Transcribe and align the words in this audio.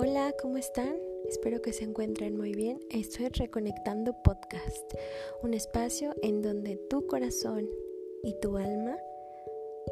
Hola, 0.00 0.32
¿cómo 0.40 0.58
están? 0.58 0.94
Espero 1.28 1.60
que 1.60 1.72
se 1.72 1.82
encuentren 1.82 2.36
muy 2.36 2.54
bien. 2.54 2.78
Esto 2.88 3.24
es 3.24 3.36
Reconectando 3.36 4.14
Podcast, 4.22 4.94
un 5.42 5.54
espacio 5.54 6.14
en 6.22 6.40
donde 6.40 6.76
tu 6.88 7.08
corazón 7.08 7.68
y 8.22 8.38
tu 8.40 8.58
alma 8.58 8.96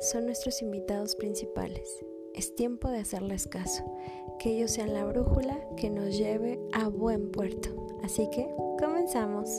son 0.00 0.26
nuestros 0.26 0.62
invitados 0.62 1.16
principales. 1.16 2.04
Es 2.34 2.54
tiempo 2.54 2.88
de 2.88 3.00
hacerles 3.00 3.48
caso, 3.48 3.82
que 4.38 4.50
ellos 4.50 4.70
sean 4.70 4.94
la 4.94 5.04
brújula 5.04 5.58
que 5.76 5.90
nos 5.90 6.16
lleve 6.16 6.60
a 6.72 6.86
buen 6.86 7.32
puerto. 7.32 7.98
Así 8.04 8.30
que, 8.30 8.48
comenzamos. 8.78 9.50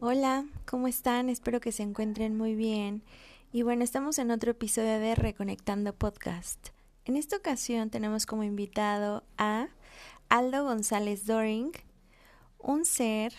Hola, 0.00 0.44
¿cómo 0.66 0.86
están? 0.86 1.30
Espero 1.30 1.60
que 1.60 1.72
se 1.72 1.82
encuentren 1.82 2.36
muy 2.36 2.54
bien. 2.54 3.02
Y 3.50 3.62
bueno, 3.62 3.82
estamos 3.82 4.18
en 4.18 4.30
otro 4.30 4.50
episodio 4.50 5.00
de 5.00 5.14
Reconectando 5.14 5.94
Podcast. 5.94 6.68
En 7.06 7.16
esta 7.16 7.36
ocasión 7.36 7.88
tenemos 7.88 8.26
como 8.26 8.44
invitado 8.44 9.24
a 9.38 9.68
Aldo 10.28 10.64
González 10.64 11.24
Doring, 11.24 11.72
un 12.58 12.84
ser 12.84 13.32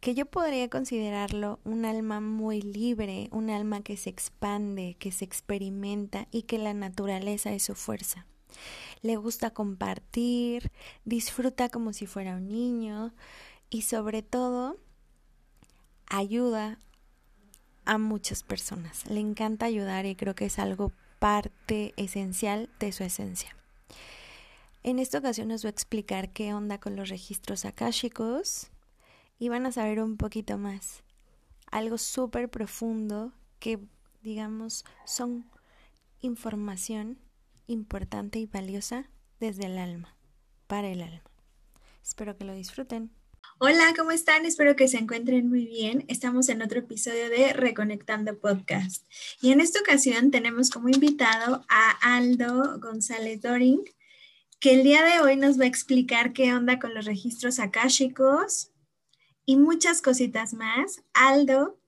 que 0.00 0.16
yo 0.16 0.26
podría 0.26 0.68
considerarlo 0.68 1.60
un 1.62 1.84
alma 1.84 2.20
muy 2.20 2.60
libre, 2.60 3.28
un 3.30 3.50
alma 3.50 3.82
que 3.82 3.96
se 3.96 4.10
expande, 4.10 4.96
que 4.98 5.12
se 5.12 5.24
experimenta 5.24 6.26
y 6.32 6.42
que 6.42 6.58
la 6.58 6.74
naturaleza 6.74 7.52
es 7.52 7.62
su 7.62 7.76
fuerza. 7.76 8.26
Le 9.00 9.14
gusta 9.14 9.50
compartir, 9.50 10.72
disfruta 11.04 11.68
como 11.68 11.92
si 11.92 12.06
fuera 12.06 12.34
un 12.34 12.48
niño 12.48 13.14
y 13.70 13.82
sobre 13.82 14.22
todo 14.22 14.76
ayuda 16.06 16.80
a 17.84 17.98
muchas 17.98 18.42
personas. 18.42 19.06
Le 19.06 19.20
encanta 19.20 19.66
ayudar 19.66 20.06
y 20.06 20.16
creo 20.16 20.34
que 20.34 20.46
es 20.46 20.58
algo 20.58 20.92
parte 21.18 21.94
esencial 21.96 22.70
de 22.78 22.92
su 22.92 23.04
esencia. 23.04 23.56
En 24.82 24.98
esta 24.98 25.18
ocasión 25.18 25.50
os 25.50 25.62
voy 25.62 25.68
a 25.68 25.70
explicar 25.70 26.30
qué 26.30 26.52
onda 26.52 26.78
con 26.78 26.96
los 26.96 27.08
registros 27.08 27.64
akáshicos 27.64 28.70
y 29.38 29.48
van 29.48 29.66
a 29.66 29.72
saber 29.72 30.00
un 30.00 30.16
poquito 30.16 30.58
más. 30.58 31.02
Algo 31.70 31.98
súper 31.98 32.50
profundo 32.50 33.32
que, 33.58 33.78
digamos, 34.22 34.84
son 35.06 35.46
información 36.20 37.18
importante 37.66 38.38
y 38.38 38.46
valiosa 38.46 39.08
desde 39.40 39.66
el 39.66 39.78
alma, 39.78 40.14
para 40.66 40.88
el 40.88 41.02
alma. 41.02 41.22
Espero 42.02 42.36
que 42.36 42.44
lo 42.44 42.54
disfruten. 42.54 43.10
Hola, 43.58 43.94
¿cómo 43.96 44.10
están? 44.10 44.44
Espero 44.46 44.74
que 44.74 44.88
se 44.88 44.98
encuentren 44.98 45.48
muy 45.48 45.64
bien. 45.64 46.04
Estamos 46.08 46.48
en 46.48 46.60
otro 46.60 46.80
episodio 46.80 47.30
de 47.30 47.52
Reconectando 47.52 48.36
Podcast. 48.36 49.06
Y 49.40 49.52
en 49.52 49.60
esta 49.60 49.78
ocasión 49.78 50.32
tenemos 50.32 50.70
como 50.70 50.88
invitado 50.88 51.64
a 51.68 52.16
Aldo 52.16 52.80
González 52.80 53.42
Doring, 53.42 53.84
que 54.58 54.74
el 54.74 54.82
día 54.82 55.04
de 55.04 55.20
hoy 55.20 55.36
nos 55.36 55.58
va 55.58 55.64
a 55.64 55.68
explicar 55.68 56.32
qué 56.32 56.52
onda 56.52 56.80
con 56.80 56.94
los 56.94 57.04
registros 57.04 57.60
akáshicos 57.60 58.72
y 59.46 59.56
muchas 59.56 60.02
cositas 60.02 60.52
más. 60.52 61.02
Aldo 61.12 61.78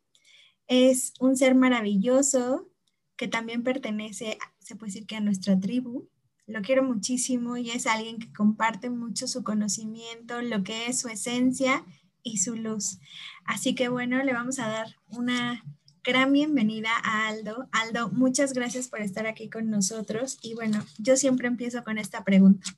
es 0.69 1.15
un 1.19 1.37
ser 1.37 1.57
maravilloso 1.57 2.71
que 3.17 3.27
también 3.27 3.65
pertenece, 3.65 4.39
se 4.61 4.77
puede 4.77 4.93
decir 4.93 5.07
que 5.07 5.17
a 5.17 5.21
nuestra 5.21 5.59
tribu, 5.59 6.09
lo 6.47 6.63
quiero 6.63 6.83
muchísimo 6.83 7.57
y 7.57 7.71
es 7.71 7.87
alguien 7.87 8.19
que 8.19 8.33
comparte 8.33 8.89
mucho 8.89 9.27
su 9.27 9.43
conocimiento, 9.43 10.43
lo 10.43 10.63
que 10.63 10.87
es 10.87 11.01
su 11.01 11.09
esencia 11.09 11.85
y 12.23 12.39
su 12.39 12.55
luz. 12.55 12.99
Así 13.45 13.75
que 13.75 13.89
bueno, 13.89 14.23
le 14.23 14.33
vamos 14.33 14.59
a 14.59 14.69
dar 14.69 14.97
una 15.09 15.65
gran 16.05 16.33
bienvenida 16.33 16.91
a 17.03 17.27
Aldo. 17.27 17.69
Aldo, 17.73 18.11
muchas 18.11 18.53
gracias 18.53 18.87
por 18.87 19.01
estar 19.01 19.27
aquí 19.27 19.51
con 19.51 19.71
nosotros. 19.71 20.39
Y 20.41 20.55
bueno, 20.55 20.85
yo 20.99 21.17
siempre 21.17 21.49
empiezo 21.49 21.83
con 21.83 21.99
esta 21.99 22.23
pregunta. 22.23 22.71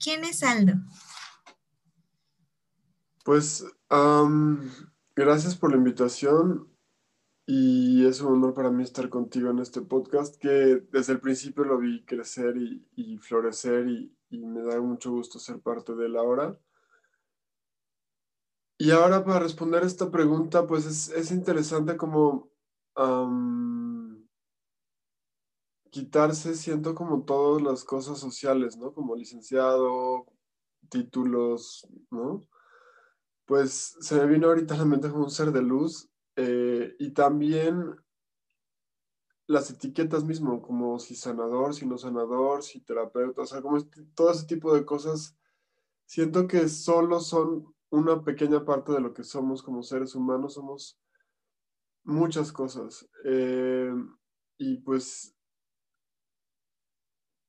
¿Quién 0.00 0.24
es 0.24 0.42
Aldo? 0.42 0.74
Pues 3.24 3.64
gracias 5.14 5.54
por 5.54 5.70
la 5.70 5.76
invitación 5.76 6.71
y 7.46 8.06
es 8.06 8.20
un 8.20 8.34
honor 8.34 8.54
para 8.54 8.70
mí 8.70 8.82
estar 8.82 9.08
contigo 9.08 9.50
en 9.50 9.58
este 9.58 9.80
podcast 9.82 10.36
que 10.36 10.86
desde 10.92 11.14
el 11.14 11.20
principio 11.20 11.64
lo 11.64 11.78
vi 11.78 12.04
crecer 12.04 12.56
y, 12.56 13.18
florecer 13.18 13.88
y, 13.88 14.16
me 14.30 14.62
da 14.62 14.80
mucho 14.80 15.10
gusto 15.10 15.38
ser 15.38 15.60
parte 15.60 15.94
de 15.94 16.06
él 16.06 16.16
ahora. 16.16 16.58
Y 18.78 18.90
ahora 18.90 19.24
para 19.24 19.40
responder 19.40 19.82
esta 19.84 20.10
pregunta, 20.10 20.66
pues 20.66 20.86
es, 21.08 21.30
interesante 21.30 21.96
como 21.96 22.50
quitarse, 25.90 26.54
siento 26.54 26.94
como 26.94 27.24
todas 27.24 27.62
las 27.62 27.84
cosas 27.84 28.18
sociales, 28.18 28.76
¿no? 28.78 28.94
Como 28.94 29.14
licenciado, 29.14 30.26
títulos, 30.88 31.86
¿no? 32.10 32.40
Pues 33.44 33.96
se 34.00 34.14
me 34.16 34.26
vino 34.26 34.48
ahorita 34.48 34.74
a 34.74 34.78
la 34.78 34.84
mente 34.86 35.10
como 35.10 35.24
un 35.24 35.30
ser 35.30 35.52
de 35.52 35.62
luz 35.62 36.11
eh, 36.36 36.94
y 36.98 37.10
también 37.10 37.96
las 39.46 39.70
etiquetas 39.70 40.24
mismo, 40.24 40.62
como 40.62 40.98
si 40.98 41.14
sanador, 41.14 41.74
si 41.74 41.86
no 41.86 41.98
sanador, 41.98 42.62
si 42.62 42.80
terapeuta, 42.80 43.42
o 43.42 43.46
sea, 43.46 43.60
como 43.60 43.76
este, 43.76 44.02
todo 44.14 44.30
ese 44.30 44.46
tipo 44.46 44.74
de 44.74 44.84
cosas, 44.84 45.36
siento 46.06 46.46
que 46.46 46.68
solo 46.68 47.20
son 47.20 47.74
una 47.90 48.22
pequeña 48.24 48.64
parte 48.64 48.92
de 48.92 49.00
lo 49.00 49.12
que 49.12 49.24
somos 49.24 49.62
como 49.62 49.82
seres 49.82 50.14
humanos, 50.14 50.54
somos 50.54 50.98
muchas 52.04 52.52
cosas. 52.52 53.08
Eh, 53.24 53.92
y 54.58 54.78
pues 54.78 55.36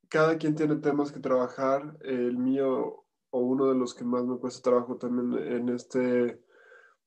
cada 0.10 0.38
quien 0.38 0.56
tiene 0.56 0.76
temas 0.76 1.12
que 1.12 1.20
trabajar, 1.20 1.98
el 2.02 2.38
mío 2.38 3.06
o 3.32 3.40
uno 3.40 3.68
de 3.68 3.76
los 3.76 3.96
que 3.96 4.04
más 4.04 4.26
me 4.26 4.38
cuesta 4.38 4.70
trabajo 4.70 4.98
también 4.98 5.34
en 5.48 5.70
este 5.70 6.44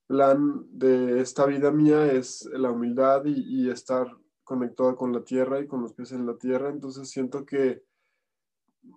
plan 0.07 0.65
de 0.71 1.21
esta 1.21 1.47
vida 1.47 1.71
mía 1.71 2.13
es 2.13 2.45
la 2.53 2.71
humildad 2.71 3.25
y, 3.25 3.69
estar 3.71 4.17
conectada 4.45 4.95
con 4.95 5.13
la 5.13 5.25
tierra 5.25 5.61
y 5.61 5.67
con 5.67 5.83
los 5.83 5.93
pies 5.93 6.13
en 6.13 6.27
la 6.27 6.37
tierra. 6.37 6.71
Entonces 6.71 7.11
siento 7.11 7.45
que 7.45 7.83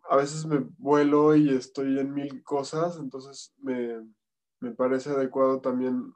a 0.10 0.18
veces 0.18 0.46
me 0.46 0.60
vuelo 0.78 1.36
y 1.36 1.50
estoy 1.50 1.98
en 2.00 2.14
mil 2.14 2.44
cosas, 2.44 2.98
entonces 2.98 3.54
me, 3.58 4.06
me 4.60 4.72
parece 4.72 5.10
adecuado 5.10 5.62
también 5.62 6.14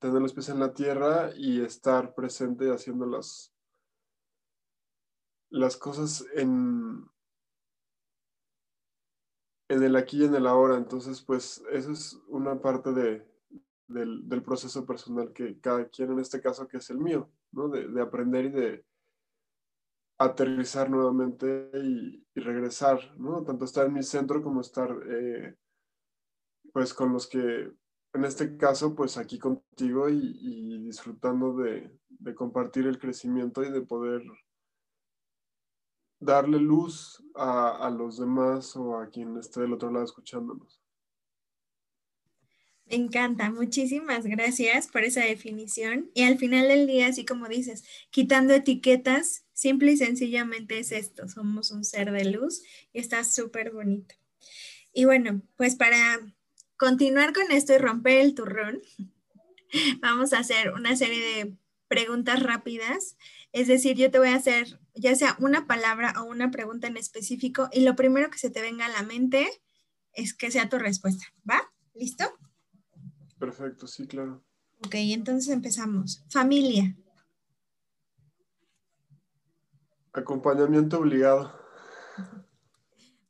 tener 0.00 0.20
los 0.20 0.32
pies 0.32 0.48
en 0.48 0.58
la 0.58 0.74
tierra 0.74 1.30
y 1.36 1.60
estar 1.60 2.12
presente 2.14 2.72
haciendo 2.72 3.06
las, 3.06 3.54
las 5.48 5.76
cosas 5.76 6.26
en, 6.34 7.08
en 9.68 9.82
el 9.84 9.94
aquí 9.94 10.22
y 10.22 10.24
en 10.24 10.34
el 10.34 10.48
ahora. 10.48 10.76
Entonces, 10.76 11.22
pues 11.22 11.62
eso 11.70 11.92
es 11.92 12.20
una 12.26 12.60
parte 12.60 12.92
de, 12.92 13.31
del, 13.92 14.42
proceso 14.42 14.84
personal 14.86 15.32
que 15.32 15.60
cada 15.60 15.88
quien, 15.88 16.12
en 16.12 16.18
este 16.18 16.40
caso 16.40 16.66
que 16.68 16.78
es 16.78 16.90
el 16.90 16.98
mío, 16.98 17.30
¿no? 17.52 17.68
de, 17.68 18.00
aprender 18.00 18.46
y 18.46 18.50
de 18.50 18.84
aterrizar 20.18 20.90
nuevamente 20.90 21.70
y, 21.74 22.24
regresar, 22.34 22.98
¿no? 23.18 23.42
tanto 23.44 23.64
estar 23.64 23.86
en 23.86 23.94
mi 23.94 24.02
centro 24.02 24.42
como 24.42 24.60
estar 24.60 24.90
eh, 25.08 25.56
pues 26.72 26.94
con 26.94 27.12
los 27.12 27.26
que, 27.26 27.72
en 28.14 28.24
este 28.24 28.56
caso, 28.56 28.94
pues 28.94 29.16
aquí 29.16 29.38
contigo 29.38 30.08
y, 30.08 30.78
disfrutando 30.84 31.54
de, 31.56 31.90
de 32.08 32.34
compartir 32.34 32.86
el 32.86 32.98
crecimiento 32.98 33.62
y 33.62 33.70
de 33.70 33.82
poder 33.82 34.22
darle 36.22 36.58
luz 36.58 37.22
a, 37.34 37.90
los 37.90 38.18
demás 38.18 38.76
o 38.76 38.98
a 38.98 39.08
quien 39.08 39.36
esté 39.38 39.60
del 39.60 39.72
otro 39.72 39.90
lado 39.90 40.04
escuchándonos. 40.04 40.81
Encanta, 42.92 43.50
muchísimas 43.50 44.26
gracias 44.26 44.86
por 44.86 45.02
esa 45.02 45.24
definición. 45.24 46.10
Y 46.12 46.24
al 46.24 46.36
final 46.36 46.68
del 46.68 46.86
día, 46.86 47.06
así 47.06 47.24
como 47.24 47.48
dices, 47.48 47.84
quitando 48.10 48.52
etiquetas, 48.52 49.46
simple 49.54 49.92
y 49.92 49.96
sencillamente 49.96 50.78
es 50.78 50.92
esto, 50.92 51.26
somos 51.26 51.70
un 51.70 51.84
ser 51.84 52.12
de 52.12 52.26
luz 52.26 52.62
y 52.92 53.00
está 53.00 53.24
súper 53.24 53.70
bonito. 53.70 54.14
Y 54.92 55.06
bueno, 55.06 55.40
pues 55.56 55.74
para 55.74 56.20
continuar 56.76 57.32
con 57.32 57.50
esto 57.50 57.72
y 57.72 57.78
romper 57.78 58.18
el 58.18 58.34
turrón, 58.34 58.82
vamos 60.02 60.34
a 60.34 60.40
hacer 60.40 60.74
una 60.74 60.94
serie 60.94 61.20
de 61.20 61.56
preguntas 61.88 62.42
rápidas. 62.42 63.16
Es 63.52 63.68
decir, 63.68 63.96
yo 63.96 64.10
te 64.10 64.18
voy 64.18 64.28
a 64.28 64.36
hacer 64.36 64.78
ya 64.94 65.14
sea 65.14 65.38
una 65.40 65.66
palabra 65.66 66.12
o 66.20 66.24
una 66.24 66.50
pregunta 66.50 66.88
en 66.88 66.98
específico 66.98 67.70
y 67.72 67.80
lo 67.80 67.96
primero 67.96 68.28
que 68.28 68.36
se 68.36 68.50
te 68.50 68.60
venga 68.60 68.84
a 68.84 68.90
la 68.90 69.02
mente 69.02 69.48
es 70.12 70.34
que 70.34 70.50
sea 70.50 70.68
tu 70.68 70.78
respuesta. 70.78 71.24
¿Va? 71.48 71.72
¿Listo? 71.94 72.30
Perfecto, 73.42 73.88
sí, 73.88 74.06
claro. 74.06 74.40
Ok, 74.86 74.94
entonces 74.94 75.52
empezamos. 75.52 76.24
Familia. 76.30 76.96
Acompañamiento 80.12 81.00
obligado. 81.00 81.52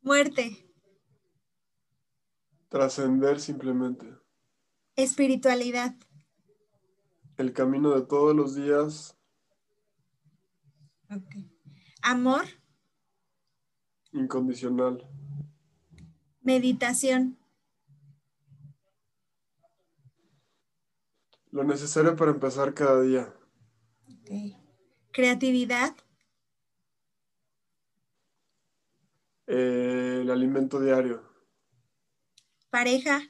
Muerte. 0.02 0.70
Trascender 2.68 3.40
simplemente. 3.40 4.14
Espiritualidad. 4.96 5.94
El 7.38 7.54
camino 7.54 7.94
de 7.98 8.02
todos 8.02 8.36
los 8.36 8.54
días. 8.54 9.18
Ok. 11.08 11.36
Amor. 12.02 12.44
Incondicional. 14.12 15.08
Meditación. 16.42 17.41
Lo 21.52 21.64
necesario 21.64 22.16
para 22.16 22.30
empezar 22.30 22.72
cada 22.72 23.02
día. 23.02 23.32
Creatividad. 25.12 25.94
Eh, 29.46 30.20
el 30.22 30.30
alimento 30.30 30.80
diario. 30.80 31.22
Pareja. 32.70 33.20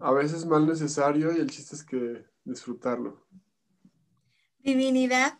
A 0.00 0.12
veces 0.12 0.44
mal 0.44 0.66
necesario 0.66 1.34
y 1.34 1.40
el 1.40 1.50
chiste 1.50 1.76
es 1.76 1.82
que 1.82 2.26
disfrutarlo. 2.44 3.26
Divinidad. 4.58 5.38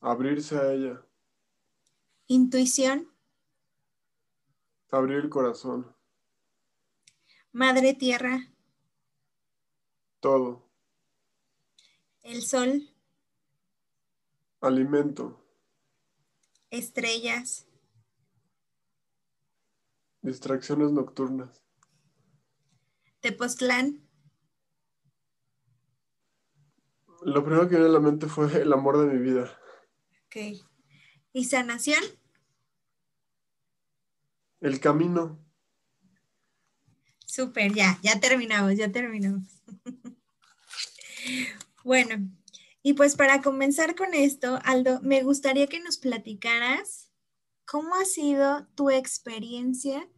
Abrirse 0.00 0.56
a 0.58 0.72
ella. 0.72 1.06
Intuición. 2.26 3.08
Abrir 4.90 5.18
el 5.18 5.28
corazón. 5.28 5.97
Madre 7.52 7.94
Tierra. 7.94 8.52
Todo. 10.20 10.68
El 12.22 12.42
sol. 12.42 12.90
Alimento. 14.60 15.44
Estrellas. 16.70 17.66
Distracciones 20.20 20.92
nocturnas. 20.92 21.64
Tepoztlán. 23.20 24.06
Lo 27.22 27.42
primero 27.44 27.68
que 27.68 27.76
viene 27.76 27.86
a 27.86 27.92
la 27.92 28.00
mente 28.00 28.26
fue 28.26 28.52
el 28.60 28.72
amor 28.72 28.98
de 28.98 29.06
mi 29.06 29.18
vida. 29.18 29.58
Ok. 30.26 30.36
¿Y 31.32 31.44
sanación? 31.44 32.02
El 34.60 34.80
camino. 34.80 35.47
Súper, 37.38 37.72
ya, 37.72 38.00
ya 38.02 38.18
terminamos, 38.18 38.74
ya 38.74 38.90
terminamos. 38.90 39.44
bueno, 41.84 42.28
y 42.82 42.94
pues 42.94 43.14
para 43.14 43.42
comenzar 43.42 43.94
con 43.94 44.12
esto, 44.12 44.58
Aldo, 44.64 44.98
me 45.02 45.22
gustaría 45.22 45.68
que 45.68 45.78
nos 45.78 45.98
platicaras 45.98 47.12
cómo 47.64 47.94
ha 47.94 48.04
sido 48.04 48.66
tu 48.74 48.90
experiencia 48.90 50.08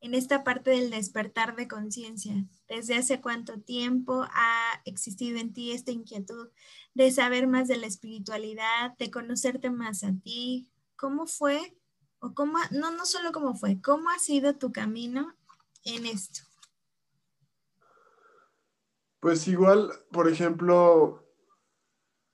en 0.00 0.14
esta 0.14 0.44
parte 0.44 0.70
del 0.70 0.90
despertar 0.90 1.56
de 1.56 1.66
conciencia. 1.66 2.46
¿Desde 2.68 2.94
hace 2.94 3.20
cuánto 3.20 3.60
tiempo 3.60 4.28
ha 4.30 4.80
existido 4.84 5.40
en 5.40 5.52
ti 5.52 5.72
esta 5.72 5.90
inquietud 5.90 6.48
de 6.94 7.10
saber 7.10 7.48
más 7.48 7.66
de 7.66 7.78
la 7.78 7.88
espiritualidad, 7.88 8.96
de 8.98 9.10
conocerte 9.10 9.70
más 9.70 10.04
a 10.04 10.12
ti? 10.22 10.68
¿Cómo 10.94 11.26
fue? 11.26 11.76
O 12.20 12.34
cómo, 12.34 12.56
no, 12.70 12.92
no 12.92 13.04
solo 13.04 13.32
cómo 13.32 13.56
fue, 13.56 13.82
¿cómo 13.82 14.10
ha 14.10 14.20
sido 14.20 14.54
tu 14.54 14.70
camino 14.70 15.34
en 15.82 16.06
esto? 16.06 16.47
Pues 19.20 19.48
igual, 19.48 19.90
por 20.12 20.28
ejemplo, 20.28 21.24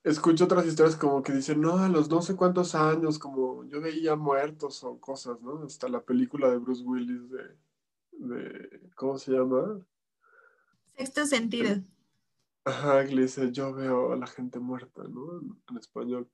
escucho 0.04 0.44
otras 0.44 0.66
historias 0.66 0.96
como 0.96 1.22
que 1.22 1.32
dicen, 1.32 1.60
no, 1.60 1.78
a 1.78 1.88
los 1.88 2.10
no 2.10 2.20
sé 2.20 2.36
cuántos 2.36 2.75
años, 2.75 3.19
como 3.19 3.64
yo 3.64 3.81
veía 3.81 4.16
muertos 4.16 4.84
o 4.84 5.00
cosas, 5.00 5.40
¿no? 5.40 5.64
Hasta 5.64 5.88
la 5.88 6.02
película 6.02 6.50
de 6.50 6.58
Bruce 6.58 6.84
Willis 6.84 7.22
de, 8.12 8.81
¿cómo 8.94 9.19
se 9.19 9.32
llama? 9.32 9.81
Sexto 10.96 11.26
sentido. 11.26 11.82
Ajá, 12.64 13.04
que 13.06 13.14
le 13.14 13.22
dice, 13.22 13.50
yo 13.50 13.72
veo 13.72 14.12
a 14.12 14.16
la 14.16 14.26
gente 14.26 14.58
muerta, 14.58 15.02
¿no? 15.04 15.40
En, 15.40 15.78
español. 15.78 16.28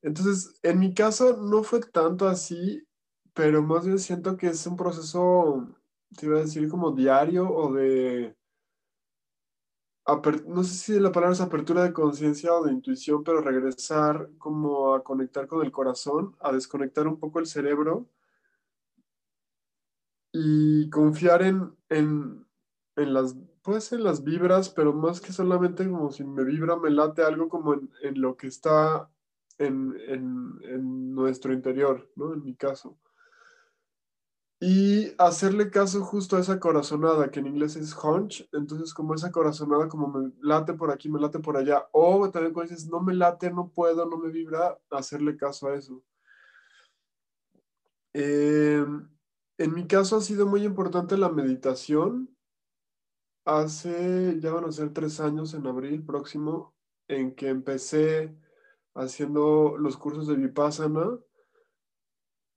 Entonces, 0.00 0.58
en 0.62 0.78
mi 0.80 0.94
caso 0.94 1.36
no 1.36 1.62
fue 1.62 1.80
tanto 1.80 2.28
así, 2.28 2.86
pero 3.34 3.62
más 3.62 3.86
bien 3.86 3.98
siento 3.98 4.36
que 4.36 4.48
es 4.48 4.66
un 4.66 4.76
proceso, 4.76 5.68
te 6.16 6.26
iba 6.26 6.38
a 6.38 6.42
decir, 6.42 6.68
como 6.68 6.90
diario 6.92 7.48
o 7.50 7.72
de 7.72 8.36
no 10.46 10.64
sé 10.64 10.74
si 10.74 11.00
la 11.00 11.12
palabra 11.12 11.34
es 11.34 11.40
apertura 11.40 11.84
de 11.84 11.92
conciencia 11.92 12.52
o 12.54 12.64
de 12.64 12.72
intuición, 12.72 13.22
pero 13.22 13.40
regresar 13.40 14.30
como 14.38 14.94
a 14.94 15.04
conectar 15.04 15.46
con 15.46 15.64
el 15.64 15.70
corazón, 15.70 16.36
a 16.40 16.52
desconectar 16.52 17.06
un 17.06 17.18
poco 17.18 17.38
el 17.38 17.46
cerebro 17.46 18.08
y 20.32 20.90
confiar 20.90 21.42
en, 21.42 21.76
en, 21.88 22.46
en 22.96 23.14
las, 23.14 23.36
puede 23.62 23.80
ser 23.80 24.00
las 24.00 24.24
vibras, 24.24 24.70
pero 24.70 24.92
más 24.92 25.20
que 25.20 25.32
solamente 25.32 25.88
como 25.88 26.10
si 26.10 26.24
me 26.24 26.44
vibra, 26.44 26.76
me 26.76 26.90
late 26.90 27.22
algo 27.22 27.48
como 27.48 27.74
en, 27.74 27.90
en 28.02 28.20
lo 28.20 28.36
que 28.36 28.48
está 28.48 29.08
en, 29.58 29.94
en, 30.08 31.14
nuestro 31.14 31.52
interior, 31.52 32.10
¿no? 32.16 32.32
En 32.32 32.42
mi 32.42 32.54
caso 32.54 32.98
y 34.64 35.12
hacerle 35.18 35.70
caso 35.70 36.04
justo 36.04 36.36
a 36.36 36.40
esa 36.40 36.60
corazonada, 36.60 37.32
que 37.32 37.40
en 37.40 37.48
inglés 37.48 37.74
es 37.74 37.96
hunch, 37.96 38.48
entonces 38.52 38.94
como 38.94 39.12
esa 39.12 39.32
corazonada 39.32 39.88
como 39.88 40.06
me 40.06 40.32
late 40.40 40.72
por 40.74 40.92
aquí, 40.92 41.08
me 41.08 41.18
late 41.18 41.40
por 41.40 41.56
allá, 41.56 41.88
o 41.90 42.30
también 42.30 42.54
cuando 42.54 42.72
dices, 42.72 42.88
no 42.88 43.00
me 43.00 43.12
late, 43.12 43.50
no 43.50 43.72
puedo, 43.72 44.06
no 44.06 44.18
me 44.18 44.30
vibra, 44.30 44.78
hacerle 44.92 45.36
caso 45.36 45.66
a 45.66 45.74
eso. 45.74 46.00
Em, 48.12 49.10
en 49.58 49.74
mi 49.74 49.88
caso 49.88 50.16
ha 50.16 50.20
sido 50.20 50.46
muy 50.46 50.62
importante 50.62 51.16
la 51.16 51.28
meditación. 51.28 52.32
Hace, 53.44 54.38
ya 54.38 54.52
van 54.52 54.66
a 54.66 54.70
ser 54.70 54.92
tres 54.92 55.18
años 55.18 55.54
en 55.54 55.66
abril 55.66 56.04
próximo, 56.04 56.72
en 57.08 57.34
que 57.34 57.48
empecé 57.48 58.32
haciendo 58.94 59.76
los 59.76 59.96
cursos 59.96 60.28
de 60.28 60.36
Vipassana 60.36 61.18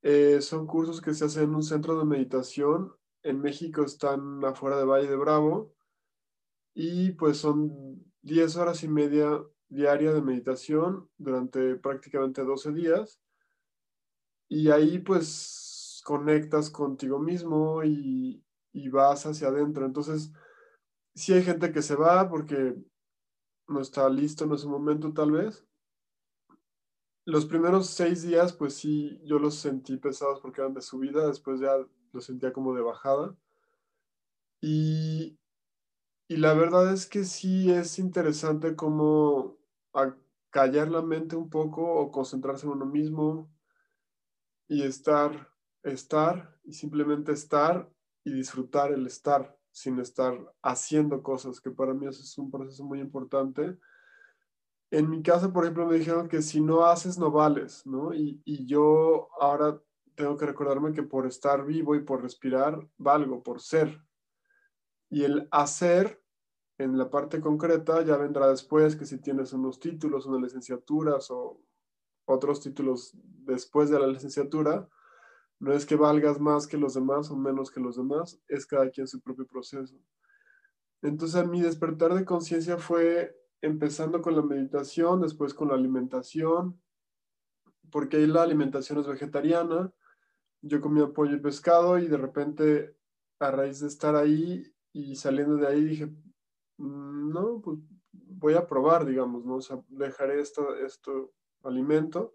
eh, 0.07 0.39
son 0.39 0.67
cursos 0.67 1.01
que 1.01 1.15
se 1.15 1.25
hacen 1.25 1.45
en 1.45 1.55
un 1.55 1.63
centro 1.63 1.97
de 1.97 2.05
meditación. 2.05 2.93
En 3.23 3.41
México 3.41 3.83
están 3.83 4.45
afuera 4.45 4.77
de 4.77 4.85
Valle 4.85 5.07
de 5.07 5.15
Bravo 5.15 5.73
y 6.75 7.13
pues 7.13 7.37
son 7.37 8.05
10 8.21 8.55
horas 8.57 8.83
y 8.83 8.87
media 8.87 9.43
diaria 9.67 10.13
de 10.13 10.21
meditación 10.21 11.09
durante 11.17 11.77
prácticamente 11.77 12.43
12 12.43 12.71
días. 12.73 13.19
Y 14.47 14.69
ahí 14.69 14.99
pues 14.99 16.03
conectas 16.05 16.69
contigo 16.69 17.17
mismo 17.17 17.83
y, 17.83 18.43
vas 18.91 19.25
hacia 19.25 19.47
adentro. 19.47 19.87
Entonces, 19.87 20.31
sí 21.15 21.33
hay 21.33 21.41
gente 21.41 21.71
que 21.71 21.81
se 21.81 21.95
va 21.95 22.29
porque 22.29 22.75
no 23.67 23.81
está 23.81 24.07
listo 24.07 24.45
en 24.45 24.53
ese 24.53 24.67
momento 24.67 25.11
tal 25.13 25.31
vez, 25.31 25.65
los 27.25 27.47
primeros 27.47 27.89
seis 27.89 28.21
días, 28.21 28.53
pues 28.53 28.75
sí, 28.75 29.19
yo 29.25 29.39
los 29.39 29.55
sentí 29.55 29.97
pesados 29.97 30.39
porque 30.39 30.61
eran 30.61 30.75
de 30.75 30.81
subida, 30.81 31.27
después 31.27 31.59
ya 31.59 31.75
los 32.13 32.25
sentía 32.25 32.53
como 32.53 32.73
de 32.75 32.81
bajada. 32.81 33.35
Y, 34.61 35.37
y 36.27 36.37
la 36.37 36.53
verdad 36.53 36.93
es 36.93 37.07
que 37.07 37.23
sí 37.23 37.71
es 37.71 37.97
interesante 37.97 38.75
como 38.75 39.57
callar 40.51 40.87
la 40.89 41.01
mente 41.01 41.35
un 41.35 41.49
poco 41.49 41.83
o 41.83 42.11
concentrarse 42.11 42.67
en 42.67 42.73
uno 42.73 42.85
mismo 42.85 43.51
y 44.67 44.83
estar, 44.83 45.51
estar 45.83 46.57
y 46.63 46.73
simplemente 46.73 47.31
estar 47.31 47.91
y 48.23 48.33
disfrutar 48.33 48.91
el 48.91 49.05
estar 49.07 49.57
sin 49.71 49.99
estar 49.99 50.33
haciendo 50.61 51.21
cosas, 51.21 51.59
que 51.59 51.71
para 51.71 51.93
mí 51.93 52.07
es 52.07 52.37
un 52.37 52.49
proceso 52.49 52.83
muy 52.85 53.01
importante 53.01 53.77
en 54.97 55.09
mi 55.09 55.21
casa, 55.21 55.51
por 55.51 55.65
ejemplo, 55.65 55.85
me 55.85 55.97
dijeron 55.97 56.29
que 56.29 56.41
si 56.41 56.61
no 56.61 56.85
haces, 56.85 57.17
no 57.17 57.29
vales, 57.29 57.85
¿no? 57.85 58.13
Y, 58.13 58.41
yo 58.65 59.27
ahora 59.41 59.81
tengo 60.15 60.37
que 60.37 60.45
recordarme 60.45 60.93
que 60.93 61.03
por 61.03 61.27
estar 61.27 61.65
vivo 61.65 61.95
y 61.95 62.01
por 62.01 62.21
respirar, 62.21 62.79
valgo, 62.97 63.43
por 63.43 63.59
ser. 63.59 64.01
Y 65.09 65.25
el 65.25 65.49
hacer, 65.51 66.23
en 66.77 66.97
la 66.97 67.09
parte 67.09 67.41
concreta, 67.41 68.03
ya 68.03 68.15
vendrá 68.15 68.47
después, 68.47 68.95
que 68.95 69.05
si 69.05 69.17
tienes 69.17 69.51
unos 69.51 69.81
títulos, 69.81 70.27
unas 70.27 70.43
licenciaturas 70.43 71.29
o 71.29 71.59
otros 72.23 72.61
títulos 72.61 73.11
después 73.15 73.89
de 73.89 73.99
la 73.99 74.07
licenciatura, 74.07 74.87
no 75.59 75.73
es 75.73 75.85
que 75.85 75.97
valgas 75.97 76.39
más 76.39 76.67
que 76.67 76.77
los 76.77 76.93
demás 76.93 77.29
o 77.31 77.35
menos 77.35 77.69
que 77.69 77.81
los 77.81 77.97
demás, 77.97 78.39
es 78.47 78.65
cada 78.65 78.89
quien 78.89 79.07
su 79.07 79.19
propio 79.19 79.45
proceso. 79.45 79.99
Entonces, 81.01 81.45
mi 81.49 81.61
despertar 81.61 82.13
de 82.13 82.23
conciencia 82.23 82.77
fue 82.77 83.35
empezando 83.65 84.21
con 84.21 84.35
la 84.35 84.41
meditación, 84.41 85.21
después 85.21 85.53
con 85.53 85.69
la 85.69 85.75
alimentación, 85.75 86.79
porque 87.91 88.17
ahí 88.17 88.27
la 88.27 88.43
alimentación 88.43 88.99
es 88.99 89.07
vegetariana. 89.07 89.91
Yo 90.61 90.81
comía 90.81 91.07
pollo 91.07 91.35
y 91.35 91.39
pescado 91.39 91.97
y 91.99 92.07
de 92.07 92.17
repente, 92.17 92.95
a 93.39 93.51
raíz 93.51 93.79
de 93.79 93.87
estar 93.87 94.15
ahí 94.15 94.63
y 94.93 95.15
saliendo 95.15 95.57
de 95.57 95.67
ahí, 95.67 95.83
dije, 95.83 96.05
mm, 96.77 97.29
no, 97.31 97.61
pues 97.61 97.79
voy 98.11 98.53
a 98.53 98.67
probar, 98.67 99.05
digamos, 99.05 99.45
¿no? 99.45 99.55
O 99.55 99.61
sea, 99.61 99.81
dejaré 99.87 100.39
esto, 100.39 100.75
esto 100.75 101.33
alimento. 101.63 102.33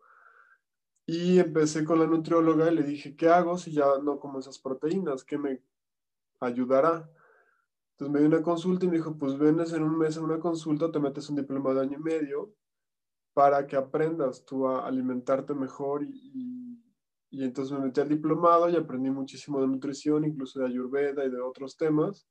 Y 1.07 1.39
empecé 1.39 1.85
con 1.85 1.99
la 1.99 2.07
nutrióloga 2.07 2.71
y 2.71 2.75
le 2.75 2.83
dije, 2.83 3.17
¿qué 3.17 3.29
hago 3.29 3.59
si 3.59 3.73
ya 3.73 3.87
no 4.03 4.21
como 4.21 4.39
esas 4.39 4.59
proteínas? 4.59 5.25
¿Qué 5.25 5.39
me 5.39 5.63
ayudará? 6.41 7.11
Entonces 8.01 8.15
me 8.15 8.21
dio 8.21 8.29
una 8.35 8.43
consulta 8.43 8.87
y 8.87 8.89
me 8.89 8.97
dijo, 8.97 9.15
pues 9.19 9.39
vienes 9.39 9.75
en 9.75 9.83
un 9.83 9.99
mes 9.99 10.17
a 10.17 10.23
una 10.23 10.41
consulta, 10.41 10.91
te 10.91 10.99
metes 10.99 11.29
un 11.29 11.37
diploma 11.37 11.75
de 11.75 11.83
año 11.83 11.99
y 11.99 12.03
medio 12.03 12.55
para 13.35 13.67
que 13.67 13.77
aprendas 13.77 14.43
tú 14.47 14.67
a 14.67 14.87
alimentarte 14.87 15.53
mejor 15.53 16.03
y, 16.03 16.83
y, 17.29 17.45
entonces 17.45 17.79
me 17.79 17.85
metí 17.85 18.01
al 18.01 18.09
diplomado 18.09 18.71
y 18.71 18.77
aprendí 18.77 19.11
muchísimo 19.11 19.61
de 19.61 19.67
nutrición, 19.67 20.25
incluso 20.25 20.61
de 20.61 20.67
ayurveda 20.69 21.27
y 21.27 21.31
de 21.31 21.43
otros 21.43 21.77
temas. 21.77 22.27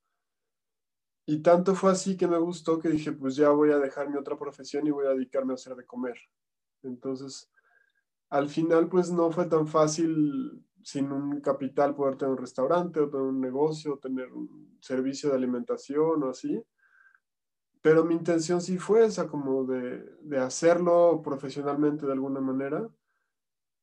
Y 1.27 1.43
tanto 1.43 1.75
fue 1.75 1.91
así 1.91 2.17
que 2.17 2.27
me 2.27 2.39
gustó 2.39 2.79
que 2.79 2.89
dije, 2.89 3.11
pues 3.11 3.35
ya 3.35 3.49
voy 3.49 3.69
a 3.69 3.77
dejar 3.77 4.09
mi 4.09 4.17
otra 4.17 4.39
profesión 4.39 4.88
y 4.88 4.89
voy 4.89 5.05
a 5.05 5.11
dedicarme 5.11 5.53
a 5.53 5.55
hacer 5.55 5.75
de 5.75 5.85
comer. 5.85 6.17
Entonces, 6.81 7.47
al 8.31 8.49
final, 8.49 8.89
pues 8.89 9.11
no 9.11 9.29
fue 9.29 9.45
tan 9.45 9.67
fácil 9.67 10.65
sin 10.83 11.12
un 11.12 11.41
capital 11.41 11.95
poder 11.95 12.15
tener 12.15 12.31
un 12.31 12.38
restaurante 12.38 13.00
o 13.00 13.09
tener 13.09 13.25
un 13.25 13.41
negocio, 13.41 13.93
o 13.93 13.98
tener 13.98 14.31
un 14.31 14.77
servicio 14.81 15.29
de 15.29 15.36
alimentación 15.36 16.24
o 16.24 16.29
así 16.29 16.63
pero 17.81 18.03
mi 18.03 18.13
intención 18.13 18.62
sí 18.62 18.77
fue 18.77 19.05
esa, 19.05 19.27
como 19.27 19.63
de, 19.63 20.03
de, 20.21 20.38
hacerlo 20.38 21.21
profesionalmente 21.24 22.05
de 22.05 22.12
alguna 22.12 22.41
manera. 22.41 22.89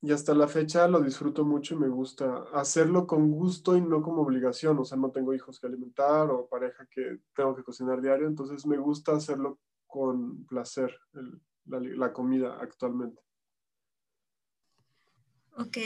Y 0.03 0.12
hasta 0.12 0.35
la 0.35 0.47
fecha 0.47 0.87
lo 0.87 1.00
disfruto 1.00 1.45
mucho 1.45 1.75
y 1.75 1.79
me 1.79 1.88
gusta 1.88 2.45
hacerlo 2.53 3.07
con 3.07 3.31
gusto 3.31 3.76
y 3.76 3.81
no 3.81 4.03
como 4.03 4.23
obligación. 4.23 4.79
O 4.79 4.85
sea, 4.85 4.99
no 4.99 5.11
tengo 5.11 5.33
hijos 5.33 5.59
que 5.59 5.67
alimentar 5.67 6.31
o 6.31 6.47
pareja 6.47 6.87
que 6.91 7.21
tengo 7.35 7.57
que 7.57 7.65
cocinar 7.65 8.03
diario. 8.03 8.26
Entonces 8.26 8.67
me 8.67 8.76
gusta 8.76 9.12
hacerlo 9.12 9.59
con 9.87 10.45
placer, 10.45 10.95
la, 11.65 11.81
la 11.81 12.12
comida 12.12 12.59
actualmente. 12.61 13.23
Ok. 15.57 15.79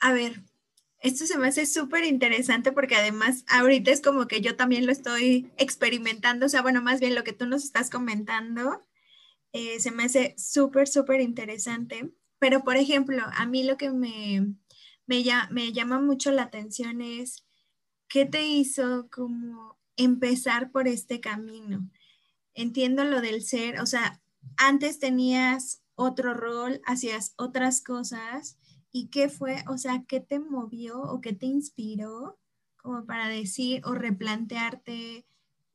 A 0.00 0.12
ver, 0.12 0.42
esto 1.00 1.26
se 1.26 1.38
me 1.38 1.48
hace 1.48 1.66
súper 1.66 2.04
interesante 2.04 2.72
porque 2.72 2.96
además 2.96 3.44
ahorita 3.48 3.90
es 3.90 4.00
como 4.00 4.26
que 4.26 4.40
yo 4.40 4.56
también 4.56 4.86
lo 4.86 4.92
estoy 4.92 5.50
experimentando, 5.56 6.46
o 6.46 6.48
sea, 6.48 6.62
bueno, 6.62 6.82
más 6.82 7.00
bien 7.00 7.14
lo 7.14 7.24
que 7.24 7.32
tú 7.32 7.46
nos 7.46 7.64
estás 7.64 7.90
comentando, 7.90 8.84
eh, 9.52 9.80
se 9.80 9.90
me 9.90 10.04
hace 10.04 10.34
súper, 10.38 10.88
súper 10.88 11.20
interesante. 11.20 12.12
Pero, 12.38 12.62
por 12.62 12.76
ejemplo, 12.76 13.22
a 13.32 13.46
mí 13.46 13.64
lo 13.64 13.76
que 13.76 13.90
me, 13.90 14.54
me, 15.06 15.24
me 15.50 15.72
llama 15.72 16.00
mucho 16.00 16.30
la 16.32 16.42
atención 16.42 17.00
es, 17.00 17.44
¿qué 18.08 18.26
te 18.26 18.46
hizo 18.46 19.08
como 19.10 19.78
empezar 19.96 20.70
por 20.70 20.86
este 20.88 21.20
camino? 21.20 21.90
Entiendo 22.54 23.04
lo 23.04 23.20
del 23.20 23.42
ser, 23.42 23.80
o 23.80 23.86
sea, 23.86 24.20
antes 24.56 24.98
tenías 24.98 25.82
otro 25.94 26.34
rol, 26.34 26.80
hacías 26.86 27.34
otras 27.36 27.80
cosas 27.80 28.56
¿Y 28.90 29.08
qué 29.08 29.28
fue, 29.28 29.64
o 29.68 29.78
sea, 29.78 30.04
qué 30.08 30.20
te 30.20 30.40
movió 30.40 31.00
o 31.00 31.20
qué 31.20 31.32
te 31.32 31.46
inspiró 31.46 32.38
como 32.76 33.04
para 33.04 33.28
decir 33.28 33.82
o 33.84 33.92
replantearte, 33.92 35.26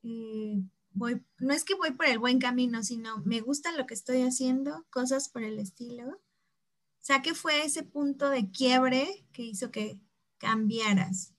eh, 0.03 0.63
voy, 0.93 1.23
no 1.37 1.53
es 1.53 1.63
que 1.63 1.75
voy 1.75 1.91
por 1.91 2.07
el 2.07 2.17
buen 2.17 2.39
camino, 2.39 2.81
sino 2.81 3.19
me 3.19 3.41
gusta 3.41 3.71
lo 3.77 3.85
que 3.85 3.93
estoy 3.93 4.21
haciendo, 4.23 4.85
cosas 4.89 5.29
por 5.29 5.43
el 5.43 5.59
estilo? 5.59 6.09
O 6.09 7.05
sea, 7.05 7.21
¿qué 7.21 7.35
fue 7.35 7.65
ese 7.65 7.83
punto 7.83 8.29
de 8.29 8.49
quiebre 8.49 9.27
que 9.31 9.43
hizo 9.43 9.69
que 9.69 9.99
cambiaras? 10.37 11.35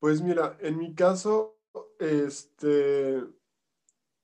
Pues 0.00 0.20
mira, 0.20 0.58
en 0.60 0.76
mi 0.76 0.94
caso, 0.94 1.56
este, 1.98 3.24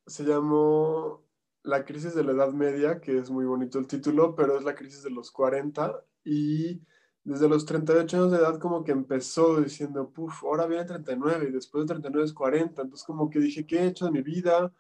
se 0.06 0.24
llamó 0.24 1.24
La 1.62 1.84
crisis 1.84 2.14
de 2.14 2.24
la 2.24 2.32
Edad 2.32 2.52
Media, 2.52 3.00
que 3.00 3.16
es 3.16 3.30
muy 3.30 3.46
bonito 3.46 3.78
el 3.78 3.86
título, 3.86 4.34
pero 4.34 4.58
es 4.58 4.64
la 4.64 4.74
crisis 4.74 5.02
de 5.02 5.10
los 5.10 5.30
40 5.30 6.04
y 6.24 6.82
desde 7.24 7.48
los 7.48 7.66
38 7.66 8.16
años 8.16 8.32
de 8.32 8.38
edad 8.38 8.58
como 8.58 8.82
que 8.82 8.92
empezó 8.92 9.60
diciendo, 9.60 10.10
puff, 10.10 10.42
ahora 10.44 10.66
viene 10.66 10.84
39 10.84 11.48
y 11.48 11.52
después 11.52 11.84
de 11.84 11.88
39 11.88 12.26
es 12.26 12.32
40, 12.32 12.82
entonces 12.82 13.06
como 13.06 13.28
que 13.28 13.38
dije, 13.40 13.66
¿qué 13.66 13.80
he 13.80 13.86
hecho 13.88 14.06
de 14.06 14.10
mi 14.12 14.22
vida? 14.22 14.72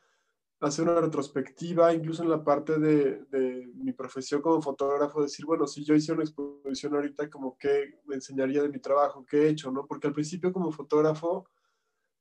Hacer 0.60 0.88
una 0.88 1.00
retrospectiva, 1.00 1.94
incluso 1.94 2.22
en 2.22 2.30
la 2.30 2.42
parte 2.44 2.78
de, 2.78 3.24
de 3.30 3.70
mi 3.74 3.92
profesión 3.92 4.42
como 4.42 4.60
fotógrafo, 4.60 5.22
decir, 5.22 5.46
bueno, 5.46 5.66
si 5.66 5.84
yo 5.84 5.94
hice 5.94 6.12
una 6.12 6.22
exposición 6.22 6.94
ahorita, 6.94 7.30
como 7.30 7.56
que 7.56 8.00
me 8.06 8.16
enseñaría 8.16 8.62
de 8.62 8.68
mi 8.68 8.78
trabajo, 8.78 9.24
qué 9.24 9.44
he 9.44 9.48
hecho, 9.50 9.70
¿no? 9.70 9.86
Porque 9.86 10.06
al 10.08 10.12
principio 10.12 10.52
como 10.52 10.70
fotógrafo 10.70 11.46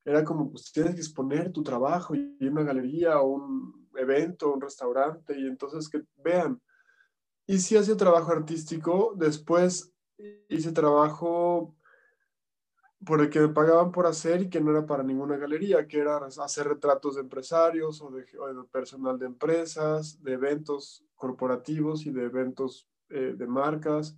era 0.05 0.23
como, 0.23 0.49
pues 0.49 0.71
tienes 0.71 0.95
que 0.95 1.01
exponer 1.01 1.51
tu 1.51 1.63
trabajo 1.63 2.15
y 2.15 2.35
una 2.41 2.63
galería 2.63 3.19
o 3.19 3.27
un 3.27 3.89
evento, 3.95 4.53
un 4.53 4.61
restaurante, 4.61 5.37
y 5.37 5.45
entonces 5.47 5.89
que 5.89 6.01
vean, 6.17 6.61
y 7.49 7.57
sí 7.57 7.75
hacía 7.75 7.97
trabajo 7.97 8.31
artístico. 8.31 9.15
Después 9.17 9.91
hice 10.49 10.71
trabajo 10.71 11.75
por 13.03 13.21
el 13.21 13.31
que 13.31 13.39
me 13.39 13.49
pagaban 13.49 13.91
por 13.91 14.05
hacer 14.05 14.43
y 14.43 14.49
que 14.49 14.61
no 14.61 14.69
era 14.69 14.85
para 14.85 15.01
ninguna 15.01 15.35
galería, 15.35 15.87
que 15.87 15.97
era 15.97 16.17
hacer 16.17 16.67
retratos 16.67 17.15
de 17.15 17.21
empresarios 17.21 18.03
o 18.03 18.11
de, 18.11 18.23
personal 18.71 19.17
de 19.17 19.25
empresas, 19.25 20.21
de 20.21 20.33
eventos 20.33 21.03
corporativos 21.15 22.05
y 22.05 22.11
de 22.11 22.25
eventos 22.25 22.87
eh, 23.09 23.33
de 23.35 23.47
marcas. 23.47 24.15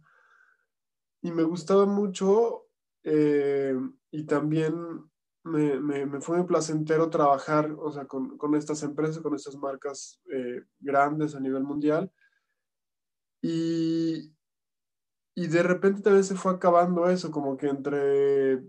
Y 1.21 1.31
me 1.31 1.43
gustaba 1.43 1.85
mucho 1.85 2.65
eh, 3.01 3.79
y 4.11 4.25
también 4.25 4.75
me, 5.45 5.79
me, 5.79 6.19
fue 6.19 6.39
muy 6.39 6.47
placentero 6.47 7.09
trabajar 7.09 7.71
o 7.79 7.93
sea, 7.93 8.03
con, 8.07 8.37
con 8.37 8.55
estas 8.55 8.83
empresas, 8.83 9.19
con 9.23 9.35
estas 9.35 9.55
marcas 9.55 10.19
eh, 10.29 10.65
grandes 10.81 11.33
a 11.33 11.39
nivel 11.39 11.63
mundial 11.63 12.11
y, 13.41 14.33
y 15.35 15.47
de 15.47 15.63
repente 15.63 16.01
también 16.01 16.23
se 16.23 16.35
fue 16.35 16.51
acabando 16.51 17.09
eso, 17.09 17.31
como 17.31 17.57
que 17.57 17.67
entre 17.67 18.63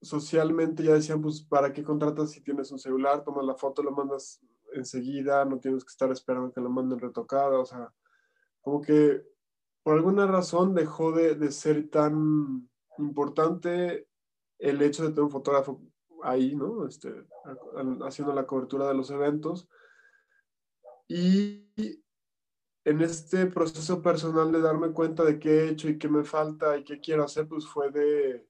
socialmente 0.00 0.82
ya 0.82 0.94
decían, 0.94 1.22
pues, 1.22 1.42
¿para 1.42 1.72
qué 1.72 1.82
contratas 1.82 2.30
si 2.30 2.42
tienes 2.42 2.70
un 2.70 2.78
celular? 2.78 3.24
Tomas 3.24 3.44
la 3.44 3.54
foto, 3.54 3.82
lo 3.82 3.92
mandas 3.92 4.40
enseguida, 4.74 5.44
no 5.44 5.58
tienes 5.58 5.84
que 5.84 5.90
estar 5.90 6.10
esperando 6.10 6.52
que 6.52 6.60
la 6.60 6.68
manden 6.68 6.98
retocada, 6.98 7.58
o 7.58 7.64
sea, 7.64 7.92
como 8.60 8.80
que 8.80 9.22
por 9.82 9.94
alguna 9.94 10.26
razón 10.26 10.74
dejó 10.74 11.12
de, 11.12 11.34
de 11.34 11.50
ser 11.52 11.88
tan 11.90 12.68
importante 12.98 14.08
el 14.58 14.80
hecho 14.82 15.02
de 15.02 15.10
tener 15.10 15.24
un 15.24 15.30
fotógrafo 15.30 15.80
ahí, 16.22 16.54
¿no? 16.54 16.86
Este, 16.86 17.12
haciendo 18.06 18.32
la 18.32 18.46
cobertura 18.46 18.88
de 18.88 18.94
los 18.94 19.10
eventos. 19.10 19.68
Y 21.06 22.03
en 22.84 23.00
este 23.00 23.46
proceso 23.46 24.02
personal 24.02 24.52
de 24.52 24.60
darme 24.60 24.92
cuenta 24.92 25.24
de 25.24 25.38
qué 25.38 25.50
he 25.50 25.68
hecho 25.70 25.88
y 25.88 25.98
qué 25.98 26.08
me 26.08 26.24
falta 26.24 26.76
y 26.76 26.84
qué 26.84 27.00
quiero 27.00 27.24
hacer, 27.24 27.48
pues 27.48 27.66
fue 27.66 27.90
de, 27.90 28.46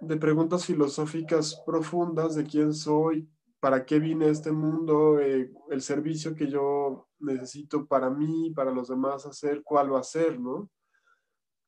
de 0.00 0.16
preguntas 0.16 0.66
filosóficas 0.66 1.62
profundas 1.64 2.34
de 2.34 2.44
quién 2.44 2.74
soy, 2.74 3.28
para 3.58 3.84
qué 3.86 3.98
vine 3.98 4.26
a 4.26 4.30
este 4.30 4.52
mundo, 4.52 5.18
eh, 5.18 5.52
el 5.70 5.80
servicio 5.82 6.34
que 6.34 6.48
yo 6.48 7.08
necesito 7.18 7.86
para 7.86 8.10
mí, 8.10 8.52
para 8.54 8.72
los 8.72 8.88
demás 8.88 9.26
hacer, 9.26 9.62
cuál 9.62 9.92
va 9.92 10.00
a 10.00 10.04
ser, 10.04 10.38
¿no? 10.38 10.70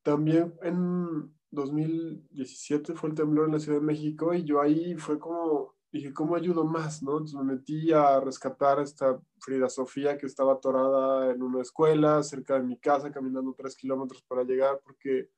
También 0.03 0.55
en 0.63 1.33
2017 1.51 2.95
fue 2.95 3.11
el 3.11 3.15
temblor 3.15 3.47
en 3.47 3.53
la 3.53 3.61
Ciudad 3.61 3.79
de 3.79 3.87
México 3.87 4.35
y 4.35 4.45
yo 4.45 4.61
ahí 4.61 4.95
fue 4.97 5.19
como 5.19 5.75
dije, 5.93 6.13
¿cómo 6.13 6.35
ayudo 6.35 6.65
más? 6.65 7.03
¿no? 7.03 7.13
Entonces 7.13 7.39
me 7.39 7.55
metí 7.55 7.93
a 7.93 8.19
rescatar 8.19 8.79
a 8.79 8.83
esta 8.83 9.21
Frida 9.39 9.69
Sofía 9.69 10.17
que 10.17 10.27
estaba 10.27 10.55
atorada 10.55 11.31
en 11.31 11.43
una 11.43 11.61
escuela 11.61 12.23
cerca 12.23 12.55
de 12.55 12.65
mi 12.65 12.79
casa, 12.79 13.13
caminando 13.13 13.55
tres 13.57 13.77
kilómetros 13.77 14.23
para 14.23 14.43
llegar 14.43 14.81
porque 14.83 15.31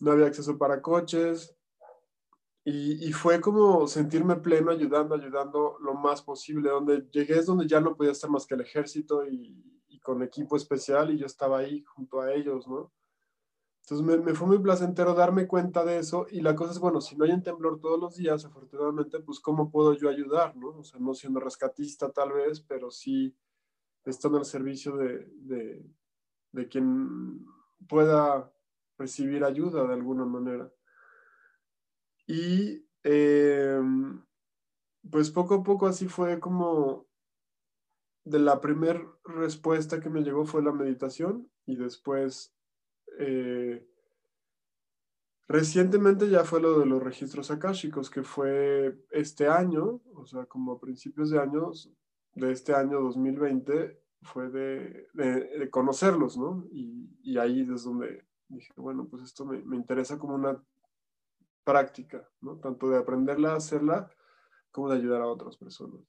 no 0.00 0.12
había 0.12 0.26
acceso 0.26 0.56
para 0.56 0.80
coches. 0.80 1.54
Y, 2.64 3.08
y, 3.08 3.12
fue 3.12 3.40
como 3.40 3.86
sentirme 3.86 4.36
pleno 4.36 4.70
ayudando, 4.70 5.14
ayudando 5.14 5.78
lo 5.80 5.94
más 5.94 6.20
posible. 6.22 6.68
Donde 6.68 7.08
llegué 7.10 7.38
es 7.38 7.46
donde 7.46 7.66
ya 7.66 7.80
no 7.80 7.96
podía 7.96 8.12
estar 8.12 8.28
más 8.28 8.46
que 8.46 8.54
el 8.54 8.60
ejército 8.60 9.26
y, 9.26 9.82
y 9.88 9.98
con 10.00 10.22
equipo 10.22 10.56
especial 10.56 11.10
y 11.10 11.18
yo 11.18 11.26
estaba 11.26 11.58
ahí 11.58 11.82
junto 11.82 12.20
a 12.20 12.32
ellos, 12.32 12.68
¿no? 12.68 12.92
Entonces 13.90 14.22
me, 14.22 14.34
fue 14.34 14.46
muy 14.46 14.58
placentero 14.58 15.14
darme 15.14 15.46
cuenta 15.46 15.82
de 15.82 15.98
eso 15.98 16.26
y 16.30 16.42
la 16.42 16.54
cosa 16.54 16.72
es, 16.72 16.78
bueno, 16.78 17.00
si 17.00 17.16
no 17.16 17.24
hay 17.24 17.30
un 17.30 17.42
temblor 17.42 17.80
todos 17.80 17.98
los 17.98 18.16
días, 18.16 18.44
afortunadamente, 18.44 19.18
pues 19.20 19.40
cómo 19.40 19.70
puedo 19.70 19.94
yo 19.94 20.10
ayudar, 20.10 20.54
¿no? 20.56 20.68
O 20.68 20.84
sea, 20.84 21.00
no 21.00 21.14
siendo 21.14 21.40
rescatista 21.40 22.12
tal 22.12 22.32
vez, 22.32 22.60
pero 22.60 22.90
sí 22.90 23.34
estando 24.04 24.36
al 24.36 24.44
servicio 24.44 24.94
de, 24.94 25.26
de, 25.36 25.86
de 26.52 26.68
quien 26.68 27.46
pueda 27.88 28.52
recibir 28.98 29.42
ayuda 29.42 29.86
de 29.86 29.94
alguna 29.94 30.26
manera. 30.26 30.70
Y 32.26 32.84
eh, 33.04 33.80
pues 35.10 35.30
poco 35.30 35.54
a 35.54 35.62
poco 35.62 35.86
así 35.86 36.08
fue 36.08 36.38
como 36.40 37.06
de 38.24 38.38
la 38.38 38.60
primera 38.60 39.02
respuesta 39.24 39.98
que 39.98 40.10
me 40.10 40.20
llegó 40.20 40.44
fue 40.44 40.62
la 40.62 40.72
meditación 40.72 41.50
y 41.64 41.76
después 41.76 42.54
eh, 43.18 43.84
recientemente 45.48 46.30
ya 46.30 46.44
fue 46.44 46.60
lo 46.60 46.78
de 46.78 46.86
los 46.86 47.02
registros 47.02 47.50
akáshicos, 47.50 48.10
que 48.10 48.22
fue 48.22 48.96
este 49.10 49.48
año, 49.48 50.00
o 50.14 50.24
sea, 50.24 50.46
como 50.46 50.72
a 50.72 50.80
principios 50.80 51.30
de 51.30 51.40
años, 51.40 51.90
de 52.34 52.52
este 52.52 52.74
año 52.74 53.00
2020, 53.00 54.00
fue 54.22 54.50
de, 54.50 55.08
de, 55.14 55.70
conocerlos, 55.70 56.38
¿no? 56.38 56.64
Y, 56.70 57.10
y, 57.22 57.38
ahí 57.38 57.60
es 57.60 57.84
donde 57.84 58.24
dije, 58.48 58.72
bueno, 58.76 59.06
pues 59.08 59.22
esto 59.22 59.44
me, 59.44 59.62
me, 59.62 59.76
interesa 59.76 60.18
como 60.18 60.34
una 60.34 60.62
práctica, 61.64 62.28
¿no? 62.40 62.56
Tanto 62.58 62.88
de 62.88 62.98
aprenderla 62.98 63.54
hacerla 63.54 64.10
como 64.70 64.90
de 64.90 64.96
ayudar 64.96 65.22
a 65.22 65.26
otras 65.26 65.56
personas. 65.56 66.00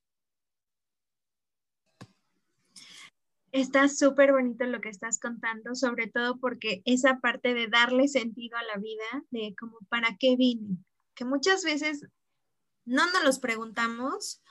Está 3.51 3.89
súper 3.89 4.31
bonito 4.31 4.65
lo 4.65 4.81
que 4.81 4.89
estás 4.89 5.19
contando, 5.19 5.73
sobre 5.75 6.07
todo 6.07 6.39
porque 6.39 6.81
esa 6.85 7.19
parte 7.19 7.53
de 7.53 7.67
darle 7.67 8.07
sentido 8.07 8.57
a 8.57 8.63
la 8.63 8.77
vida, 8.77 9.23
de 9.31 9.55
como 9.59 9.79
para 9.89 10.17
qué 10.17 10.35
vine, 10.35 10.77
que 11.15 11.25
muchas 11.25 11.63
veces 11.63 12.05
no 12.85 13.11
nos 13.11 13.23
los 13.23 13.39
preguntamos 13.39 14.41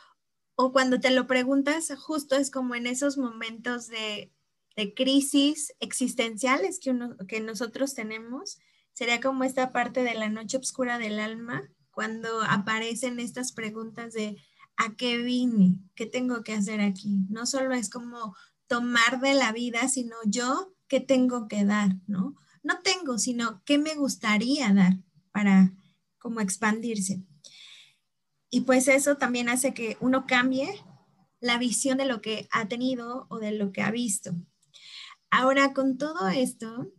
o 0.57 0.73
cuando 0.73 0.99
te 0.99 1.13
lo 1.13 1.29
preguntas, 1.29 1.93
justo 1.97 2.35
es 2.35 2.51
como 2.51 2.75
en 2.75 2.89
esos 2.89 3.17
momentos 3.17 3.87
de, 3.87 4.33
de 4.77 4.93
crisis 4.93 5.73
existenciales 5.79 6.81
que, 6.81 6.91
uno, 6.91 7.17
que 7.29 7.41
nosotros 7.41 7.95
tenemos, 7.95 8.59
sería 8.93 9.21
como 9.21 9.45
esta 9.45 9.73
parte 9.73 10.03
de 10.03 10.15
la 10.15 10.29
noche 10.29 10.57
oscura 10.57 10.99
del 10.99 11.21
alma, 11.21 11.69
cuando 11.93 12.43
aparecen 12.43 13.21
estas 13.21 13.53
preguntas 13.53 14.13
de 14.13 14.37
¿a 14.77 14.97
qué 14.97 15.19
vine? 15.19 15.79
¿Qué 15.95 16.07
tengo 16.07 16.43
que 16.43 16.55
hacer 16.55 16.81
aquí? 16.81 17.19
No 17.29 17.47
solo 17.47 17.75
es 17.75 17.89
como 17.91 18.35
tomar 18.69 19.21
de 19.21 19.35
la 19.35 19.53
vida, 19.53 19.89
sino 19.89 20.17
yo, 20.25 20.75
¿qué 20.87 21.01
tengo 21.01 21.49
que 21.49 21.65
dar? 21.65 21.97
¿No? 22.07 22.37
No 22.63 22.81
tengo, 22.83 23.19
sino 23.19 23.63
¿qué 23.65 23.79
me 23.79 23.95
gustaría 23.95 24.73
dar 24.73 24.99
para 25.33 25.73
como 26.19 26.41
expandirse? 26.41 27.23
Y 28.51 28.63
pues 28.63 28.89
eso 28.89 29.17
también 29.17 29.49
hace 29.49 29.75
que 29.75 29.97
uno 30.01 30.27
cambie 30.27 30.69
la 31.41 31.59
visión 31.59 31.99
de 31.99 32.07
lo 32.07 32.21
que 32.21 32.49
ha 32.51 32.69
tenido 32.69 33.27
o 33.31 33.39
de 33.39 33.53
lo 33.53 33.73
que 33.73 33.83
ha 33.83 33.91
visto. 33.91 34.33
Ahora, 35.31 35.75
con 35.75 35.99
todo 35.99 36.29
esto, 36.29 36.91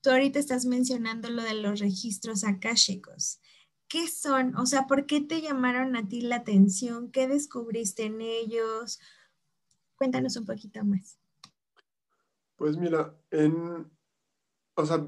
tú 0.00 0.10
ahorita 0.10 0.38
estás 0.38 0.64
mencionando 0.66 1.30
lo 1.30 1.42
de 1.42 1.54
los 1.54 1.78
registros 1.78 2.44
akáshicos. 2.44 3.40
¿Qué 3.88 4.08
son? 4.08 4.56
O 4.56 4.66
sea, 4.66 4.86
¿por 4.86 5.06
qué 5.06 5.20
te 5.20 5.40
llamaron 5.40 5.96
a 5.96 6.06
ti 6.08 6.20
la 6.20 6.36
atención? 6.36 7.10
¿Qué 7.10 7.28
descubriste 7.28 8.04
en 8.04 8.20
ellos? 8.20 8.98
Cuéntanos 10.00 10.36
un 10.36 10.46
poquito 10.46 10.84
más. 10.84 11.20
Pues 12.56 12.76
mira, 12.76 13.14
en, 13.30 13.88
o 14.74 14.84
sea, 14.84 15.06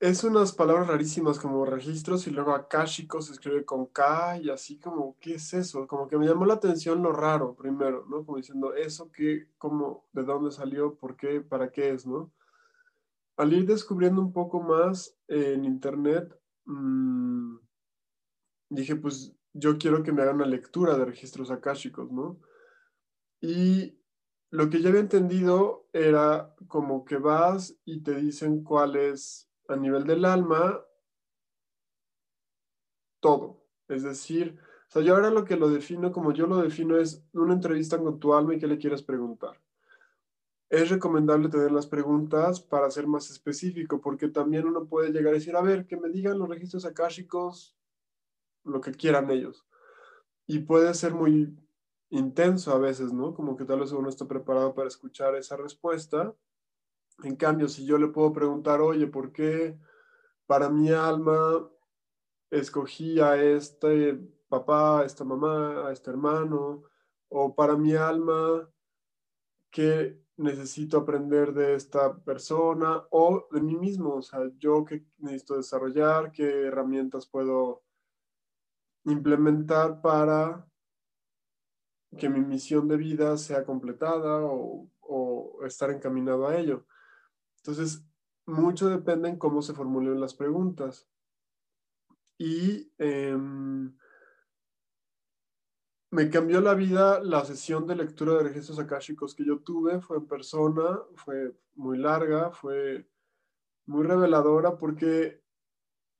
es 0.00 0.24
unas 0.24 0.52
palabras 0.52 0.86
rarísimas 0.86 1.38
como 1.38 1.66
registros 1.66 2.26
y 2.26 2.30
luego 2.30 2.54
akashicos 2.54 3.26
se 3.26 3.32
escribe 3.32 3.66
con 3.66 3.86
K 3.86 4.38
y 4.38 4.48
así 4.48 4.78
como, 4.78 5.18
¿qué 5.20 5.34
es 5.34 5.52
eso? 5.52 5.86
Como 5.86 6.08
que 6.08 6.16
me 6.16 6.26
llamó 6.26 6.46
la 6.46 6.54
atención 6.54 7.02
lo 7.02 7.12
raro 7.12 7.54
primero, 7.54 8.06
¿no? 8.08 8.24
Como 8.24 8.38
diciendo, 8.38 8.74
¿eso 8.74 9.12
qué, 9.12 9.50
cómo, 9.58 10.08
de 10.12 10.22
dónde 10.22 10.50
salió, 10.50 10.94
por 10.94 11.16
qué, 11.16 11.42
para 11.42 11.70
qué 11.70 11.90
es, 11.90 12.06
¿no? 12.06 12.32
Al 13.36 13.52
ir 13.52 13.66
descubriendo 13.66 14.22
un 14.22 14.32
poco 14.32 14.62
más 14.62 15.14
en 15.28 15.66
internet, 15.66 16.34
Mm, 16.66 17.58
dije, 18.68 18.96
pues 18.96 19.34
yo 19.52 19.78
quiero 19.78 20.02
que 20.02 20.12
me 20.12 20.22
hagan 20.22 20.36
una 20.36 20.46
lectura 20.46 20.98
de 20.98 21.04
registros 21.04 21.50
akáshicos, 21.50 22.12
¿no? 22.12 22.40
Y 23.40 23.98
lo 24.50 24.70
que 24.70 24.80
ya 24.80 24.88
había 24.88 25.00
entendido 25.00 25.88
era 25.92 26.54
como 26.68 27.04
que 27.04 27.16
vas 27.16 27.76
y 27.84 28.02
te 28.02 28.14
dicen 28.14 28.62
cuál 28.62 28.96
es 28.96 29.50
a 29.68 29.76
nivel 29.76 30.04
del 30.04 30.24
alma 30.24 30.84
todo. 33.20 33.64
Es 33.88 34.02
decir, 34.02 34.58
o 34.88 34.90
sea, 34.90 35.02
yo 35.02 35.14
ahora 35.14 35.30
lo 35.30 35.44
que 35.44 35.56
lo 35.56 35.68
defino, 35.68 36.12
como 36.12 36.32
yo 36.32 36.46
lo 36.46 36.58
defino, 36.58 36.96
es 36.96 37.24
una 37.32 37.54
entrevista 37.54 37.98
con 37.98 38.18
tu 38.18 38.34
alma 38.34 38.54
y 38.54 38.58
qué 38.58 38.66
le 38.66 38.78
quieres 38.78 39.02
preguntar 39.02 39.60
es 40.68 40.90
recomendable 40.90 41.48
tener 41.48 41.70
las 41.70 41.86
preguntas 41.86 42.60
para 42.60 42.90
ser 42.90 43.06
más 43.06 43.30
específico, 43.30 44.00
porque 44.00 44.28
también 44.28 44.66
uno 44.66 44.86
puede 44.86 45.12
llegar 45.12 45.32
a 45.32 45.36
decir, 45.36 45.54
a 45.54 45.62
ver, 45.62 45.86
que 45.86 45.96
me 45.96 46.08
digan 46.08 46.38
los 46.38 46.48
registros 46.48 46.84
akáshicos 46.84 47.76
lo 48.64 48.80
que 48.80 48.92
quieran 48.92 49.30
ellos. 49.30 49.64
Y 50.46 50.60
puede 50.60 50.92
ser 50.94 51.14
muy 51.14 51.56
intenso 52.10 52.72
a 52.72 52.78
veces, 52.78 53.12
¿no? 53.12 53.34
Como 53.34 53.56
que 53.56 53.64
tal 53.64 53.80
vez 53.80 53.92
uno 53.92 54.08
está 54.08 54.26
preparado 54.26 54.74
para 54.74 54.88
escuchar 54.88 55.34
esa 55.34 55.56
respuesta. 55.56 56.34
En 57.22 57.36
cambio, 57.36 57.68
si 57.68 57.86
yo 57.86 57.98
le 57.98 58.08
puedo 58.08 58.32
preguntar, 58.32 58.80
oye, 58.80 59.06
¿por 59.06 59.32
qué 59.32 59.78
para 60.46 60.68
mi 60.70 60.90
alma 60.90 61.68
escogí 62.50 63.20
a 63.20 63.42
este 63.42 64.20
papá, 64.48 65.00
a 65.00 65.04
esta 65.04 65.24
mamá, 65.24 65.88
a 65.88 65.92
este 65.92 66.10
hermano? 66.10 66.84
O 67.28 67.54
para 67.54 67.76
mi 67.76 67.94
alma, 67.94 68.70
¿qué 69.70 70.20
necesito 70.36 70.98
aprender 70.98 71.52
de 71.52 71.74
esta 71.74 72.16
persona 72.18 73.04
o 73.10 73.48
de 73.50 73.60
mí 73.60 73.76
mismo, 73.76 74.16
o 74.16 74.22
sea, 74.22 74.40
yo 74.58 74.84
qué 74.84 75.04
necesito 75.18 75.56
desarrollar, 75.56 76.30
qué 76.30 76.66
herramientas 76.66 77.26
puedo 77.26 77.82
implementar 79.04 80.02
para 80.02 80.66
que 82.16 82.28
mi 82.28 82.40
misión 82.40 82.88
de 82.88 82.96
vida 82.96 83.36
sea 83.36 83.64
completada 83.64 84.40
o, 84.42 84.88
estar 85.64 85.90
encaminado 85.90 86.46
a 86.46 86.56
ello. 86.56 86.86
Entonces, 87.58 88.04
mucho 88.46 88.88
depende 88.88 89.28
en 89.28 89.36
cómo 89.36 89.62
se 89.62 89.74
formulen 89.74 90.20
las 90.20 90.34
preguntas. 90.34 91.08
Y 92.38 92.92
em, 92.98 93.96
me 96.10 96.30
cambió 96.30 96.60
la 96.60 96.74
vida 96.74 97.20
la 97.22 97.44
sesión 97.44 97.86
de 97.86 97.96
lectura 97.96 98.34
de 98.34 98.44
registros 98.44 98.78
akáshicos 98.78 99.34
que 99.34 99.44
yo 99.44 99.58
tuve, 99.60 100.00
fue 100.00 100.18
en 100.18 100.26
persona, 100.26 101.00
fue 101.14 101.56
muy 101.74 101.98
larga, 101.98 102.50
fue 102.52 103.08
muy 103.86 104.06
reveladora 104.06 104.76
porque 104.76 105.42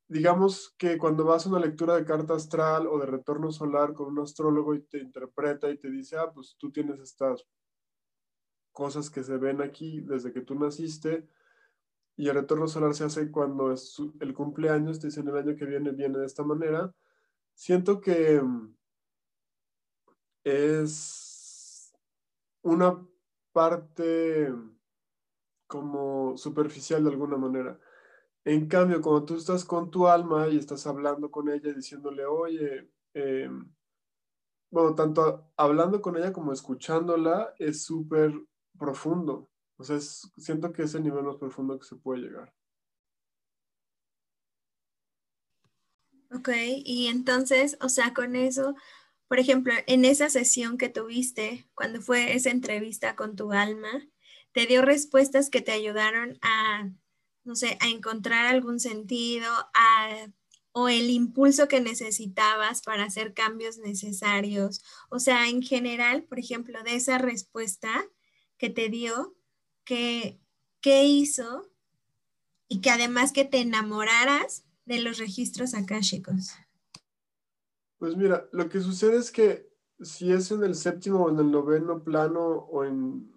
digamos 0.09 0.75
que 0.79 0.99
cuando 0.99 1.25
vas 1.25 1.47
a 1.47 1.51
una 1.51 1.61
lectura 1.61 1.97
de 1.97 2.05
carta 2.05 2.35
astral 2.35 2.87
o 2.87 2.99
de 2.99 3.07
retorno 3.07 3.51
solar 3.51 3.93
con 3.93 4.09
un 4.09 4.21
astrólogo 4.21 4.75
y 4.75 4.83
te 4.83 4.99
interpreta 4.99 5.71
y 5.71 5.79
te 5.79 5.91
dice, 5.91 6.17
ah, 6.17 6.31
pues 6.33 6.57
tú 6.59 6.71
tienes 6.71 7.01
estas 7.01 7.45
cosas 8.73 9.11
que 9.11 9.23
se 9.23 9.37
ven 9.39 9.63
aquí 9.63 10.01
desde 10.01 10.33
que 10.33 10.43
tú 10.43 10.55
naciste 10.55 11.29
y 12.17 12.29
el 12.29 12.35
retorno 12.35 12.67
solar 12.67 12.95
se 12.95 13.05
hace 13.05 13.31
cuando 13.31 13.73
es 13.73 13.97
el 14.21 14.33
cumpleaños, 14.33 15.01
te 15.01 15.09
dicen 15.09 15.29
el 15.29 15.37
año 15.37 15.57
que 15.57 15.67
viene 15.67 15.93
viene 15.93 16.19
de 16.19 16.27
esta 16.27 16.45
manera, 16.45 16.95
siento 17.55 18.01
que 18.01 18.41
es 20.45 21.93
una 22.63 23.07
parte 23.53 24.53
como 25.67 26.37
superficial 26.37 27.05
de 27.05 27.11
alguna 27.11 27.37
manera. 27.37 27.79
En 28.47 28.69
cambio, 28.69 29.03
cuando 29.03 29.25
tú 29.25 29.35
estás 29.35 29.65
con 29.65 29.91
tu 29.91 30.07
alma 30.07 30.47
y 30.49 30.57
estás 30.57 30.87
hablando 30.87 31.33
con 31.33 31.49
ella, 31.49 31.73
diciéndole, 31.73 32.25
oye, 32.25 32.89
em, 33.13 33.75
bueno, 34.71 34.95
tanto 34.95 35.51
hablando 35.57 36.01
con 36.01 36.17
ella 36.17 36.33
como 36.33 36.53
escuchándola 36.53 37.55
es 37.59 37.83
súper 37.83 38.33
profundo. 38.79 39.51
O 39.77 39.83
sea, 39.83 39.99
siento 39.99 40.73
que 40.73 40.85
es 40.85 40.95
el 40.95 41.03
nivel 41.03 41.25
más 41.25 41.39
profundo 41.39 41.77
que 41.77 41.87
se 41.87 41.97
puede 41.97 42.23
llegar. 42.23 42.55
Ok, 46.31 46.51
y 46.85 47.09
entonces, 47.09 47.77
o 47.81 47.89
sea, 47.89 48.15
con 48.15 48.37
eso, 48.37 48.77
por 49.27 49.41
ejemplo, 49.41 49.75
en 49.89 50.05
esa 50.05 50.31
sesión 50.31 50.79
que 50.79 50.89
tuviste, 50.89 51.69
cuando 51.75 52.01
fue 52.01 52.37
esa 52.37 52.51
entrevista 52.51 53.17
con 53.17 53.35
tu 53.35 53.51
alma, 53.51 53.91
te 54.53 54.67
dio 54.67 54.83
respuestas 54.83 55.51
que 55.51 55.63
te 55.63 55.73
ayudaron 55.73 56.39
a, 56.43 56.93
no 57.47 57.57
sé, 57.57 57.79
a 57.81 57.89
encontrar 57.89 58.47
algún 58.47 58.81
sentido, 58.81 59.51
o 60.73 60.89
el 60.89 61.09
impulso 61.09 61.69
que 61.69 61.81
necesitabas 61.81 62.83
para 62.83 63.05
hacer 63.05 63.33
cambios 63.33 63.79
necesarios. 63.79 64.83
O 65.09 65.19
sea, 65.19 65.49
en 65.49 65.63
general, 65.63 66.25
por 66.25 66.39
ejemplo, 66.39 66.83
de 66.83 66.97
esa 66.97 67.17
respuesta 67.17 68.07
que 68.59 68.69
te 68.69 68.91
dio, 68.91 69.35
¿qué, 69.85 70.39
qué 70.83 71.05
hizo? 71.05 71.71
Y 72.69 72.83
que 72.83 72.91
además 72.91 73.33
que 73.33 73.47
te 73.47 73.61
enamoraras 73.61 74.67
de 74.85 75.01
los 75.01 75.17
registros 75.17 75.73
akáshicos. 75.73 76.51
Pues 77.99 78.15
mira, 78.17 78.47
lo 78.53 78.69
que 78.69 78.81
sucede 78.81 79.17
es 79.17 79.31
que 79.31 79.71
si 80.01 80.31
es 80.31 80.51
en 80.51 80.63
el 80.63 80.75
séptimo 80.75 81.25
o 81.25 81.31
en 81.31 81.39
el 81.39 81.51
noveno 81.51 82.05
plano 82.05 82.45
o 82.45 82.85
en 82.85 83.33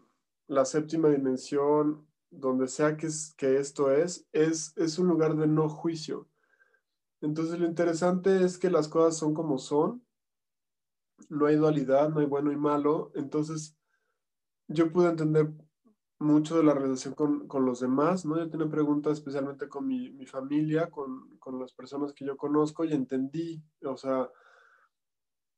la 0.47 0.65
séptima 0.65 1.09
dimensión, 1.09 2.08
donde 2.31 2.67
sea 2.67 2.97
que, 2.97 3.07
que 3.37 3.57
esto 3.57 3.91
es, 3.91 4.27
es, 4.31 4.73
es 4.77 4.99
un 4.99 5.07
lugar 5.07 5.35
de 5.35 5.47
no 5.47 5.69
juicio. 5.69 6.27
Entonces 7.21 7.59
lo 7.59 7.65
interesante 7.65 8.43
es 8.43 8.57
que 8.57 8.69
las 8.69 8.87
cosas 8.87 9.17
son 9.17 9.33
como 9.33 9.57
son, 9.57 10.05
no 11.29 11.45
hay 11.47 11.55
dualidad, 11.55 12.09
no 12.09 12.19
hay 12.19 12.25
bueno 12.25 12.51
y 12.51 12.57
malo. 12.57 13.11
Entonces 13.15 13.75
yo 14.67 14.91
pude 14.91 15.09
entender 15.09 15.51
mucho 16.19 16.57
de 16.57 16.63
la 16.63 16.73
relación 16.73 17.13
con, 17.13 17.47
con 17.47 17.65
los 17.65 17.79
demás, 17.79 18.25
¿no? 18.25 18.37
Yo 18.37 18.49
tenía 18.49 18.69
preguntas 18.69 19.13
especialmente 19.13 19.69
con 19.69 19.87
mi, 19.87 20.11
mi 20.11 20.25
familia, 20.25 20.89
con, 20.89 21.37
con, 21.39 21.59
las 21.59 21.73
personas 21.73 22.13
que 22.13 22.25
yo 22.25 22.35
conozco 22.35 22.83
y 22.83 22.91
entendí, 22.91 23.63
o 23.83 23.95
sea, 23.95 24.29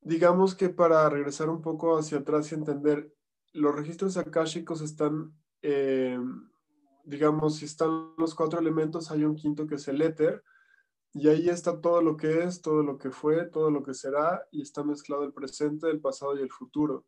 digamos 0.02 0.54
que 0.54 0.70
para 0.70 1.10
regresar 1.10 1.50
un 1.50 1.62
poco 1.62 1.98
hacia 1.98 2.20
atrás 2.20 2.52
y 2.52 2.56
entender, 2.56 3.12
los 3.54 3.76
registros 3.76 4.18
akáshicos 4.18 4.82
están, 4.82 5.34
eh, 5.64 6.20
digamos, 7.04 7.58
si 7.58 7.66
están 7.66 8.14
los 8.18 8.36
cuatro 8.36 8.60
elementos, 8.60 9.12
hay 9.12 9.24
un 9.24 9.36
quinto 9.36 9.68
que 9.68 9.76
es 9.76 9.88
el 9.88 10.02
éter, 10.02 10.44
y 11.14 11.28
ahí 11.28 11.50
está 11.50 11.82
todo 11.82 12.02
lo 12.02 12.16
que 12.16 12.44
es, 12.44 12.62
todo 12.62 12.84
lo 12.84 12.98
que 12.98 13.12
fue, 13.12 13.46
todo 13.46 13.70
lo 13.70 13.84
que 13.84 13.94
será, 13.94 14.48
y 14.52 14.62
está 14.62 14.84
mezclado 14.84 15.24
el 15.24 15.34
presente, 15.34 15.90
el 15.90 16.00
pasado 16.00 16.38
y 16.38 16.42
el 16.42 16.52
futuro. 16.52 17.06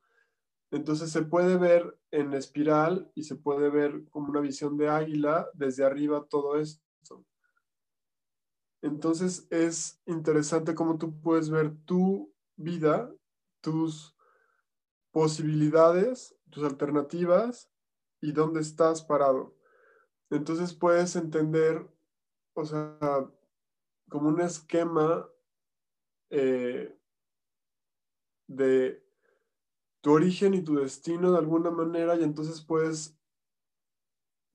Entonces 0.72 1.12
se 1.12 1.22
puede 1.22 1.58
ver 1.58 1.98
en 2.12 2.34
espiral 2.34 3.12
y 3.14 3.24
se 3.24 3.36
puede 3.36 3.70
ver 3.70 4.06
como 4.10 4.30
una 4.30 4.42
visión 4.42 4.76
de 4.76 4.90
águila 4.90 5.48
desde 5.54 5.86
arriba 5.86 6.26
todo 6.28 6.58
esto. 6.58 7.24
Entonces 8.82 9.48
es 9.52 10.02
interesante 10.06 10.76
cómo 10.76 10.98
tú 10.98 11.22
puedes 11.22 11.50
ver 11.50 11.76
tu 11.86 12.34
vida, 12.58 13.14
tus 13.62 14.18
posibilidades, 15.12 16.36
tus 16.50 16.64
alternativas 16.64 17.72
y 18.20 18.32
dónde 18.32 18.62
estás 18.62 19.04
parado. 19.04 19.56
Entonces 20.36 20.74
puedes 20.74 21.16
entender, 21.16 21.88
o 22.54 22.66
sea, 22.66 22.98
como 24.10 24.30
un 24.30 24.42
esquema 24.42 25.30
eh, 26.30 26.98
de 28.48 29.04
tu 30.02 30.12
origen 30.12 30.54
y 30.54 30.64
tu 30.64 30.76
destino 30.76 31.32
de 31.32 31.38
alguna 31.38 31.72
manera 31.72 32.16
y 32.16 32.24
entonces 32.24 32.62
puedes 32.62 33.18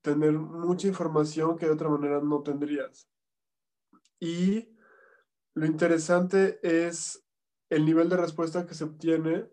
tener 0.03 0.33
mucha 0.33 0.89
información 0.89 1.57
que 1.57 1.67
de 1.67 1.73
otra 1.73 1.89
manera 1.89 2.21
no 2.21 2.43
tendrías. 2.43 3.09
Y 4.21 4.77
lo 5.55 5.67
interesante 5.67 6.59
es 6.63 7.25
el 7.71 7.85
nivel 7.85 8.09
de 8.09 8.17
respuesta 8.17 8.67
que 8.67 8.75
se 8.75 8.85
obtiene 8.85 9.49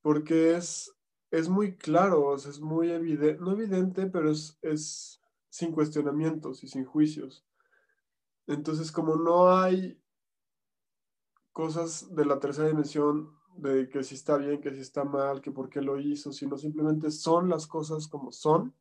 porque 0.00 0.56
es, 0.56 0.94
es 1.30 1.48
muy 1.48 1.76
claro, 1.76 2.34
es 2.34 2.60
muy 2.60 2.90
evidente, 2.90 3.40
no 3.40 3.52
evidente, 3.52 4.06
pero 4.06 4.30
es 4.30 5.21
sin 5.52 5.70
cuestionamientos 5.70 6.64
y 6.64 6.68
sin 6.68 6.86
juicios. 6.86 7.44
Entonces, 8.46 8.90
como 8.90 9.16
no 9.16 9.54
hay 9.54 10.02
cosas 11.52 12.14
de 12.14 12.24
la 12.24 12.40
tercera 12.40 12.68
dimensión 12.68 13.38
de 13.58 13.90
que 13.90 14.02
si 14.02 14.14
está 14.14 14.38
bien, 14.38 14.62
que 14.62 14.74
si 14.74 14.80
está 14.80 15.04
mal, 15.04 15.42
que 15.42 15.50
por 15.50 15.68
qué 15.68 15.82
lo 15.82 16.00
hizo, 16.00 16.32
sino 16.32 16.56
simplemente 16.56 17.10
son 17.10 17.50
las 17.50 17.66
cosas 17.66 18.08
como 18.08 18.32
son, 18.32 18.74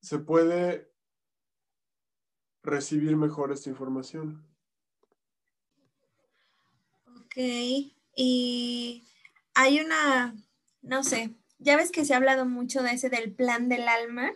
se 0.00 0.18
puede 0.18 0.90
recibir 2.62 3.14
mejor 3.14 3.52
esta 3.52 3.68
información. 3.68 4.48
Ok, 7.18 7.36
y 8.16 9.06
hay 9.54 9.80
una, 9.80 10.34
no 10.80 11.04
sé, 11.04 11.36
ya 11.58 11.76
ves 11.76 11.90
que 11.90 12.06
se 12.06 12.14
ha 12.14 12.16
hablado 12.16 12.46
mucho 12.46 12.82
de 12.82 12.92
ese 12.92 13.10
del 13.10 13.34
plan 13.34 13.68
del 13.68 13.88
alma, 13.88 14.32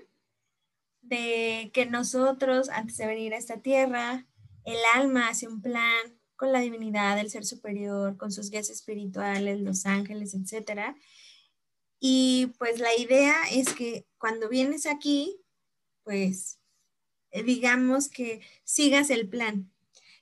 de 1.09 1.71
que 1.73 1.87
nosotros, 1.87 2.69
antes 2.69 2.97
de 2.97 3.07
venir 3.07 3.35
a 3.35 3.39
esta 3.39 3.61
tierra, 3.61 4.27
el 4.65 4.79
alma 4.95 5.29
hace 5.29 5.49
un 5.49 5.63
plan 5.63 6.19
con 6.37 6.53
la 6.53 6.61
divinidad, 6.61 7.19
el 7.19 7.31
ser 7.31 7.45
superior, 7.45 8.17
con 8.17 8.31
sus 8.31 8.51
guías 8.51 8.71
espirituales, 8.71 9.61
los 9.61 9.87
ángeles, 9.87 10.35
etc. 10.35 10.95
Y 11.99 12.53
pues 12.59 12.79
la 12.79 12.97
idea 12.97 13.35
es 13.51 13.73
que 13.73 14.07
cuando 14.19 14.49
vienes 14.49 14.87
aquí, 14.87 15.41
pues 16.05 16.59
eh, 17.31 17.43
digamos 17.43 18.09
que 18.09 18.41
sigas 18.65 19.11
el 19.11 19.29
plan. 19.29 19.71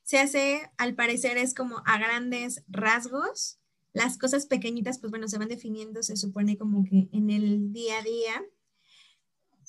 Se 0.03 0.19
hace, 0.19 0.71
al 0.79 0.95
parecer, 0.95 1.37
es 1.37 1.55
como 1.55 1.83
a 1.85 1.99
grandes 1.99 2.63
rasgos. 2.69 3.59
Las 3.93 4.19
cosas 4.19 4.47
pequeñitas, 4.47 4.99
pues 4.99 5.11
bueno, 5.11 5.29
se 5.29 5.39
van 5.39 5.49
definiendo, 5.49 6.03
se 6.03 6.17
supone 6.17 6.57
como 6.57 6.85
que 6.85 7.09
en 7.13 7.31
el 7.31 7.73
día 7.73 7.99
a 7.99 8.03
día. 8.03 8.45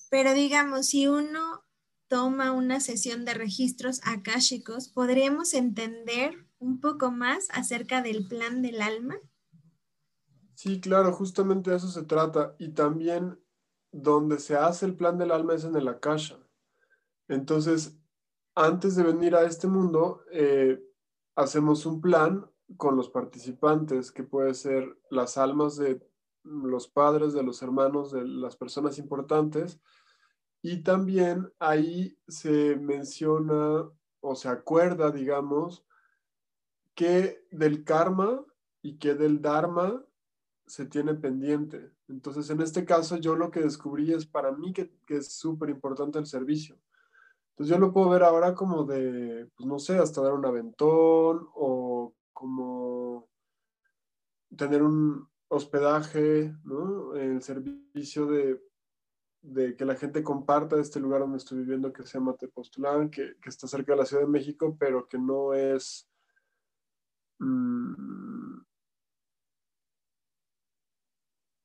Pero 0.10 0.34
digamos, 0.34 0.88
si 0.88 1.08
uno 1.08 1.66
toma 2.08 2.52
una 2.52 2.80
sesión 2.80 3.26
de 3.26 3.34
registros 3.34 4.00
akáshicos, 4.04 4.90
¿podríamos 4.90 5.54
entender 5.54 6.48
un 6.60 6.80
poco 6.80 7.12
más 7.12 7.48
acerca 7.52 8.02
del 8.02 8.28
plan 8.28 8.62
del 8.62 8.82
alma? 8.82 9.16
Sí, 10.56 10.80
claro, 10.80 11.12
justamente 11.14 11.76
eso 11.76 11.88
se 11.90 12.04
trata. 12.04 12.56
Y 12.58 12.70
también 12.70 13.40
donde 13.92 14.40
se 14.40 14.56
hace 14.56 14.86
el 14.86 14.96
plan 14.96 15.18
del 15.18 15.32
alma 15.32 15.54
es 15.54 15.64
en 15.64 15.76
el 15.76 15.88
akasha. 15.88 16.40
Entonces, 17.28 17.98
antes 18.56 18.96
de 18.96 19.04
venir 19.04 19.36
a 19.36 19.44
este 19.44 19.68
mundo, 19.68 20.24
eh, 20.32 20.82
hacemos 21.36 21.86
un 21.86 22.02
plan 22.02 22.50
con 22.76 22.96
los 22.96 23.10
participantes, 23.10 24.12
que 24.12 24.24
puede 24.24 24.54
ser 24.54 24.98
las 25.10 25.38
almas 25.38 25.78
de 25.78 26.02
los 26.48 26.88
padres, 26.88 27.34
de 27.34 27.44
los 27.44 27.62
hermanos, 27.62 28.12
de 28.12 28.26
las 28.26 28.56
personas 28.56 28.98
importantes, 28.98 29.80
y 30.62 30.84
también 30.84 31.52
ahí 31.60 32.18
se 32.28 32.76
menciona 32.78 33.90
o 34.22 34.36
se 34.36 34.50
acuerda, 34.50 35.12
digamos, 35.12 35.86
que 36.96 37.46
del 37.52 37.84
karma 37.84 38.44
y 38.82 38.98
que 38.98 39.14
del 39.14 39.42
dharma 39.42 40.04
se 40.66 40.86
tiene 40.86 41.14
pendiente. 41.14 41.92
Entonces, 42.08 42.50
en 42.50 42.62
este 42.62 42.86
caso, 42.86 43.18
yo 43.18 43.36
lo 43.36 43.52
que 43.52 43.62
descubrí 43.62 44.14
es 44.14 44.26
para 44.26 44.52
mí 44.52 44.74
que, 44.74 44.92
es 45.08 45.32
súper 45.32 45.70
importante 45.70 46.20
el 46.20 46.26
servicio. 46.26 46.78
Entonces, 47.52 47.76
yo 47.76 47.80
lo 47.80 47.94
puedo 47.94 48.10
ver 48.10 48.24
ahora 48.24 48.54
como 48.54 48.84
de, 48.84 49.48
pues 49.56 49.68
no 49.68 49.80
sé, 49.80 49.98
hasta 49.98 50.22
dar 50.22 50.34
un 50.34 50.46
aventón 50.46 51.48
o 51.56 52.14
como 52.34 53.28
tener 54.56 54.84
un 54.84 55.28
hospedaje, 55.50 56.54
¿no? 56.64 57.16
El 57.16 57.42
servicio 57.42 58.28
de 58.28 59.76
que 59.78 59.86
la 59.86 59.96
gente 59.96 60.24
comparta 60.24 60.80
este 60.80 61.00
lugar 61.00 61.22
donde 61.22 61.38
estoy 61.38 61.60
viviendo 61.60 61.94
que 61.94 62.06
se 62.06 62.18
llama 62.18 62.36
Tepoztlán, 62.36 63.10
que, 63.10 63.36
que 63.42 63.50
está 63.50 63.68
cerca 63.68 63.94
de 63.94 64.00
la 64.00 64.06
Ciudad 64.06 64.24
de 64.24 64.30
México, 64.30 64.76
pero 64.78 65.08
que 65.08 65.18
no 65.18 65.54
es 65.54 66.10
mm, 67.40 68.58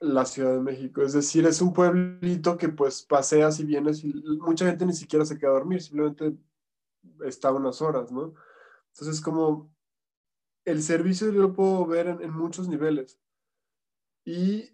la 0.03 0.25
Ciudad 0.25 0.55
de 0.55 0.61
México. 0.61 1.03
Es 1.03 1.12
decir, 1.12 1.47
es 1.47 1.61
un 1.61 1.73
pueblito 1.73 2.57
que 2.57 2.68
pues 2.68 3.03
paseas 3.03 3.61
y 3.61 3.64
vienes 3.64 4.05
y 4.05 4.12
mucha 4.40 4.66
gente 4.66 4.87
ni 4.87 4.92
siquiera 4.92 5.25
se 5.25 5.38
queda 5.38 5.51
a 5.51 5.55
dormir, 5.55 5.81
simplemente 5.81 6.37
está 7.25 7.53
unas 7.53 7.81
horas, 7.83 8.11
¿no? 8.12 8.35
Entonces, 8.88 9.21
como 9.21 9.73
el 10.64 10.83
servicio 10.83 11.31
yo 11.31 11.40
lo 11.40 11.53
puedo 11.53 11.87
ver 11.87 12.07
en, 12.09 12.33
muchos 12.33 12.68
niveles. 12.68 13.18
Y 14.24 14.70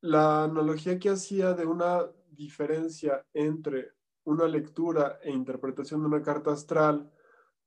la 0.00 0.44
analogía 0.44 0.98
que 0.98 1.10
hacía 1.10 1.54
de 1.54 1.66
una 1.66 2.06
diferencia 2.30 3.24
entre 3.32 3.92
una 4.24 4.46
lectura 4.46 5.18
e 5.22 5.30
interpretación 5.30 6.00
de 6.00 6.06
una 6.08 6.22
carta 6.22 6.52
astral 6.52 7.10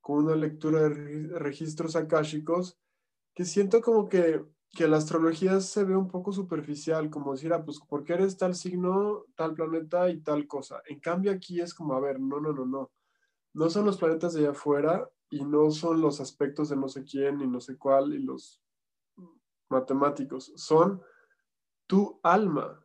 con 0.01 0.25
una 0.25 0.35
lectura 0.35 0.81
de 0.89 1.39
registros 1.39 1.95
akáshicos, 1.95 2.77
que 3.33 3.45
siento 3.45 3.81
como 3.81 4.07
que, 4.09 4.43
que 4.71 4.87
la 4.87 4.97
astrología 4.97 5.59
se 5.61 5.83
ve 5.83 5.95
un 5.95 6.07
poco 6.07 6.31
superficial, 6.31 7.09
como 7.09 7.33
decir, 7.33 7.53
ah, 7.53 7.63
pues, 7.63 7.79
¿por 7.87 8.03
qué 8.03 8.13
eres 8.13 8.37
tal 8.37 8.55
signo, 8.55 9.25
tal 9.35 9.53
planeta 9.53 10.09
y 10.09 10.21
tal 10.21 10.47
cosa? 10.47 10.81
En 10.87 10.99
cambio 10.99 11.31
aquí 11.31 11.61
es 11.61 11.73
como, 11.73 11.93
a 11.93 11.99
ver, 11.99 12.19
no, 12.19 12.39
no, 12.39 12.53
no, 12.53 12.65
no. 12.65 12.91
No 13.53 13.69
son 13.69 13.85
los 13.85 13.97
planetas 13.97 14.33
de 14.33 14.41
allá 14.41 14.51
afuera 14.51 15.09
y 15.29 15.43
no 15.43 15.71
son 15.71 16.01
los 16.01 16.21
aspectos 16.21 16.69
de 16.69 16.75
no 16.75 16.87
sé 16.87 17.03
quién 17.03 17.41
y 17.41 17.47
no 17.47 17.59
sé 17.59 17.77
cuál 17.77 18.13
y 18.13 18.19
los 18.19 18.61
matemáticos. 19.69 20.53
Son 20.55 21.01
tu 21.85 22.19
alma. 22.23 22.83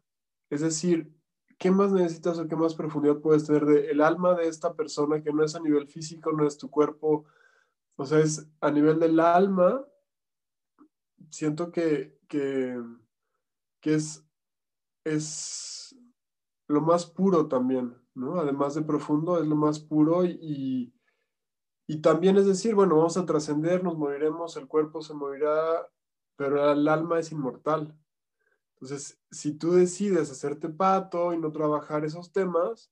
Es 0.51 0.61
decir, 0.61 1.15
¿qué 1.59 1.71
más 1.71 1.93
necesitas 1.93 2.39
o 2.39 2.49
qué 2.49 2.57
más 2.57 2.75
profundidad 2.75 3.21
puedes 3.21 3.47
tener 3.47 3.65
de 3.65 3.91
el 3.91 4.01
alma 4.01 4.35
de 4.35 4.49
esta 4.49 4.75
persona 4.75 5.23
que 5.23 5.33
no 5.33 5.45
es 5.45 5.55
a 5.55 5.61
nivel 5.61 5.87
físico, 5.89 6.33
no 6.33 6.47
es 6.47 6.59
tu 6.59 6.69
cuerpo? 6.69 7.25
O 7.97 8.05
sea, 8.05 8.19
es 8.19 8.49
a 8.61 8.71
nivel 8.71 8.99
del 8.99 9.21
alma. 9.21 9.87
Siento 11.31 11.71
que, 11.71 12.19
que, 12.29 12.77
es, 13.83 14.25
es 15.05 15.97
lo 16.69 16.81
más 16.81 17.07
puro 17.07 17.47
también, 17.47 17.97
¿no? 18.15 18.41
Además 18.41 18.75
de 18.75 18.83
profundo, 18.83 19.41
es 19.41 19.47
lo 19.47 19.57
más 19.57 19.79
puro 19.79 20.25
y, 20.25 20.39
y 20.41 20.95
también 22.01 22.37
es 22.37 22.47
decir, 22.47 22.75
bueno, 22.75 22.97
vamos 22.97 23.17
a 23.17 23.27
trascender, 23.27 23.83
nos 23.83 23.97
moriremos, 23.97 24.57
el 24.57 24.69
cuerpo 24.69 25.03
se 25.03 25.15
morirá, 25.15 25.89
pero 26.37 26.73
el 26.73 26.89
alma 26.89 27.19
es 27.19 27.33
inmortal. 27.33 27.97
Entonces, 28.75 29.21
si 29.31 29.53
tú 29.53 29.73
decides 29.73 30.31
hacerte 30.31 30.69
pato 30.69 31.33
y 31.33 31.39
no 31.39 31.53
trabajar 31.53 32.05
esos 32.05 32.33
temas, 32.33 32.91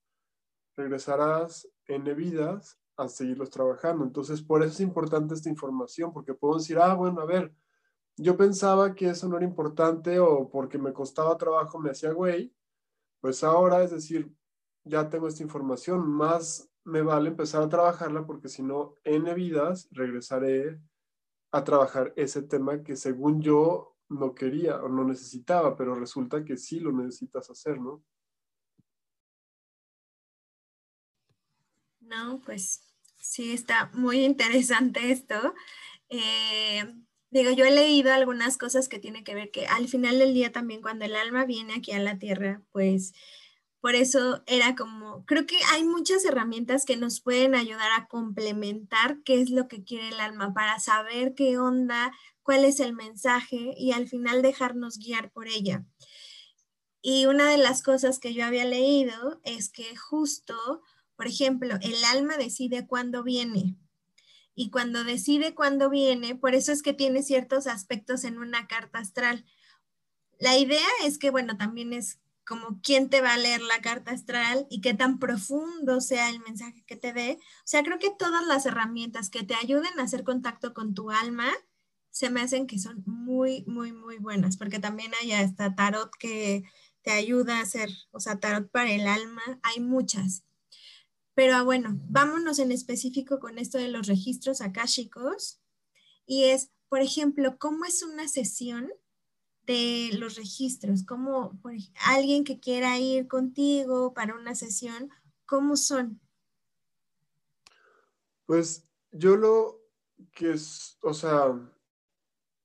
regresarás 0.76 1.68
en 1.86 2.04
vidas 2.16 2.78
a 2.96 3.08
seguirlos 3.08 3.50
trabajando. 3.50 4.04
Entonces, 4.04 4.42
por 4.42 4.62
eso 4.62 4.72
es 4.72 4.80
importante 4.80 5.34
esta 5.34 5.48
información, 5.48 6.12
porque 6.12 6.34
puedo 6.34 6.58
decir, 6.58 6.78
ah, 6.78 6.94
bueno, 6.94 7.20
a 7.22 7.24
ver, 7.24 7.54
yo 8.16 8.36
pensaba 8.36 8.94
que 8.94 9.08
eso 9.08 9.28
no 9.28 9.36
era 9.36 9.46
importante 9.46 10.18
o 10.18 10.50
porque 10.50 10.78
me 10.78 10.92
costaba 10.92 11.38
trabajo 11.38 11.78
me 11.78 11.90
hacía 11.90 12.12
güey, 12.12 12.54
pues 13.20 13.42
ahora 13.42 13.82
es 13.82 13.90
decir, 13.90 14.32
ya 14.84 15.08
tengo 15.08 15.26
esta 15.26 15.42
información, 15.42 16.06
más 16.08 16.70
me 16.84 17.02
vale 17.02 17.30
empezar 17.30 17.62
a 17.62 17.68
trabajarla 17.68 18.26
porque 18.26 18.48
si 18.48 18.62
no, 18.62 18.96
en 19.04 19.24
vidas 19.34 19.88
regresaré 19.90 20.80
a 21.52 21.64
trabajar 21.64 22.12
ese 22.16 22.42
tema 22.42 22.82
que 22.82 22.96
según 22.96 23.42
yo 23.42 23.96
no 24.08 24.34
quería 24.34 24.82
o 24.82 24.88
no 24.88 25.04
necesitaba, 25.04 25.76
pero 25.76 25.94
resulta 25.94 26.44
que 26.44 26.56
sí 26.56 26.80
lo 26.80 26.92
necesitas 26.92 27.48
hacer, 27.50 27.80
¿no? 27.80 28.02
No, 32.00 32.40
pues 32.44 32.82
sí, 33.18 33.52
está 33.52 33.90
muy 33.94 34.24
interesante 34.24 35.12
esto. 35.12 35.54
Eh, 36.08 36.84
Digo, 37.32 37.52
yo 37.52 37.64
he 37.64 37.70
leído 37.70 38.12
algunas 38.12 38.58
cosas 38.58 38.88
que 38.88 38.98
tienen 38.98 39.22
que 39.22 39.36
ver 39.36 39.52
que 39.52 39.66
al 39.66 39.86
final 39.86 40.18
del 40.18 40.34
día 40.34 40.50
también 40.50 40.82
cuando 40.82 41.04
el 41.04 41.14
alma 41.14 41.44
viene 41.44 41.74
aquí 41.74 41.92
a 41.92 42.00
la 42.00 42.18
tierra, 42.18 42.62
pues 42.72 43.12
por 43.80 43.94
eso 43.94 44.42
era 44.46 44.74
como, 44.74 45.24
creo 45.24 45.46
que 45.46 45.56
hay 45.72 45.84
muchas 45.84 46.24
herramientas 46.24 46.84
que 46.84 46.96
nos 46.96 47.20
pueden 47.20 47.54
ayudar 47.54 47.90
a 47.92 48.06
complementar 48.08 49.22
qué 49.24 49.40
es 49.40 49.50
lo 49.50 49.68
que 49.68 49.84
quiere 49.84 50.08
el 50.08 50.20
alma 50.20 50.52
para 50.52 50.78
saber 50.78 51.34
qué 51.34 51.58
onda, 51.58 52.12
cuál 52.42 52.64
es 52.64 52.78
el 52.80 52.92
mensaje 52.92 53.74
y 53.76 53.92
al 53.92 54.06
final 54.06 54.42
dejarnos 54.42 54.98
guiar 54.98 55.30
por 55.30 55.48
ella. 55.48 55.86
Y 57.02 57.24
una 57.24 57.48
de 57.50 57.56
las 57.56 57.82
cosas 57.82 58.18
que 58.18 58.34
yo 58.34 58.44
había 58.44 58.66
leído 58.66 59.40
es 59.44 59.70
que 59.70 59.96
justo, 59.96 60.82
por 61.16 61.26
ejemplo, 61.26 61.76
el 61.80 62.04
alma 62.04 62.36
decide 62.36 62.86
cuándo 62.86 63.22
viene 63.22 63.76
y 64.54 64.70
cuando 64.70 65.04
decide 65.04 65.54
cuándo 65.54 65.88
viene, 65.88 66.34
por 66.34 66.54
eso 66.54 66.70
es 66.72 66.82
que 66.82 66.92
tiene 66.92 67.22
ciertos 67.22 67.66
aspectos 67.66 68.24
en 68.24 68.36
una 68.36 68.66
carta 68.66 68.98
astral. 68.98 69.46
La 70.38 70.58
idea 70.58 70.86
es 71.04 71.16
que, 71.16 71.30
bueno, 71.30 71.56
también 71.56 71.94
es 71.94 72.20
como 72.50 72.80
quién 72.82 73.08
te 73.10 73.20
va 73.20 73.34
a 73.34 73.38
leer 73.38 73.62
la 73.62 73.80
carta 73.80 74.10
astral 74.10 74.66
y 74.70 74.80
qué 74.80 74.92
tan 74.92 75.20
profundo 75.20 76.00
sea 76.00 76.28
el 76.30 76.40
mensaje 76.40 76.82
que 76.84 76.96
te 76.96 77.12
dé. 77.12 77.38
O 77.58 77.66
sea, 77.66 77.84
creo 77.84 78.00
que 78.00 78.10
todas 78.10 78.44
las 78.44 78.66
herramientas 78.66 79.30
que 79.30 79.44
te 79.44 79.54
ayuden 79.54 80.00
a 80.00 80.02
hacer 80.02 80.24
contacto 80.24 80.74
con 80.74 80.92
tu 80.92 81.12
alma 81.12 81.48
se 82.10 82.28
me 82.28 82.40
hacen 82.40 82.66
que 82.66 82.80
son 82.80 83.04
muy, 83.06 83.64
muy, 83.68 83.92
muy 83.92 84.18
buenas, 84.18 84.56
porque 84.56 84.80
también 84.80 85.12
hay 85.22 85.30
hasta 85.30 85.76
tarot 85.76 86.10
que 86.18 86.64
te 87.02 87.12
ayuda 87.12 87.58
a 87.58 87.62
hacer, 87.62 87.88
o 88.10 88.18
sea, 88.18 88.40
tarot 88.40 88.68
para 88.68 88.90
el 88.90 89.06
alma, 89.06 89.60
hay 89.62 89.78
muchas. 89.78 90.42
Pero 91.34 91.54
ah, 91.54 91.62
bueno, 91.62 92.00
vámonos 92.08 92.58
en 92.58 92.72
específico 92.72 93.38
con 93.38 93.60
esto 93.60 93.78
de 93.78 93.86
los 93.86 94.08
registros 94.08 94.60
akáshicos. 94.60 95.60
Y 96.26 96.46
es, 96.46 96.72
por 96.88 97.00
ejemplo, 97.00 97.58
¿cómo 97.58 97.84
es 97.84 98.02
una 98.02 98.26
sesión 98.26 98.90
de 99.70 100.18
los 100.18 100.34
registros? 100.36 101.04
¿Cómo 101.04 101.58
por, 101.62 101.72
alguien 102.06 102.42
que 102.44 102.58
quiera 102.58 102.98
ir 102.98 103.28
contigo 103.28 104.12
para 104.12 104.34
una 104.34 104.54
sesión, 104.54 105.10
cómo 105.46 105.76
son? 105.76 106.20
Pues 108.46 108.84
yo 109.12 109.36
lo 109.36 109.80
que 110.32 110.52
es, 110.52 110.98
o 111.02 111.14
sea, 111.14 111.56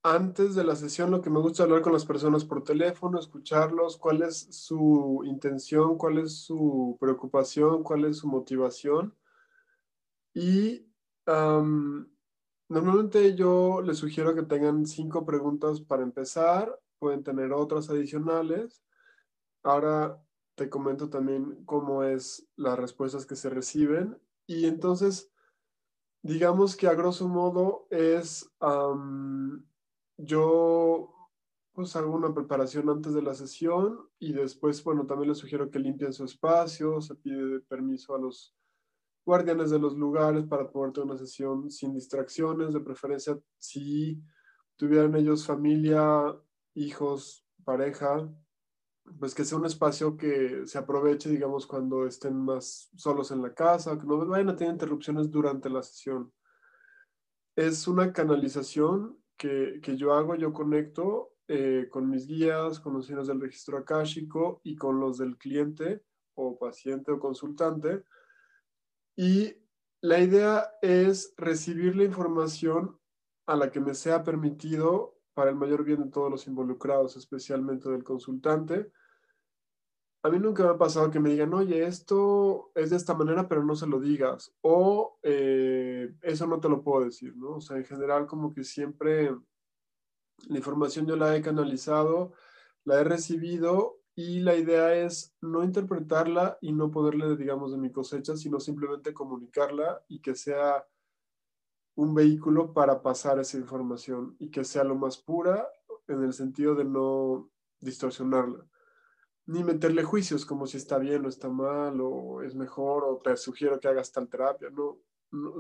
antes 0.02 0.56
de 0.56 0.64
la 0.64 0.76
sesión 0.76 1.12
lo 1.12 1.22
que 1.22 1.30
me 1.30 1.40
gusta 1.40 1.64
hablar 1.64 1.82
con 1.82 1.94
las 1.94 2.06
personas 2.06 2.44
por 2.44 2.64
teléfono, 2.64 3.20
escucharlos, 3.20 3.98
cuál 3.98 4.24
es 4.24 4.48
su 4.50 5.22
intención, 5.26 5.98
cuál 5.98 6.18
es 6.18 6.40
su 6.40 6.98
preocupación, 7.00 7.84
cuál 7.84 8.06
es 8.06 8.18
su 8.18 8.28
motivación. 8.28 9.16
Y 10.34 10.88
normalmente 12.68 13.36
yo 13.36 13.82
les 13.82 14.00
sugiero 14.00 14.34
que 14.34 14.44
tengan 14.44 14.86
cinco 14.88 15.24
preguntas 15.24 15.82
para 15.82 16.04
empezar, 16.04 16.80
pueden 17.00 17.24
tener 17.24 17.54
otras 17.54 17.90
adicionales. 17.90 18.84
Ahora 19.64 20.22
te 20.56 20.70
comento 20.70 21.10
también 21.10 21.66
cómo 21.66 22.04
es 22.04 22.48
las 22.56 22.78
respuestas 22.78 23.26
que 23.26 23.36
se 23.36 23.50
reciben. 23.50 24.18
Y 24.48 24.66
entonces, 24.68 25.32
digamos 26.22 26.76
que 26.76 26.88
a 26.88 26.94
grosso 26.94 27.28
modo 27.28 27.88
es 27.90 28.50
yo 30.18 31.12
pues 31.74 31.94
hago 31.98 32.14
una 32.14 32.34
preparación 32.34 32.90
antes 32.90 33.14
de 33.14 33.22
la 33.22 33.34
sesión 33.34 34.00
y 34.18 34.32
después, 34.32 34.82
bueno, 34.82 35.06
también 35.06 35.30
les 35.30 35.38
sugiero 35.38 35.70
que 35.70 35.78
limpien 35.78 36.14
su 36.14 36.24
espacio, 36.24 37.02
se 37.02 37.16
pide 37.16 37.60
permiso 37.60 38.16
a 38.16 38.20
los 38.20 38.56
guardianes 39.26 39.72
de 39.72 39.80
los 39.80 39.98
lugares 39.98 40.46
para 40.46 40.72
poder 40.72 40.94
tener 40.94 41.10
una 41.10 41.18
sesión 41.18 41.70
sin 41.70 41.94
distracciones, 41.94 42.74
de 42.74 42.80
preferencia 42.80 43.38
si 43.58 44.24
tuvieran 44.78 45.16
ellos 45.16 45.46
familia, 45.46 46.34
hijos, 46.76 47.46
pareja, 47.64 48.30
pues 49.20 49.36
que 49.36 49.46
sea 49.46 49.58
un 49.58 49.66
espacio 49.66 50.18
que 50.18 50.66
se 50.66 50.78
aproveche, 50.78 51.30
digamos, 51.30 51.68
cuando 51.68 52.06
estén 52.06 52.36
más 52.36 52.90
solos 52.96 53.32
en 53.32 53.42
la 53.42 53.54
casa, 53.54 53.98
que 54.00 54.06
no 54.06 54.26
vayan 54.26 54.50
a 54.50 54.56
tener 54.56 54.74
interrupciones 54.74 55.30
durante 55.30 55.70
la 55.70 55.84
sesión. 55.84 56.32
Es 57.56 57.88
una 57.88 58.12
canalización 58.12 59.18
que, 59.38 59.80
yo 59.96 60.14
hago, 60.14 60.36
yo 60.36 60.52
conecto 60.54 61.34
eh, 61.48 61.88
con 61.90 62.10
mis 62.10 62.28
guías, 62.28 62.80
con 62.80 62.94
los 62.94 63.06
signos 63.06 63.28
del 63.28 63.42
registro 63.42 63.78
akáshico 63.78 64.62
y 64.64 64.76
con 64.76 65.00
los 65.00 65.18
del 65.18 65.38
cliente 65.38 66.04
o 66.34 66.58
paciente 66.58 67.12
o 67.12 67.20
consultante. 67.20 68.04
Y 69.16 69.56
la 70.02 70.20
idea 70.20 70.72
es 70.82 71.34
recibir 71.38 71.96
la 71.96 72.04
información 72.04 73.00
a 73.46 73.56
la 73.56 73.72
que 73.72 73.80
me 73.80 73.94
sea 73.94 74.24
permitido 74.24 75.15
para 75.36 75.52
el 75.52 75.56
mayor 75.56 75.84
bien 75.84 76.02
de 76.02 76.10
todos 76.10 76.32
los 76.32 76.48
involucrados, 76.48 77.18
especialmente 77.18 77.90
del 77.90 78.04
consultante. 78.04 78.92
A 80.24 80.30
mí 80.30 80.40
nunca 80.40 80.64
me 80.64 80.70
ha 80.70 80.78
pasado 80.78 81.12
que 81.12 81.20
me 81.20 81.30
digan, 81.30 81.54
oye, 81.54 81.86
esto 81.86 82.72
es 82.74 82.90
de 82.90 82.96
esta 82.96 83.14
manera, 83.14 83.48
pero 83.48 83.64
no 83.64 83.76
se 83.76 83.86
lo 83.86 84.00
digas. 84.00 84.52
O 84.62 85.20
eh, 85.22 86.16
eso 86.24 86.48
no 86.48 86.60
te 86.60 86.70
lo 86.70 86.82
puedo 86.82 87.06
decir, 87.06 87.36
¿no? 87.38 87.58
O 87.58 87.62
sea, 87.62 87.78
en 87.78 87.86
general 87.86 88.26
como 88.26 88.52
que 88.52 88.64
siempre 88.64 89.36
la 90.48 90.58
información 90.58 91.06
yo 91.06 91.16
la 91.16 91.36
he 91.36 91.42
canalizado, 91.42 92.34
la 92.86 93.02
he 93.02 93.04
recibido 93.04 94.00
y 94.16 94.40
la 94.40 94.56
idea 94.56 94.96
es 94.96 95.36
no 95.42 95.64
interpretarla 95.64 96.58
y 96.62 96.72
no 96.72 96.90
ponerle, 96.90 97.36
digamos, 97.36 97.72
de 97.74 97.78
mi 97.78 97.92
cosecha, 97.92 98.38
sino 98.38 98.60
simplemente 98.60 99.14
comunicarla 99.14 100.02
y 100.08 100.22
que 100.22 100.34
sea 100.34 100.88
un 101.96 102.14
vehículo 102.14 102.74
para 102.74 103.02
pasar 103.02 103.40
esa 103.40 103.58
información 103.58 104.36
y 104.40 104.52
que 104.52 104.64
sea 104.64 104.84
lo 104.84 104.96
más 104.96 105.18
pura 105.18 105.68
en 106.08 106.24
el 106.24 106.34
sentido 106.34 106.76
de 106.76 106.86
no 106.86 107.50
distorsionarla 107.80 108.66
ni 109.48 109.64
meterle 109.64 110.04
juicios 110.04 110.46
como 110.46 110.66
si 110.66 110.78
está 110.78 110.98
bien 110.98 111.26
o 111.26 111.30
está 111.30 111.50
mal 111.50 112.00
o 112.02 112.42
es 112.42 112.56
mejor 112.56 113.04
o 113.04 113.18
te 113.24 113.38
sugiero 113.38 113.80
que 113.80 113.88
hagas 113.88 114.12
tal 114.12 114.28
terapia, 114.28 114.70
no, 114.72 114.98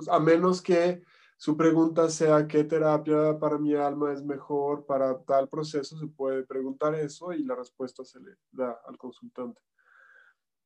a 0.10 0.20
menos 0.20 0.62
que 0.62 1.04
su 1.38 1.56
pregunta 1.56 2.10
sea 2.10 2.48
qué 2.48 2.64
terapia 2.64 3.38
para 3.38 3.58
mi 3.58 3.76
alma 3.76 4.14
es 4.14 4.24
mejor 4.24 4.86
para 4.86 5.22
tal 5.24 5.50
proceso, 5.50 5.98
se 5.98 6.08
puede 6.08 6.44
preguntar 6.44 6.96
eso 6.96 7.34
y 7.34 7.44
la 7.44 7.56
respuesta 7.56 8.04
se 8.04 8.20
le 8.20 8.38
da 8.52 8.80
al 8.88 8.98
consultante. 8.98 9.62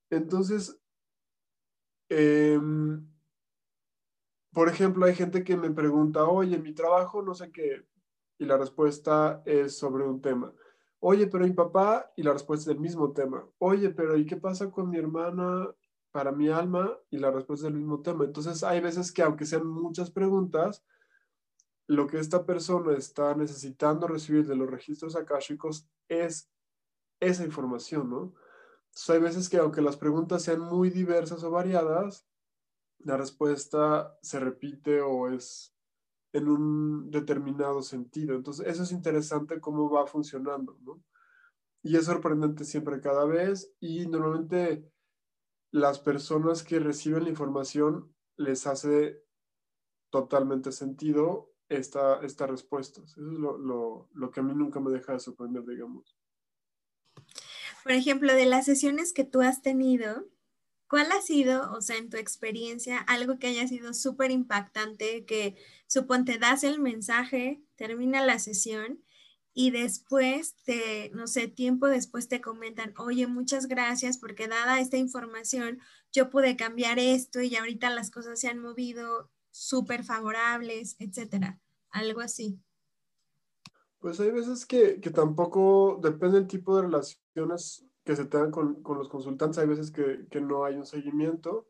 Entonces, 0.10 0.80
em, 2.08 3.06
por 4.54 4.70
ejemplo, 4.70 5.06
hay 5.06 5.16
gente 5.16 5.44
que 5.44 5.56
me 5.58 5.70
pregunta, 5.72 6.26
oye, 6.26 6.58
mi 6.58 6.74
trabajo 6.74 7.22
no 7.22 7.36
sé 7.36 7.52
qué, 7.52 7.86
y 8.40 8.46
la 8.46 8.58
respuesta 8.58 9.44
es 9.46 9.78
sobre 9.78 10.06
un 10.06 10.22
tema. 10.22 10.54
Oye, 11.00 11.28
pero 11.28 11.46
mi 11.46 11.54
papá, 11.54 12.12
y 12.16 12.24
la 12.24 12.34
respuesta 12.34 12.70
es 12.70 12.76
el 12.76 12.82
mismo 12.82 13.12
tema. 13.14 13.48
Oye, 13.58 13.90
pero 13.90 14.18
¿y 14.18 14.26
qué 14.26 14.38
pasa 14.38 14.70
con 14.72 14.90
mi 14.90 14.98
hermana 14.98 15.70
para 16.12 16.32
mi 16.32 16.50
alma? 16.50 16.98
Y 17.10 17.18
la 17.18 17.32
respuesta 17.32 17.68
es 17.68 17.74
el 17.74 17.78
mismo 17.78 18.02
tema. 18.02 18.26
Entonces, 18.26 18.64
hay 18.64 18.82
veces 18.82 19.12
que 19.12 19.22
aunque 19.22 19.46
sean 19.46 19.68
muchas 19.68 20.12
preguntas, 20.12 20.84
lo 21.88 22.08
que 22.08 22.20
esta 22.20 22.46
persona 22.46 22.94
está 22.94 23.34
necesitando 23.36 24.08
recibir 24.08 24.46
de 24.46 24.56
los 24.56 24.70
registros 24.70 25.16
akáshicos 25.16 25.88
es 26.08 26.50
esa 27.20 27.46
información, 27.46 28.10
¿no? 28.10 28.34
Entonces, 28.88 29.10
hay 29.10 29.20
veces 29.20 29.50
que 29.50 29.58
aunque 29.58 29.82
las 29.82 29.98
preguntas 29.98 30.44
sean 30.44 30.62
muy 30.62 30.90
diversas 30.90 31.44
o 31.44 31.52
variadas, 31.52 32.26
la 33.00 33.18
respuesta 33.18 34.18
se 34.22 34.40
repite 34.40 35.02
o 35.02 35.30
es 35.30 35.76
en 36.34 36.48
un 36.48 37.10
determinado 37.10 37.82
sentido. 37.82 38.36
Entonces, 38.36 38.68
eso 38.68 38.84
es 38.84 38.92
interesante 38.92 39.60
cómo 39.60 39.90
va 39.90 40.06
funcionando, 40.06 40.78
¿no? 40.82 41.04
Y 41.82 41.96
es 41.96 42.06
sorprendente 42.06 42.66
siempre 42.66 43.00
cada 43.00 43.26
vez 43.26 43.74
y 43.80 44.06
normalmente 44.08 44.92
las 45.72 46.00
personas 46.00 46.64
que 46.64 46.80
reciben 46.80 47.24
la 47.24 47.30
información 47.30 48.14
les 48.36 48.68
hace 48.68 49.24
totalmente 50.10 50.72
sentido 50.72 51.54
esta, 51.70 52.20
esta 52.22 52.48
respuesta. 52.48 53.02
Eso 53.02 53.22
es 53.22 53.40
lo, 53.40 53.58
lo, 53.58 54.10
lo 54.14 54.32
que 54.32 54.40
a 54.40 54.44
mí 54.44 54.54
nunca 54.54 54.80
me 54.80 54.92
deja 54.92 55.14
de 55.14 55.20
sorprender, 55.20 55.64
digamos. 55.66 56.18
Por 57.84 57.92
ejemplo, 57.94 58.34
de 58.34 58.46
las 58.46 58.66
sesiones 58.66 59.14
que 59.14 59.24
tú 59.24 59.42
has 59.42 59.62
tenido, 59.62 60.26
¿Cuál 60.90 61.12
ha 61.12 61.22
sido, 61.22 61.72
o 61.74 61.82
sea, 61.82 61.98
en 61.98 62.10
tu 62.10 62.18
experiencia, 62.18 62.98
algo 62.98 63.38
que 63.38 63.46
haya 63.46 63.68
sido 63.68 63.94
súper 63.94 64.32
impactante, 64.32 65.24
que 65.24 65.56
suponte 65.86 66.40
das 66.40 66.64
el 66.64 66.80
mensaje, 66.80 67.62
termina 67.76 68.26
la 68.26 68.40
sesión 68.40 69.04
y 69.54 69.70
después, 69.70 70.56
te, 70.66 71.12
no 71.14 71.28
sé, 71.28 71.48
tiempo 71.48 71.86
después 71.86 72.28
te 72.28 72.42
comentan, 72.42 72.96
oye, 72.98 73.28
muchas 73.28 73.68
gracias 73.68 74.18
porque 74.18 74.48
dada 74.48 74.80
esta 74.80 74.98
información, 74.98 75.80
yo 76.12 76.32
pude 76.32 76.56
cambiar 76.56 76.98
esto 76.98 77.40
y 77.40 77.56
ahorita 77.56 77.92
las 77.92 78.10
cosas 78.10 78.40
se 78.40 78.48
han 78.48 78.58
movido 78.58 79.30
súper 79.52 80.04
favorables, 80.04 80.96
etcétera? 80.98 81.60
Algo 81.92 82.22
así. 82.22 82.60
Pues 84.00 84.20
hay 84.20 84.32
veces 84.32 84.66
que, 84.66 85.00
que 85.00 85.12
tampoco 85.12 86.00
depende 86.02 86.40
del 86.40 86.48
tipo 86.48 86.76
de 86.76 86.84
relaciones 86.84 87.86
que 88.10 88.16
se 88.16 88.26
tengan 88.26 88.50
con, 88.50 88.82
con 88.82 88.98
los 88.98 89.08
consultantes, 89.08 89.60
hay 89.60 89.68
veces 89.68 89.92
que, 89.92 90.26
que, 90.32 90.42
no 90.42 90.66
hay 90.66 90.74
un 90.74 90.88
seguimiento. 90.88 91.68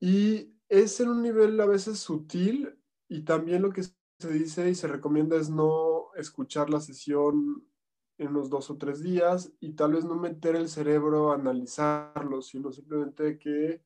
Y 0.00 0.56
es 0.70 0.98
en 1.00 1.10
un 1.10 1.20
nivel 1.20 1.60
a 1.60 1.66
veces 1.66 1.98
sutil 1.98 2.74
y 3.06 3.20
también 3.20 3.60
lo 3.60 3.70
que 3.70 3.82
se 3.82 4.32
dice 4.32 4.70
y 4.70 4.74
se 4.74 4.88
recomienda 4.88 5.36
es 5.36 5.50
no 5.50 6.14
escuchar 6.14 6.70
la 6.70 6.80
sesión 6.80 7.68
en 8.16 8.28
unos 8.28 8.48
dos 8.48 8.70
o 8.70 8.78
tres 8.78 9.02
días 9.02 9.52
y 9.60 9.74
tal 9.74 9.92
vez 9.92 10.06
no 10.06 10.14
meter 10.14 10.56
el 10.56 10.70
cerebro 10.70 11.30
a 11.30 11.34
analizarlo, 11.34 12.40
sino 12.40 12.72
simplemente 12.72 13.38
que 13.38 13.82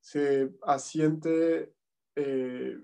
se 0.00 0.52
asiente 0.62 1.72
eh, 2.16 2.80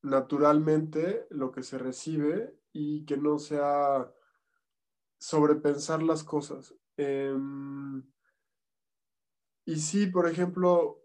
naturalmente 0.00 1.26
lo 1.28 1.52
que 1.52 1.62
se 1.62 1.76
recibe 1.76 2.56
y 2.72 3.04
que 3.04 3.18
no 3.18 3.38
sea 3.38 4.10
sobrepensar 5.22 6.02
las 6.02 6.24
cosas. 6.24 6.74
Em, 6.96 8.02
y 9.64 9.76
sí, 9.76 10.08
por 10.08 10.28
ejemplo, 10.28 11.00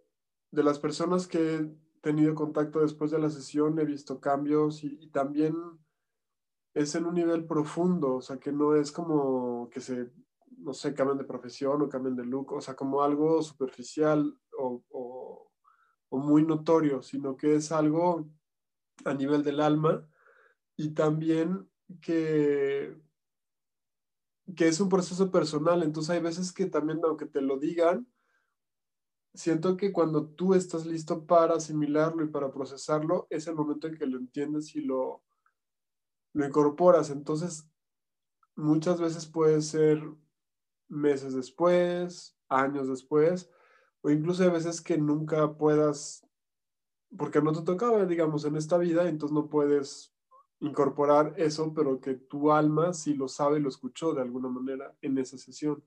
de 0.52 0.64
las 0.64 0.80
personas 0.80 1.28
que 1.28 1.56
he 1.56 1.76
tenido 2.02 2.34
contacto 2.34 2.80
después 2.80 3.12
de 3.12 3.20
la 3.20 3.30
sesión, 3.30 3.78
he 3.78 3.86
visto 3.86 4.20
cambios 4.20 4.84
y, 4.84 5.08
también 5.12 5.56
es 6.74 6.96
en 6.96 7.06
un 7.06 7.14
nivel 7.14 7.46
profundo, 7.46 8.16
o 8.16 8.22
sea, 8.22 8.40
que 8.40 8.52
no 8.52 8.76
es 8.76 8.92
como 8.92 9.70
que 9.70 9.82
se, 9.82 10.12
no 10.58 10.74
sé, 10.74 10.96
cambien 10.96 11.20
de 11.20 11.24
profesión 11.24 11.82
o 11.84 11.90
cambien 11.90 12.16
de 12.16 12.26
look, 12.26 12.54
o 12.54 12.62
sea, 12.62 12.76
como 12.76 13.04
algo 13.04 13.44
superficial 13.44 14.36
o, 14.58 14.84
o 16.10 16.18
muy 16.18 16.44
notorio, 16.44 17.04
sino 17.04 17.38
que 17.38 17.56
es 17.56 17.72
algo 17.72 18.28
a 19.06 19.14
nivel 19.14 19.44
del 19.44 19.62
alma 19.62 20.08
y 20.76 20.96
también 20.96 21.70
que, 22.02 22.96
que 24.56 24.68
es 24.68 24.80
un 24.80 24.90
proceso 24.90 25.32
personal. 25.32 25.84
Entonces 25.84 26.12
hay 26.12 26.22
veces 26.22 26.52
que 26.52 26.66
también, 26.66 27.00
aunque 27.04 27.26
te 27.26 27.42
lo 27.42 27.58
digan, 27.58 28.08
siento 29.34 29.78
que 29.78 29.92
cuando 29.92 30.28
tú 30.28 30.54
estás 30.54 30.86
listo 30.86 31.26
para 31.26 31.56
asimilarlo 31.56 32.24
y 32.24 32.30
para 32.30 32.52
procesarlo, 32.52 33.28
es 33.30 33.48
el 33.48 33.56
momento 33.56 33.88
en 33.88 33.98
que 33.98 34.08
lo 34.08 34.18
entiendes 34.18 34.76
y 34.76 34.82
lo, 34.82 35.24
lo 36.34 36.46
incorporas. 36.46 37.10
Entonces, 37.10 37.70
muchas 38.56 39.00
veces 39.00 39.26
puede 39.26 39.62
ser 39.62 40.02
meses 40.88 41.34
después, 41.34 42.38
años 42.50 42.88
después, 42.88 43.50
o 44.02 44.10
incluso 44.10 44.44
a 44.44 44.50
veces 44.50 44.82
que 44.82 44.98
nunca 44.98 45.58
puedas 45.58 46.28
porque 47.16 47.42
no 47.42 47.54
te 47.54 47.62
tocaba, 47.62 48.06
digamos, 48.06 48.44
en 48.46 48.56
esta 48.56 48.78
vida, 48.78 49.08
entonces 49.08 49.34
no 49.34 49.50
puedes 49.50 50.14
incorporar 50.60 51.34
eso, 51.38 51.74
pero 51.74 52.00
que 52.02 52.16
tu 52.16 52.52
alma 52.52 52.94
sí 52.94 53.14
lo 53.14 53.28
sabe 53.28 53.60
lo 53.60 53.70
escuchó 53.70 54.14
de 54.14 54.22
alguna 54.22 54.50
manera 54.50 54.96
en 55.02 55.18
esa 55.18 55.38
sesión. 55.38 55.84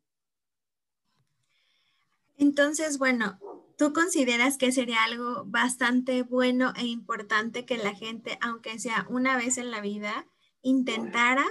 Entonces, 2.36 2.98
bueno, 2.98 3.38
¿tú 3.76 3.92
consideras 3.92 4.56
que 4.56 4.72
sería 4.72 5.04
algo 5.04 5.44
bastante 5.46 6.22
bueno 6.22 6.72
e 6.76 6.86
importante 6.86 7.66
que 7.66 7.76
la 7.76 7.94
gente, 7.94 8.38
aunque 8.40 8.78
sea 8.78 9.06
una 9.10 9.36
vez 9.36 9.58
en 9.58 9.70
la 9.70 9.80
vida, 9.80 10.26
intentara 10.62 11.44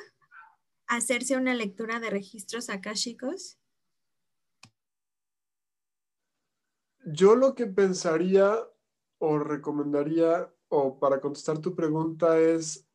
hacerse 0.87 1.37
una 1.37 1.53
lectura 1.53 1.99
de 1.99 2.09
registros 2.09 2.69
akáshicos? 2.69 3.59
Yo 7.05 7.35
lo 7.35 7.53
que 7.53 7.67
pensaría 7.67 8.57
o 9.19 9.37
recomendaría, 9.37 10.51
o 10.69 10.99
para 10.99 11.21
contestar 11.21 11.59
tu 11.59 11.75
pregunta, 11.75 12.39
es 12.39 12.88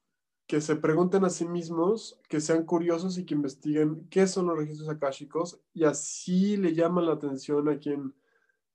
que 0.46 0.60
se 0.60 0.76
pregunten 0.76 1.24
a 1.24 1.30
sí 1.30 1.46
mismos, 1.46 2.20
que 2.28 2.40
sean 2.40 2.64
curiosos 2.64 3.16
y 3.16 3.24
que 3.24 3.34
investiguen 3.34 4.06
qué 4.10 4.26
son 4.26 4.46
los 4.46 4.58
registros 4.58 4.88
akáshicos 4.90 5.60
y 5.72 5.84
así 5.84 6.56
le 6.56 6.74
llaman 6.74 7.06
la 7.06 7.12
atención 7.14 7.68
a 7.68 7.78
quien 7.78 8.14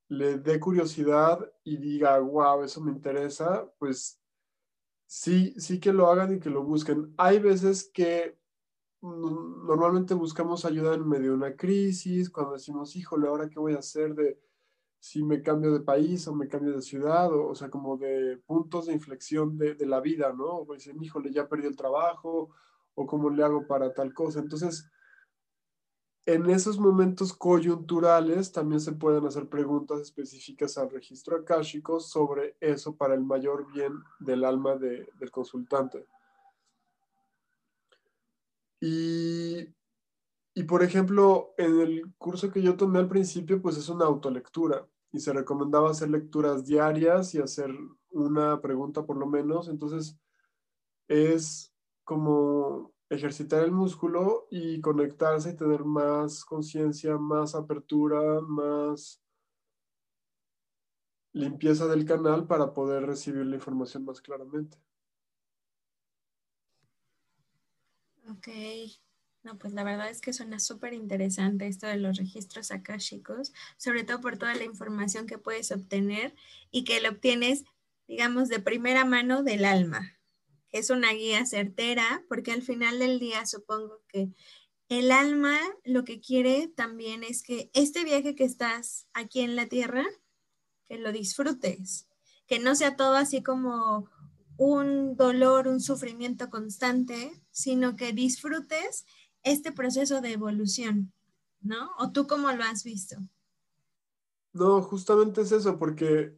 le 0.07 0.39
dé 0.39 0.59
curiosidad 0.59 1.51
y 1.63 1.77
diga, 1.77 2.17
wow, 2.19 2.63
eso 2.63 2.81
me 2.81 2.91
interesa, 2.91 3.71
pues 3.77 4.19
sí, 5.05 5.53
sí 5.57 5.79
que 5.79 5.93
lo 5.93 6.07
hagan 6.07 6.35
y 6.35 6.39
que 6.39 6.49
lo 6.49 6.63
busquen. 6.63 7.13
Hay 7.17 7.39
veces 7.39 7.89
que 7.93 8.39
normalmente 9.01 10.15
buscamos 10.15 10.65
ayuda 10.65 10.95
en 10.95 11.07
medio 11.07 11.31
de 11.31 11.37
una 11.37 11.55
crisis, 11.55 12.29
cuando 12.29 12.53
decimos, 12.53 12.95
híjole, 12.95 13.27
ahora 13.27 13.49
qué 13.49 13.59
voy 13.59 13.73
a 13.73 13.79
hacer 13.79 14.15
de 14.15 14.39
si 14.99 15.23
me 15.23 15.41
cambio 15.41 15.71
de 15.71 15.79
país 15.79 16.27
o 16.27 16.35
me 16.35 16.47
cambio 16.47 16.73
de 16.73 16.81
ciudad, 16.81 17.33
o, 17.33 17.55
sea, 17.55 17.69
como 17.69 17.97
de 17.97 18.37
puntos 18.45 18.87
de 18.87 18.93
inflexión 18.93 19.57
de, 19.57 19.75
de 19.75 19.85
la 19.85 20.01
vida, 20.01 20.33
¿no? 20.33 20.45
O 20.45 20.73
dicen, 20.73 21.01
híjole, 21.01 21.31
ya 21.31 21.47
perdí 21.47 21.67
el 21.67 21.75
trabajo, 21.75 22.49
o 22.95 23.07
cómo 23.07 23.29
le 23.29 23.43
hago 23.43 23.65
para 23.65 23.93
tal 23.93 24.13
cosa. 24.13 24.39
Entonces, 24.39 24.89
en 26.25 26.49
esos 26.49 26.77
momentos 26.77 27.33
coyunturales 27.33 28.51
también 28.51 28.81
se 28.81 28.91
pueden 28.91 29.25
hacer 29.25 29.47
preguntas 29.47 30.01
específicas 30.01 30.77
al 30.77 30.89
registro 30.89 31.37
akáshico 31.37 31.99
sobre 31.99 32.55
eso 32.59 32.95
para 32.95 33.15
el 33.15 33.21
mayor 33.21 33.71
bien 33.71 33.93
del 34.19 34.43
alma 34.43 34.75
de, 34.75 35.09
del 35.19 35.31
consultante. 35.31 36.05
Y 38.81 39.73
y 40.59 40.63
por 40.63 40.83
ejemplo, 40.83 41.53
en 41.57 41.79
el 41.79 42.13
curso 42.17 42.51
que 42.51 42.61
yo 42.61 42.75
tomé 42.75 42.99
al 42.99 43.07
principio, 43.07 43.61
pues 43.61 43.77
es 43.77 43.87
una 43.87 44.03
autolectura 44.03 44.85
y 45.09 45.19
se 45.21 45.31
recomendaba 45.31 45.89
hacer 45.89 46.09
lecturas 46.09 46.65
diarias 46.65 47.33
y 47.33 47.39
hacer 47.39 47.71
una 48.11 48.59
pregunta 48.59 49.05
por 49.05 49.15
lo 49.15 49.25
menos. 49.25 49.69
Entonces, 49.69 50.19
es 51.07 51.73
como 52.03 52.93
ejercitar 53.09 53.63
el 53.63 53.71
músculo 53.71 54.47
y 54.51 54.81
conectarse 54.81 55.51
y 55.51 55.55
tener 55.55 55.85
más 55.85 56.43
conciencia, 56.43 57.17
más 57.17 57.55
apertura, 57.55 58.41
más 58.41 59.23
limpieza 61.31 61.87
del 61.87 62.03
canal 62.03 62.47
para 62.47 62.73
poder 62.73 63.05
recibir 63.05 63.45
la 63.45 63.55
información 63.55 64.03
más 64.03 64.19
claramente. 64.19 64.77
Ok. 68.29 68.49
No, 69.43 69.57
pues 69.57 69.73
la 69.73 69.83
verdad 69.83 70.09
es 70.09 70.21
que 70.21 70.33
suena 70.33 70.59
súper 70.59 70.93
interesante 70.93 71.67
esto 71.67 71.87
de 71.87 71.97
los 71.97 72.17
registros 72.17 72.71
akáshicos, 72.71 73.53
sobre 73.77 74.03
todo 74.03 74.19
por 74.19 74.37
toda 74.37 74.53
la 74.55 74.65
información 74.65 75.27
que 75.27 75.37
puedes 75.37 75.71
obtener 75.71 76.35
y 76.71 76.83
que 76.83 76.99
lo 76.99 77.09
obtienes, 77.09 77.63
digamos, 78.07 78.49
de 78.49 78.59
primera 78.59 79.05
mano 79.05 79.43
del 79.43 79.63
alma, 79.63 80.19
es 80.71 80.89
una 80.89 81.11
guía 81.13 81.45
certera, 81.45 82.23
porque 82.27 82.51
al 82.51 82.61
final 82.61 82.99
del 82.99 83.19
día 83.19 83.45
supongo 83.45 84.01
que 84.07 84.29
el 84.87 85.11
alma 85.11 85.57
lo 85.83 86.03
que 86.03 86.19
quiere 86.19 86.67
también 86.67 87.23
es 87.23 87.43
que 87.43 87.69
este 87.73 88.03
viaje 88.03 88.35
que 88.35 88.43
estás 88.43 89.07
aquí 89.13 89.41
en 89.41 89.55
la 89.55 89.67
tierra, 89.67 90.05
que 90.87 90.97
lo 90.97 91.11
disfrutes, 91.11 92.07
que 92.47 92.59
no 92.59 92.75
sea 92.75 92.95
todo 92.95 93.15
así 93.15 93.43
como 93.43 94.09
un 94.57 95.15
dolor, 95.15 95.67
un 95.67 95.79
sufrimiento 95.79 96.49
constante, 96.49 97.31
sino 97.51 97.95
que 97.95 98.13
disfrutes 98.13 99.05
este 99.43 99.71
proceso 99.71 100.21
de 100.21 100.33
evolución, 100.33 101.11
¿no? 101.61 101.91
¿O 101.97 102.11
tú 102.11 102.27
cómo 102.27 102.51
lo 102.51 102.63
has 102.63 102.83
visto? 102.83 103.17
No, 104.53 104.81
justamente 104.81 105.41
es 105.41 105.51
eso, 105.51 105.77
porque 105.77 106.35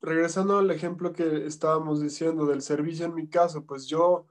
regresando 0.00 0.58
al 0.58 0.70
ejemplo 0.70 1.12
que 1.12 1.46
estábamos 1.46 2.00
diciendo 2.00 2.46
del 2.46 2.62
servicio 2.62 3.06
en 3.06 3.14
mi 3.14 3.28
caso, 3.28 3.66
pues 3.66 3.86
yo 3.86 4.26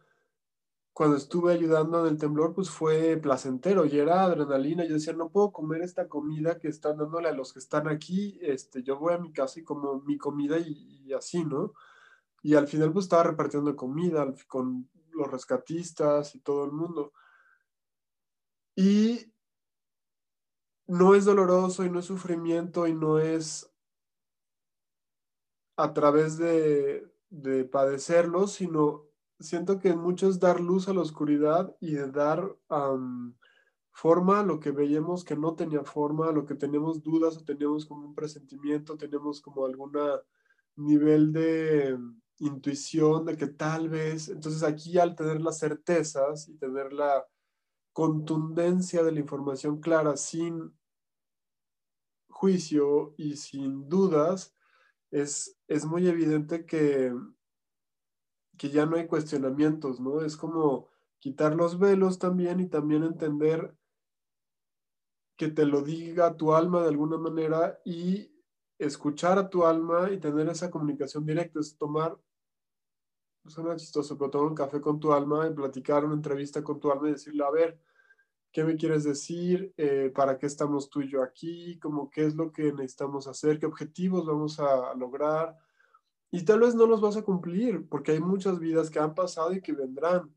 cuando 0.94 1.16
estuve 1.16 1.54
ayudando 1.54 2.06
en 2.06 2.14
el 2.14 2.20
temblor, 2.20 2.54
pues 2.54 2.70
fue 2.70 3.16
placentero 3.18 3.86
y 3.86 3.98
era 3.98 4.24
adrenalina. 4.24 4.84
Yo 4.84 4.96
decía, 4.96 5.14
no 5.14 5.30
puedo 5.30 5.52
comer 5.52 5.82
esta 5.82 6.10
comida 6.10 6.60
que 6.60 6.68
están 6.68 6.98
dándole 6.98 7.30
a 7.30 7.34
los 7.34 7.54
que 7.54 7.60
están 7.60 7.88
aquí. 7.88 8.38
Este, 8.42 8.84
yo 8.84 9.00
voy 9.00 9.14
a 9.14 9.18
mi 9.18 9.32
casa 9.32 9.62
y 9.62 9.64
como 9.64 10.02
mi 10.02 10.18
comida 10.18 10.58
y, 10.58 11.04
y 11.06 11.14
así, 11.14 11.46
¿no? 11.46 11.74
Y 12.42 12.56
al 12.56 12.68
final 12.68 12.92
pues 12.92 13.06
estaba 13.06 13.24
repartiendo 13.24 13.74
comida 13.78 14.34
con 14.48 14.90
los 15.20 15.32
rescatistas 15.32 16.34
y 16.36 16.40
todo 16.40 16.66
el 16.66 16.72
mundo. 16.72 17.14
Y 18.76 19.32
no 20.88 21.14
es 21.14 21.26
doloroso 21.26 21.84
y 21.84 21.90
no 21.90 22.00
es 22.00 22.06
sufrimiento 22.06 22.88
y 22.88 22.94
no 22.94 23.20
es 23.20 23.72
a 25.78 25.94
través 25.94 26.38
de, 26.38 27.08
padecerlo, 27.72 28.48
sino 28.48 29.06
siento 29.40 29.80
que 29.80 29.94
mucho 29.94 30.28
es 30.28 30.40
dar 30.40 30.60
luz 30.60 30.90
a 30.90 30.94
la 30.94 31.02
oscuridad 31.02 31.76
y 31.80 31.92
de 31.92 32.10
dar 32.10 32.58
forma 33.92 34.40
a 34.40 34.44
lo 34.44 34.60
que 34.60 34.72
veíamos 34.72 35.24
que 35.24 35.36
no 35.36 35.56
tenía 35.56 35.84
forma, 35.84 36.30
a 36.30 36.32
lo 36.32 36.46
que 36.46 36.56
teníamos 36.56 37.04
dudas 37.04 37.38
o 37.38 37.44
teníamos 37.44 37.86
como 37.86 38.08
un 38.08 38.16
presentimiento, 38.16 38.98
tenemos 38.98 39.42
como 39.42 39.66
algún 39.66 39.92
nivel 40.76 41.32
de, 41.32 41.98
intuición 42.40 43.26
de 43.26 43.38
que 43.38 43.48
tal 43.48 43.90
vez, 43.90 44.30
entonces 44.30 44.64
aquí 44.64 44.98
al 44.98 45.16
tener 45.16 45.42
las 45.42 45.60
certezas 45.60 46.48
y 46.48 46.58
tener 46.58 46.94
la 46.94 47.26
contundencia 47.94 49.04
de 49.04 49.12
la 49.12 49.20
información 49.20 49.80
clara 49.80 50.16
sin 50.16 50.74
juicio 52.30 53.14
y 53.18 53.36
sin 53.36 53.90
dudas, 53.90 54.56
es, 55.12 55.58
es 55.68 55.86
muy 55.86 56.08
evidente 56.08 56.66
que, 56.66 57.14
que 58.58 58.70
ya 58.70 58.86
no 58.86 58.96
hay 58.96 59.08
cuestionamientos, 59.08 60.00
¿no? 60.00 60.22
Es 60.22 60.38
como 60.38 60.88
quitar 61.20 61.56
los 61.56 61.78
velos 61.78 62.20
también 62.20 62.60
y 62.60 62.68
también 62.68 63.04
entender 63.04 63.76
que 65.36 65.50
te 65.50 65.66
lo 65.66 65.82
diga 65.82 66.38
tu 66.38 66.54
alma 66.54 66.82
de 66.82 66.90
alguna 66.90 67.18
manera 67.18 67.80
y 67.84 68.32
escuchar 68.78 69.38
a 69.38 69.50
tu 69.50 69.66
alma 69.66 70.10
y 70.12 70.20
tener 70.20 70.48
esa 70.48 70.72
comunicación 70.72 71.26
directa, 71.26 71.60
es 71.60 71.78
tomar 71.78 72.18
suena 73.46 73.76
chistoso, 73.76 74.18
pero 74.18 74.30
tomar 74.30 74.48
un 74.50 74.56
café 74.56 74.82
con 74.82 75.00
tu 75.00 75.14
alma 75.14 75.48
y 75.48 75.54
platicar 75.54 76.06
una 76.06 76.16
entrevista 76.16 76.64
con 76.64 76.80
tu 76.80 76.92
alma 76.92 77.10
y 77.10 77.14
decirle, 77.14 77.44
a 77.44 77.50
ver, 77.50 77.80
¿qué 78.52 78.64
me 78.64 78.76
quieres 78.76 79.04
decir? 79.04 79.74
Eh, 79.78 80.12
¿Para 80.14 80.38
qué 80.38 80.46
estamos 80.46 80.90
tú 80.90 81.02
y 81.02 81.10
yo 81.10 81.24
aquí? 81.24 81.80
¿Cómo 81.80 82.10
qué 82.10 82.26
es 82.26 82.36
lo 82.36 82.52
que 82.52 82.72
necesitamos 82.74 83.28
hacer? 83.28 83.60
¿Qué 83.60 83.66
objetivos 83.66 84.26
vamos 84.26 84.60
a, 84.60 84.94
lograr? 84.96 85.58
Y 86.32 86.44
tal 86.44 86.60
vez 86.62 86.76
no 86.76 86.86
los 86.86 87.02
vas 87.02 87.18
a 87.18 87.24
cumplir, 87.24 87.88
porque 87.90 88.12
hay 88.14 88.20
muchas 88.20 88.60
vidas 88.60 88.90
que 88.90 89.00
han 89.00 89.16
pasado 89.16 89.54
y 89.54 89.62
que 89.62 89.74
vendrán. 89.74 90.34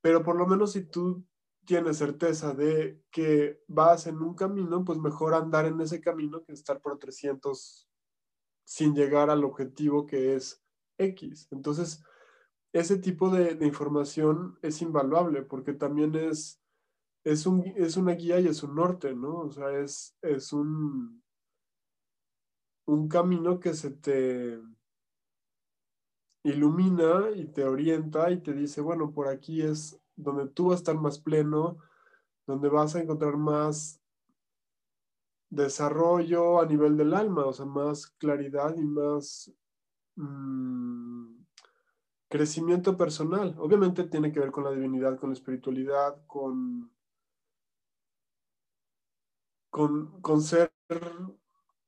Pero 0.00 0.22
por 0.22 0.36
lo 0.36 0.46
menos 0.46 0.72
si 0.72 0.84
tú 0.84 1.24
tienes 1.64 1.98
certeza 1.98 2.54
de 2.54 3.02
que 3.10 3.60
vas 3.66 4.06
en 4.06 4.18
un 4.18 4.34
camino, 4.34 4.84
pues 4.84 4.98
mejor 4.98 5.34
andar 5.34 5.66
en 5.66 5.80
ese 5.80 6.00
camino 6.00 6.44
que 6.44 6.52
estar 6.52 6.80
por 6.80 6.98
300 6.98 7.88
sin 8.64 8.94
llegar 8.94 9.30
al 9.30 9.44
objetivo 9.44 10.06
que 10.06 10.36
es 10.36 10.62
X. 10.98 11.48
Entonces, 11.50 12.04
ese 12.78 12.98
tipo 12.98 13.30
de, 13.30 13.64
información 13.66 14.58
es 14.60 14.82
invaluable 14.82 15.42
porque 15.42 15.72
también 15.72 16.14
es, 16.14 16.60
es, 17.24 17.46
un, 17.46 17.64
es 17.76 17.96
una 17.96 18.12
guía 18.12 18.38
y 18.38 18.48
es 18.48 18.62
un 18.62 18.74
norte, 18.74 19.14
¿no? 19.14 19.38
O 19.40 19.50
sea, 19.50 19.70
es, 19.72 20.14
es 20.20 20.52
un, 20.52 21.22
un 22.86 23.08
camino 23.08 23.58
que 23.58 23.72
se 23.72 23.90
te 23.92 24.60
ilumina 26.44 27.30
y 27.34 27.46
te 27.46 27.64
orienta 27.64 28.30
y 28.30 28.40
te 28.40 28.52
dice, 28.52 28.82
bueno, 28.82 29.10
por 29.10 29.28
aquí 29.28 29.62
es 29.62 29.98
donde 30.14 30.46
tú 30.48 30.66
vas 30.66 30.74
a 30.74 30.76
estar 30.76 30.96
más 30.96 31.18
pleno, 31.18 31.78
donde 32.46 32.68
vas 32.68 32.94
a 32.94 33.00
encontrar 33.00 33.36
más 33.36 34.00
desarrollo 35.48 36.60
a 36.60 36.66
nivel 36.66 36.96
del 36.96 37.14
alma, 37.14 37.46
o 37.46 37.52
sea, 37.54 37.64
más 37.64 38.06
claridad 38.18 38.76
y 38.76 38.84
más 38.84 39.50
mm, 40.16 41.35
crecimiento 42.28 42.96
personal. 42.96 43.54
Obviamente 43.58 44.04
tiene 44.04 44.32
que 44.32 44.40
ver 44.40 44.50
con 44.50 44.64
la 44.64 44.70
divinidad, 44.70 45.18
con 45.18 45.30
la 45.30 45.34
espiritualidad, 45.34 46.24
con, 46.26 46.90
con, 49.70 50.42
ser 50.42 50.72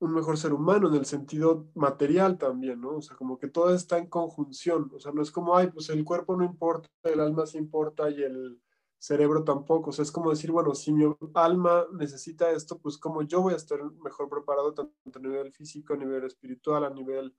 un 0.00 0.12
mejor 0.12 0.36
ser 0.36 0.52
humano 0.52 0.88
en 0.88 0.94
el 0.94 1.06
sentido 1.06 1.68
material 1.74 2.38
también, 2.38 2.80
¿no? 2.80 2.96
O 2.98 3.02
sea, 3.02 3.16
como 3.16 3.38
que 3.38 3.48
todo 3.48 3.74
está 3.74 3.98
en 3.98 4.06
conjunción, 4.06 4.90
o 4.94 5.00
sea, 5.00 5.12
no 5.12 5.22
es 5.22 5.30
como, 5.30 5.56
ay, 5.56 5.68
pues 5.68 5.88
el 5.88 6.04
cuerpo 6.04 6.36
no 6.36 6.44
importa, 6.44 6.88
el 7.02 7.20
alma 7.20 7.46
sí 7.46 7.58
importa 7.58 8.10
y 8.10 8.22
el 8.22 8.60
cerebro 8.98 9.44
tampoco, 9.44 9.90
o 9.90 9.92
sea, 9.92 10.02
es 10.02 10.12
como 10.12 10.30
decir, 10.30 10.50
bueno, 10.50 10.74
si 10.74 10.92
mi 10.92 11.04
alma 11.34 11.86
necesita 11.92 12.50
esto, 12.50 12.78
pues 12.78 12.98
como 12.98 13.22
yo 13.22 13.40
voy 13.40 13.54
a 13.54 13.56
estar 13.56 13.80
mejor 14.02 14.28
preparado 14.28 14.74
tanto 14.74 15.18
a 15.18 15.22
nivel 15.22 15.52
físico, 15.52 15.94
a 15.94 15.96
nivel 15.96 16.24
espiritual, 16.24 16.84
a 16.84 16.90
nivel 16.90 17.34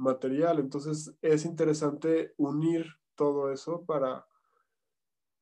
material, 0.00 0.58
entonces 0.58 1.14
es 1.20 1.44
interesante 1.44 2.34
unir 2.38 2.86
todo 3.14 3.52
eso 3.52 3.84
para 3.84 4.26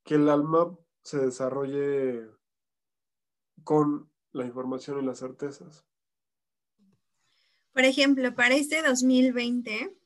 que 0.04 0.16
el 0.16 0.28
alma 0.28 0.76
se 1.02 1.18
desarrolle 1.18 2.28
con 3.62 4.10
la 4.32 4.44
información 4.44 5.02
y 5.02 5.06
las 5.06 5.20
certezas. 5.20 5.86
Por 7.72 7.84
ejemplo, 7.84 8.34
para 8.34 8.56
este 8.56 8.82
2020, 8.82 9.96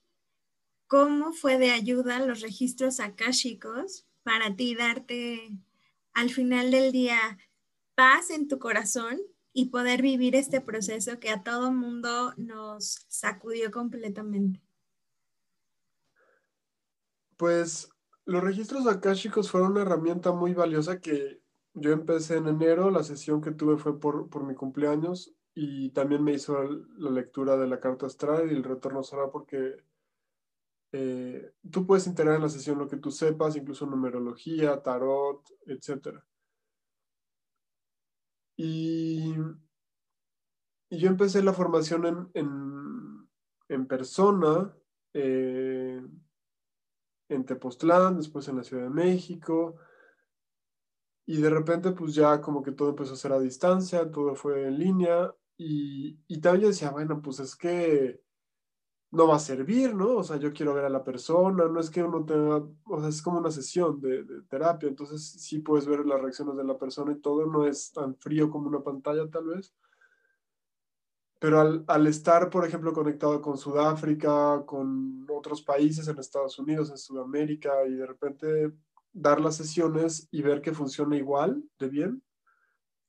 ¿cómo 0.86 1.32
fue 1.32 1.58
de 1.58 1.70
ayuda 1.70 2.24
los 2.24 2.42
registros 2.42 3.00
akáshicos 3.00 4.06
para 4.22 4.54
ti 4.54 4.74
darte 4.74 5.50
al 6.12 6.30
final 6.30 6.70
del 6.70 6.92
día 6.92 7.38
paz 7.94 8.30
en 8.30 8.48
tu 8.48 8.58
corazón 8.58 9.18
y 9.52 9.66
poder 9.66 10.02
vivir 10.02 10.34
este 10.34 10.60
proceso 10.60 11.18
que 11.18 11.30
a 11.30 11.42
todo 11.42 11.72
mundo 11.72 12.32
nos 12.36 13.04
sacudió 13.08 13.70
completamente? 13.70 14.62
Pues 17.36 17.88
los 18.24 18.42
registros 18.42 18.86
akáshicos 18.86 19.50
fueron 19.50 19.72
una 19.72 19.82
herramienta 19.82 20.32
muy 20.32 20.54
valiosa 20.54 21.00
que 21.00 21.40
yo 21.74 21.92
empecé 21.92 22.36
en 22.36 22.48
enero, 22.48 22.90
la 22.90 23.02
sesión 23.02 23.40
que 23.40 23.52
tuve 23.52 23.76
fue 23.76 23.98
por, 23.98 24.28
por 24.28 24.44
mi 24.44 24.54
cumpleaños 24.54 25.34
y 25.54 25.90
también 25.90 26.22
me 26.22 26.32
hizo 26.32 26.62
la 26.62 27.10
lectura 27.10 27.56
de 27.56 27.66
la 27.66 27.80
carta 27.80 28.06
astral 28.06 28.50
y 28.50 28.54
el 28.54 28.64
retorno 28.64 29.02
solar 29.02 29.30
porque 29.32 29.76
eh, 30.92 31.52
tú 31.70 31.86
puedes 31.86 32.06
integrar 32.06 32.36
en 32.36 32.42
la 32.42 32.48
sesión 32.48 32.78
lo 32.78 32.88
que 32.88 32.98
tú 32.98 33.10
sepas, 33.10 33.56
incluso 33.56 33.86
numerología, 33.86 34.82
tarot, 34.82 35.42
etc. 35.66 36.22
Y, 38.56 39.34
yo 40.90 41.08
empecé 41.08 41.42
la 41.42 41.54
formación 41.54 42.30
en, 42.34 43.28
en, 43.68 43.86
persona, 43.86 44.76
eh, 45.14 46.02
en 47.30 47.46
Tepoztlán, 47.46 48.18
después 48.18 48.46
en 48.48 48.58
la 48.58 48.64
Ciudad 48.64 48.84
de 48.84 48.90
México, 48.90 49.76
y 51.24 51.40
de 51.40 51.48
repente 51.48 51.92
pues 51.92 52.14
ya 52.14 52.42
como 52.42 52.62
que 52.62 52.72
todo 52.72 52.90
empezó 52.90 53.14
a 53.14 53.16
ser 53.16 53.32
a 53.32 53.40
distancia, 53.40 54.10
todo 54.10 54.34
fue 54.34 54.66
en 54.66 54.78
línea, 54.78 55.34
y, 55.56 56.20
y 56.26 56.40
también 56.40 56.62
yo 56.62 56.68
decía, 56.68 56.90
bueno, 56.90 57.22
pues 57.22 57.40
es 57.40 57.56
que 57.56 58.22
no 59.12 59.26
va 59.28 59.36
a 59.36 59.38
servir, 59.38 59.94
¿no? 59.94 60.16
O 60.16 60.24
sea, 60.24 60.38
yo 60.38 60.52
quiero 60.52 60.72
ver 60.74 60.86
a 60.86 60.88
la 60.88 61.04
persona, 61.04 61.68
no 61.68 61.78
es 61.78 61.90
que 61.90 62.02
uno 62.02 62.24
tenga, 62.24 62.56
o 62.86 63.00
sea, 63.00 63.08
es 63.10 63.20
como 63.20 63.38
una 63.38 63.50
sesión 63.50 64.00
de, 64.00 64.24
terapia, 64.48 64.88
entonces 64.88 65.22
sí 65.22 65.58
puedes 65.58 65.86
ver 65.86 66.06
las 66.06 66.20
reacciones 66.20 66.56
de 66.56 66.64
la 66.64 66.78
persona 66.78 67.12
y 67.12 67.20
todo, 67.20 67.46
no 67.46 67.66
es 67.66 67.92
tan 67.92 68.16
frío 68.16 68.50
como 68.50 68.68
una 68.68 68.80
pantalla 68.82 69.28
tal 69.30 69.44
vez. 69.48 69.74
Pero 71.38 71.60
al, 71.60 71.84
al 71.88 72.06
estar, 72.06 72.48
por 72.48 72.64
ejemplo, 72.64 72.92
conectado 72.94 73.42
con 73.42 73.58
Sudáfrica, 73.58 74.64
con 74.64 75.26
otros 75.28 75.60
países 75.60 76.08
en 76.08 76.18
Estados 76.18 76.58
Unidos, 76.58 76.90
en 76.90 76.96
Sudamérica, 76.96 77.84
y 77.86 77.94
de 77.94 78.06
repente 78.06 78.72
dar 79.12 79.40
las 79.40 79.56
sesiones 79.56 80.26
y 80.30 80.40
ver 80.40 80.62
que 80.62 80.72
funciona 80.72 81.16
igual 81.16 81.62
de 81.78 81.88
bien, 81.88 82.22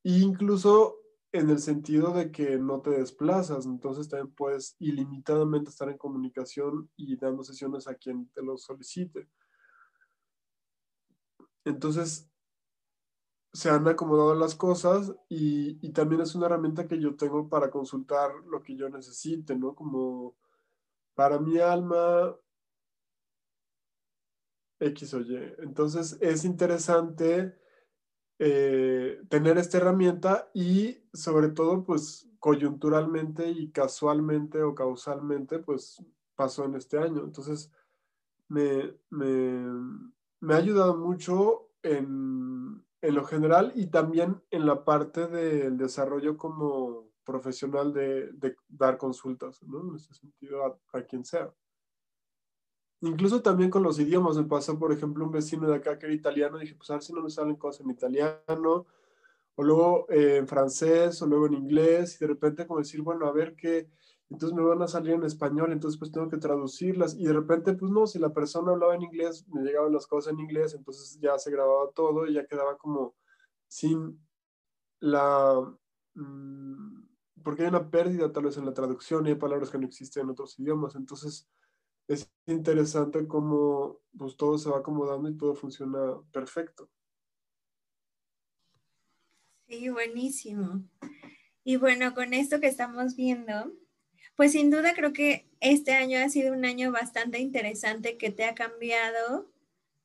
e 0.04 0.20
incluso 0.20 0.97
en 1.34 1.49
el 1.49 1.59
sentido 1.59 2.13
de 2.13 2.31
que 2.31 2.57
no 2.57 2.81
te 2.81 2.91
desplazas, 2.91 3.65
entonces 3.65 4.07
también 4.07 4.34
puedes 4.36 4.75
ilimitadamente 4.79 5.71
estar 5.71 5.89
en 5.89 5.97
comunicación 5.97 6.91
y 6.95 7.17
dando 7.17 7.43
sesiones 7.43 7.88
a 7.88 7.95
quien 7.95 8.29
te 8.29 8.43
lo 8.43 8.55
solicite. 8.55 9.27
Entonces, 11.65 12.29
se 13.51 13.69
han 13.69 13.88
acomodado 13.88 14.36
las 14.36 14.53
cosas 14.53 15.11
y, 15.27 15.91
también 15.91 16.21
es 16.21 16.36
una 16.36 16.45
herramienta 16.45 16.88
que 16.88 16.99
yo 16.99 17.15
tengo 17.15 17.49
para 17.49 17.71
consultar 17.71 18.31
lo 18.47 18.61
que 18.61 18.75
yo 18.75 18.89
necesite, 18.89 19.55
¿no? 19.55 19.73
Como 19.73 20.36
para 21.15 21.39
mi 21.39 21.57
alma 21.57 22.36
X 24.79 25.13
o 25.15 25.21
Y. 25.21 25.36
Entonces, 25.59 26.15
es 26.21 26.45
interesante 26.45 27.62
eh, 28.39 29.21
tener 29.29 29.57
esta 29.57 29.77
herramienta 29.77 30.49
y 30.53 31.03
sobre 31.13 31.49
todo 31.49 31.84
pues 31.84 32.29
coyunturalmente 32.39 33.49
y 33.49 33.71
casualmente 33.71 34.61
o 34.63 34.75
causalmente 34.75 35.59
pues 35.59 36.03
pasó 36.36 36.65
en 36.65 36.75
este 36.75 36.97
año. 36.97 37.23
Entonces 37.23 37.71
me, 38.49 38.95
ha 39.11 40.55
ayudado 40.55 40.97
mucho 40.97 41.69
en, 41.84 42.84
lo 43.01 43.23
general 43.25 43.71
y 43.75 43.88
también 43.88 44.41
en 44.49 44.65
la 44.65 44.84
parte 44.84 45.27
del 45.27 45.77
desarrollo 45.77 46.38
como 46.38 47.09
profesional 47.23 47.93
de, 47.93 48.55
dar 48.67 48.97
consultas, 48.97 49.61
¿no? 49.63 49.81
En 49.81 49.95
este 49.95 50.13
sentido, 50.13 50.79
a 50.91 51.01
quien 51.03 51.23
sea. 51.23 51.53
Incluso 53.06 53.41
también 53.41 53.70
con 53.70 53.84
los 53.84 53.99
idiomas, 53.99 54.38
me 54.38 54.45
pasó, 54.45 54.80
por 54.80 54.93
ejemplo, 54.93 55.26
un 55.26 55.32
vecino 55.32 55.68
de 55.68 55.76
acá 55.76 55.99
que 55.99 56.06
era 56.06 56.16
italiano, 56.16 56.58
dije, 56.58 56.74
pues 56.76 56.89
a 56.89 56.93
ver 56.93 57.04
si 57.04 57.12
no 57.12 57.22
me 57.22 57.30
salen 57.30 57.58
cosas 57.58 57.82
en 57.82 57.91
italiano, 57.91 58.88
o 59.56 59.64
luego 59.64 60.10
eh, 60.10 60.38
en 60.38 60.47
francés, 60.47 61.22
o 61.22 61.28
luego 61.28 61.47
en 61.47 61.56
inglés, 61.56 62.16
y 62.16 62.20
de 62.20 62.28
repente 62.28 62.66
como 62.66 62.80
decir, 62.80 63.01
bueno, 63.01 63.28
a 63.28 63.34
ver 63.34 63.56
qué, 63.58 63.89
entonces 64.30 64.56
me 64.56 64.64
van 64.64 64.82
a 64.82 64.88
salir 64.88 65.16
en 65.16 65.24
español, 65.26 65.74
entonces 65.74 65.99
pues 65.99 66.14
tengo 66.14 66.30
que 66.30 66.38
traducirlas, 66.38 67.16
y 67.16 67.26
de 67.26 67.34
repente, 67.34 67.74
pues 67.74 67.91
no, 67.91 68.08
si 68.08 68.20
la 68.20 68.32
persona 68.34 68.72
hablaba 68.72 68.95
en 68.95 69.01
inglés, 69.01 69.45
me 69.49 69.64
llegaban 69.64 69.91
las 69.91 70.08
cosas 70.08 70.32
en 70.32 70.39
inglés, 70.39 70.74
entonces 70.74 71.20
ya 71.20 71.38
se 71.38 71.51
grababa 71.51 71.91
todo 71.93 72.26
y 72.26 72.34
ya 72.36 72.45
quedaba 72.45 72.78
como 72.78 73.16
sin 73.68 74.18
la... 75.01 75.60
Mm, 76.14 77.04
porque 77.43 77.64
hay 77.64 77.68
una 77.68 77.89
pérdida 77.89 78.32
tal 78.32 78.45
vez 78.45 78.56
en 78.56 78.66
la 78.66 78.74
traducción 78.74 79.28
y 79.28 79.32
hay 79.32 79.36
palabras 79.36 79.70
que 79.70 79.78
no 79.78 79.86
existen 79.86 80.24
en 80.24 80.30
otros 80.30 80.58
idiomas, 80.58 80.95
entonces 80.95 81.49
es 82.08 82.30
interesante 82.45 83.28
cómo 83.28 83.99
pues, 84.18 84.36
todo 84.36 84.58
se 84.58 84.70
va 84.70 84.80
acomodando 84.80 85.30
y 85.30 85.38
todo 85.38 85.56
funciona 85.56 86.22
perfecto. 86.32 86.89
Sí, 89.68 89.89
buenísimo. 89.89 90.84
Y 91.64 91.78
bueno, 91.78 92.14
con 92.14 92.34
esto 92.34 92.60
que 92.60 92.68
estamos 92.68 93.16
viendo, 93.16 93.72
pues 94.36 94.51
sin 94.51 94.70
duda 94.70 94.93
creo 94.93 95.14
que 95.14 95.47
este 95.62 95.93
año 95.93 96.20
ha 96.20 96.30
sido 96.30 96.54
un 96.54 96.66
año 96.66 96.91
bastante 96.91 97.39
interesante 97.39 98.18
que 98.18 98.32
te 98.32 98.43
ha 98.43 98.54
cambiado, 98.54 99.49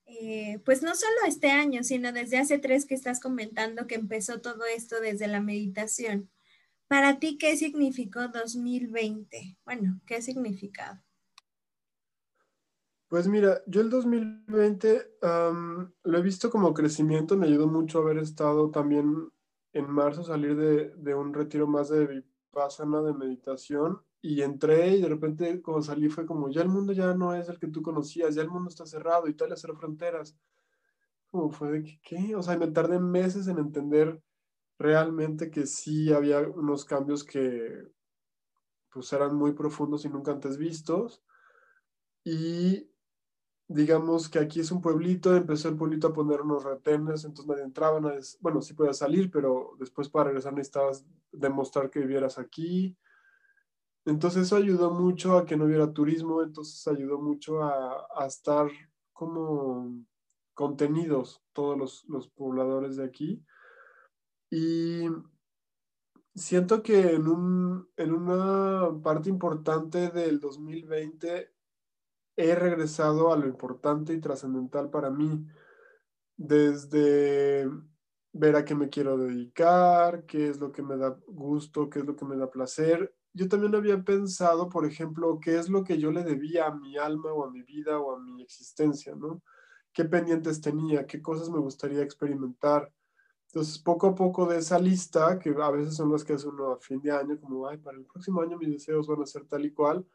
eh, 0.06 0.60
pues 0.64 0.82
no 0.82 0.94
solo 0.94 1.16
este 1.26 1.50
año, 1.50 1.82
sino 1.82 2.12
desde 2.12 2.38
hace 2.38 2.58
tres 2.58 2.86
que 2.86 2.94
estás 2.94 3.20
comentando 3.20 3.86
que 3.86 3.96
empezó 3.96 4.40
todo 4.40 4.64
esto 4.64 5.00
desde 5.00 5.26
la 5.26 5.40
meditación. 5.40 6.30
Para 6.86 7.18
ti, 7.18 7.36
¿qué 7.36 7.56
significó 7.56 8.28
2020? 8.28 9.58
Bueno, 9.64 10.00
¿qué 10.06 10.22
significado? 10.22 11.02
Pues 13.08 13.26
mira, 13.26 13.62
yo 13.66 13.80
el 13.80 13.88
2020 13.88 15.12
lo 15.22 16.18
he 16.18 16.22
visto 16.22 16.50
como 16.50 16.74
crecimiento, 16.74 17.36
me 17.36 17.46
ayudó 17.46 17.66
mucho 17.66 18.00
haber 18.00 18.18
estado 18.18 18.70
también 18.70 19.30
en 19.72 19.90
marzo, 19.90 20.24
salir 20.24 20.56
de, 20.56 20.90
de 20.94 21.14
un 21.14 21.32
retiro 21.32 21.66
más 21.66 21.88
de 21.88 22.06
vipassana, 22.06 23.00
de 23.00 23.14
meditación, 23.14 24.02
y 24.20 24.42
entré 24.42 24.96
y 24.96 25.02
de 25.02 25.08
repente 25.08 25.62
cuando 25.62 25.82
salí 25.82 26.08
fue 26.08 26.26
como, 26.26 26.50
ya 26.50 26.60
el 26.62 26.68
mundo 26.68 26.92
ya 26.92 27.14
no 27.14 27.34
es 27.34 27.48
el 27.48 27.58
que 27.58 27.68
tú 27.68 27.82
conocías, 27.82 28.34
ya 28.34 28.42
el 28.42 28.50
mundo 28.50 28.68
está 28.68 28.84
cerrado, 28.84 29.28
Italia 29.28 29.56
cerró 29.56 29.76
fronteras. 29.76 30.36
Como 31.30 31.50
fue 31.50 31.70
de 31.70 31.82
que, 31.82 32.00
¿qué? 32.02 32.36
O 32.36 32.42
sea, 32.42 32.58
me 32.58 32.68
tardé 32.68 32.98
meses 32.98 33.48
en 33.48 33.58
entender 33.58 34.20
realmente 34.78 35.50
que 35.50 35.66
sí 35.66 36.12
había 36.12 36.40
unos 36.40 36.84
cambios 36.84 37.24
que 37.24 37.86
pues 38.90 39.12
eran 39.12 39.36
muy 39.36 39.52
profundos 39.52 40.04
y 40.04 40.08
nunca 40.08 40.32
antes 40.32 40.56
vistos. 40.58 41.22
Y 42.24 42.90
digamos 43.68 44.30
que 44.30 44.38
aquí 44.38 44.60
es 44.60 44.72
un 44.72 44.80
pueblito, 44.80 45.36
empezó 45.36 45.68
el 45.68 45.76
pueblito 45.76 46.08
a 46.08 46.12
poner 46.14 46.40
unos 46.40 46.64
retenes, 46.64 47.24
entonces 47.24 47.46
nadie 47.46 47.64
entraba, 47.64 48.00
nadie, 48.00 48.20
bueno, 48.40 48.62
sí 48.62 48.72
podías 48.72 48.96
salir, 48.96 49.30
pero 49.30 49.76
después 49.78 50.08
para 50.08 50.26
regresar 50.26 50.54
necesitabas 50.54 51.04
demostrar 51.30 51.90
que 51.90 52.00
vivieras 52.00 52.38
aquí. 52.38 52.96
Entonces 54.06 54.44
eso 54.44 54.56
ayudó 54.56 54.90
mucho 54.90 55.36
a 55.36 55.44
que 55.44 55.56
no 55.56 55.66
hubiera 55.66 55.92
turismo, 55.92 56.42
entonces 56.42 56.88
ayudó 56.88 57.20
mucho 57.20 57.62
a, 57.62 58.06
a 58.16 58.26
estar 58.26 58.70
como 59.12 59.92
contenidos 60.54 61.42
todos 61.52 61.78
los, 61.78 62.04
los, 62.08 62.28
pobladores 62.28 62.96
de 62.96 63.04
aquí. 63.04 63.44
Y 64.50 65.04
siento 66.34 66.82
que 66.82 67.12
en, 67.12 67.28
un, 67.28 67.88
en 67.96 68.12
una 68.12 68.98
parte 69.02 69.28
importante 69.28 70.08
del 70.08 70.40
2020 70.40 71.52
he 72.38 72.54
regresado 72.54 73.32
a 73.32 73.36
lo 73.36 73.48
importante 73.48 74.14
y 74.14 74.20
trascendental 74.20 74.90
para 74.90 75.10
mí, 75.10 75.44
desde 76.36 77.68
ver 78.32 78.54
a 78.54 78.64
qué 78.64 78.76
me 78.76 78.88
quiero 78.88 79.18
dedicar, 79.18 80.24
qué 80.24 80.48
es 80.48 80.60
lo 80.60 80.70
que 80.70 80.84
me 80.84 80.96
da 80.96 81.18
gusto, 81.26 81.90
qué 81.90 81.98
es 81.98 82.06
lo 82.06 82.14
que 82.14 82.24
me 82.24 82.36
da 82.36 82.48
placer. 82.48 83.12
Yo 83.32 83.48
también 83.48 83.74
había 83.74 84.04
pensado, 84.04 84.68
por 84.68 84.86
ejemplo, 84.86 85.40
qué 85.40 85.58
es 85.58 85.68
lo 85.68 85.82
que 85.82 85.98
yo 85.98 86.12
le 86.12 86.22
debía 86.22 86.68
a 86.68 86.74
mi 86.74 86.96
alma 86.96 87.32
o 87.32 87.44
a 87.44 87.50
mi 87.50 87.62
vida 87.62 87.98
o 87.98 88.14
a 88.14 88.20
mi 88.20 88.40
existencia, 88.40 89.16
¿no? 89.16 89.42
¿Qué 89.92 90.04
pendientes 90.04 90.60
tenía? 90.60 91.08
¿Qué 91.08 91.20
cosas 91.20 91.50
me 91.50 91.58
gustaría 91.58 92.02
experimentar? 92.02 92.92
Entonces, 93.48 93.80
poco 93.80 94.06
a 94.06 94.14
poco 94.14 94.46
de 94.46 94.58
esa 94.58 94.78
lista, 94.78 95.40
que 95.40 95.52
a 95.60 95.70
veces 95.70 95.96
son 95.96 96.12
las 96.12 96.22
que 96.22 96.34
hace 96.34 96.46
uno 96.46 96.70
a 96.70 96.78
fin 96.78 97.00
de 97.00 97.10
año, 97.10 97.40
como, 97.40 97.66
ay, 97.66 97.78
para 97.78 97.98
el 97.98 98.04
próximo 98.04 98.42
año 98.42 98.58
mis 98.58 98.70
deseos 98.70 99.08
van 99.08 99.22
a 99.22 99.26
ser 99.26 99.44
tal 99.46 99.64
y 99.64 99.72
cual, 99.72 100.06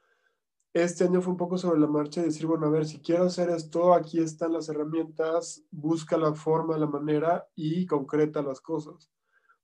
este 0.73 1.03
año 1.03 1.21
fue 1.21 1.31
un 1.31 1.37
poco 1.37 1.57
sobre 1.57 1.79
la 1.79 1.87
marcha 1.87 2.21
y 2.21 2.25
decir, 2.25 2.47
bueno, 2.47 2.65
a 2.65 2.69
ver, 2.71 2.85
si 2.85 2.99
quiero 2.99 3.25
hacer 3.25 3.49
esto, 3.51 3.93
aquí 3.93 4.19
están 4.19 4.53
las 4.53 4.69
herramientas, 4.69 5.63
busca 5.69 6.17
la 6.17 6.33
forma, 6.33 6.77
la 6.77 6.87
manera 6.87 7.47
y 7.55 7.85
concreta 7.85 8.41
las 8.41 8.59
cosas. 8.59 9.11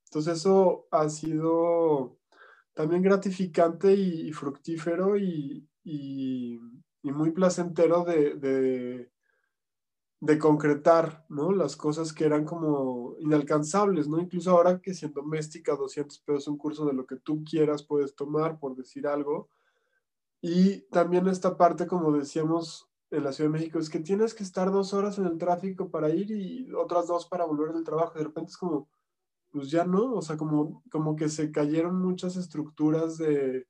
Entonces 0.06 0.38
eso 0.38 0.88
ha 0.92 1.10
sido 1.10 2.20
también 2.74 3.02
gratificante 3.02 3.92
y, 3.94 4.32
fructífero 4.32 5.18
y, 5.18 5.68
muy 7.04 7.32
placentero 7.32 8.06
de, 8.06 9.10
concretar, 10.40 11.26
¿no? 11.30 11.52
Las 11.52 11.76
cosas 11.76 12.14
que 12.14 12.26
eran 12.26 12.46
como 12.46 13.16
inalcanzables, 13.20 14.08
¿no? 14.08 14.20
Incluso 14.20 14.52
ahora 14.52 14.80
que 14.80 14.94
siendo 14.94 15.22
doméstica, 15.22 15.76
200 15.76 16.20
pesos 16.20 16.48
un 16.48 16.58
curso 16.58 16.86
de 16.86 16.94
lo 16.94 17.08
que 17.08 17.16
tú 17.16 17.44
quieras 17.44 17.84
puedes 17.84 18.16
tomar, 18.16 18.60
por 18.60 18.76
decir 18.76 19.08
algo 19.08 19.50
y 20.42 20.82
también 20.90 21.28
esta 21.28 21.58
parte, 21.58 21.88
como 21.88 22.12
decíamos 22.12 22.90
en 23.12 23.24
la 23.24 23.34
Ciudad 23.34 23.50
de 23.50 23.58
México, 23.58 23.80
es 23.80 23.90
que 23.90 24.00
tienes 24.00 24.34
que 24.34 24.44
estar 24.44 24.72
dos 24.72 24.94
horas 24.94 25.18
en 25.18 25.26
el 25.26 25.38
tráfico 25.38 25.90
para 25.90 26.10
ir 26.10 26.32
y 26.32 26.72
otras 26.74 27.08
dos 27.08 27.28
para 27.28 27.46
volver 27.46 27.74
del 27.74 27.84
trabajo. 27.84 28.18
De 28.18 28.24
repente 28.24 28.52
es 28.52 28.58
como, 28.58 28.90
pues 29.52 29.70
ya 29.70 29.84
no, 29.84 30.14
o 30.14 30.22
sea, 30.22 30.38
como, 30.38 30.84
como 30.92 31.16
que 31.16 31.28
se 31.28 31.52
cayeron 31.52 32.02
muchas 32.02 32.38
estructuras 32.38 33.18
de, 33.18 33.68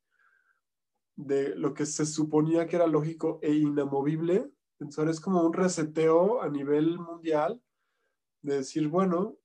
de 1.16 1.56
lo 1.56 1.74
que 1.74 1.86
se 1.86 2.06
suponía 2.06 2.68
que 2.68 2.76
era 2.76 2.88
lógico 2.88 3.40
e 3.42 3.54
inamovible. 3.54 4.52
Entonces 4.80 5.16
es 5.16 5.20
como 5.20 5.42
un 5.42 5.54
reseteo 5.54 6.42
a 6.42 6.50
nivel 6.50 7.00
mundial 7.00 7.62
de 8.42 8.58
decir, 8.58 8.88
bueno, 8.90 9.39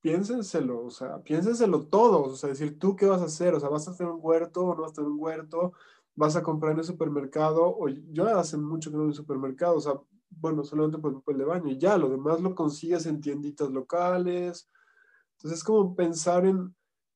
piénsenselo, 0.00 0.84
o 0.84 0.90
sea, 0.90 1.22
piénsenselo 1.22 1.86
todos, 1.86 2.32
o 2.32 2.36
sea, 2.36 2.50
decir, 2.50 2.78
¿tú 2.78 2.96
qué 2.96 3.06
vas 3.06 3.22
a 3.22 3.26
hacer? 3.26 3.54
O 3.54 3.60
sea, 3.60 3.68
¿vas 3.68 3.86
a 3.88 3.92
hacer 3.92 4.06
un 4.06 4.18
huerto 4.22 4.64
o 4.64 4.74
no 4.74 4.82
vas 4.82 4.90
a 4.90 4.92
hacer 4.92 5.04
un 5.04 5.18
huerto? 5.18 5.72
¿Vas 6.14 6.36
a 6.36 6.42
comprar 6.42 6.72
en 6.72 6.78
el 6.78 6.84
supermercado? 6.84 7.64
O 7.66 7.88
yo 7.88 8.26
hace 8.38 8.56
mucho 8.56 8.90
que 8.90 8.96
no 8.96 9.02
voy 9.04 9.10
al 9.10 9.16
supermercado, 9.16 9.76
o 9.76 9.80
sea, 9.80 9.94
bueno, 10.30 10.64
solamente 10.64 10.98
por 10.98 11.12
el 11.12 11.18
papel 11.18 11.38
de 11.38 11.44
baño 11.44 11.70
y 11.70 11.78
ya, 11.78 11.98
lo 11.98 12.08
demás 12.08 12.40
lo 12.40 12.54
consigues 12.54 13.06
en 13.06 13.20
tienditas 13.20 13.70
locales. 13.70 14.68
Entonces 15.32 15.58
es 15.58 15.64
como 15.64 15.94
pensar 15.96 16.46
en 16.46 16.74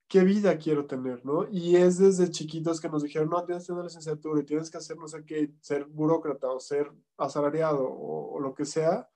qué 0.09 0.25
vida 0.25 0.59
quiero 0.59 0.87
tener, 0.87 1.25
¿no? 1.25 1.49
Y 1.51 1.77
es 1.77 1.99
desde 1.99 2.31
chiquitos 2.31 2.81
que 2.81 2.89
nos 2.89 3.03
dijeron, 3.03 3.31
no, 3.31 3.45
tienes 3.45 3.65
que 3.65 3.69
tener 3.69 3.85
licenciatura 3.85 4.41
y 4.41 4.45
tienes 4.45 4.71
que 4.71 4.79
hacer, 4.79 4.99
no 4.99 5.09
sé 5.09 5.25
qué, 5.25 5.55
ser 5.61 5.87
burócrata 5.87 6.49
o 6.51 6.61
ser 6.61 6.93
asalariado 7.17 7.85
o, 7.85 8.35
o 8.35 8.41
lo 8.41 8.55
que 8.55 8.65
sea 8.65 9.09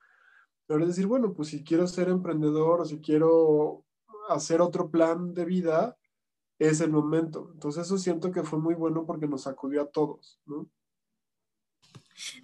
pero 0.69 0.87
decir, 0.87 1.07
bueno, 1.07 1.33
pues 1.33 1.49
si 1.49 1.65
quiero 1.65 1.87
ser 1.87 2.11
emprendedor 2.11 2.83
o 2.83 2.85
si 2.85 3.01
quiero 3.01 3.87
hacer 4.29 4.61
otro 4.61 4.91
plan 4.91 5.33
de 5.33 5.47
vida, 5.47 5.97
es 6.59 6.83
el 6.83 6.91
momento. 6.91 7.51
Entonces 7.55 7.87
eso 7.87 7.97
siento 7.97 8.31
que 8.31 8.43
fue 8.43 8.59
muy 8.59 8.75
bueno 8.75 9.07
porque 9.07 9.27
nos 9.27 9.45
sacudió 9.45 9.81
a 9.81 9.91
todos, 9.91 10.39
¿no? 10.45 10.69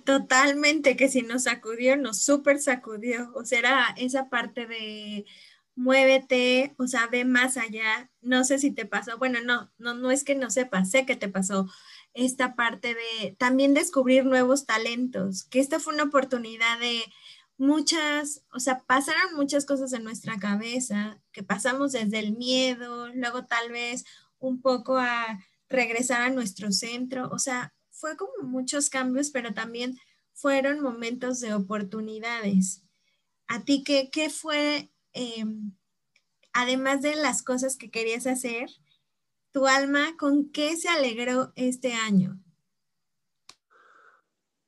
Totalmente, 0.05 0.97
que 0.97 1.09
si 1.09 1.21
nos 1.21 1.43
sacudió, 1.43 1.99
nos 1.99 2.23
súper 2.23 2.61
sacudió. 2.61 3.31
O 3.35 3.45
sea, 3.45 3.59
era 3.59 3.95
esa 3.99 4.31
parte 4.31 4.67
de 4.67 5.27
muévete, 5.75 6.75
o 6.79 6.87
sea, 6.87 7.09
ve 7.09 7.27
más 7.27 7.59
allá. 7.59 8.11
No 8.23 8.45
sé 8.45 8.59
si 8.59 8.71
te 8.71 8.87
pasó, 8.87 9.19
bueno, 9.19 9.41
no, 9.45 9.71
no, 9.77 9.93
no 9.93 10.11
es 10.11 10.25
que 10.25 10.35
no 10.35 10.49
sepas, 10.51 10.91
sé 10.91 11.05
que 11.05 11.17
te 11.17 11.29
pasó 11.29 11.69
esta 12.15 12.55
parte 12.55 12.95
de 12.95 13.33
también 13.33 13.75
descubrir 13.75 14.25
nuevos 14.25 14.65
talentos, 14.65 15.45
que 15.45 15.61
esta 15.61 15.81
fue 15.81 15.93
una 15.93 16.05
oportunidad 16.05 16.79
de 16.79 17.03
muchas, 17.57 18.45
o 18.53 18.61
sea, 18.61 18.85
pasaron 18.87 19.37
muchas 19.37 19.65
cosas 19.67 19.93
en 19.93 20.05
nuestra 20.05 20.39
cabeza, 20.39 21.21
que 21.33 21.43
pasamos 21.43 21.93
desde 21.93 22.19
el 22.19 22.37
miedo, 22.37 23.09
luego 23.15 23.47
tal 23.47 23.71
vez 23.71 24.05
un 24.39 24.61
poco 24.61 24.99
a 24.99 25.39
regresar 25.69 26.23
a 26.23 26.31
nuestro 26.31 26.73
centro, 26.73 27.29
o 27.31 27.39
sea, 27.39 27.75
fue 27.91 28.17
como 28.17 28.49
muchos 28.49 28.91
cambios, 28.91 29.31
pero 29.31 29.55
también 29.55 29.99
fueron 30.33 30.81
momentos 30.81 31.41
de 31.41 31.55
oportunidades. 31.55 32.83
¿A 33.47 33.65
ti 33.65 33.83
qué, 33.85 34.11
qué 34.11 34.31
fue, 34.31 34.91
em, 35.13 35.73
además 36.53 37.03
de 37.03 37.17
las 37.17 37.43
cosas 37.43 37.77
que 37.77 37.91
querías 37.91 38.27
hacer, 38.27 38.69
tu 39.53 39.67
alma, 39.67 40.17
con 40.19 40.51
qué 40.51 40.77
se 40.77 40.89
alegró 40.89 41.53
este 41.57 41.95
año? 41.95 42.44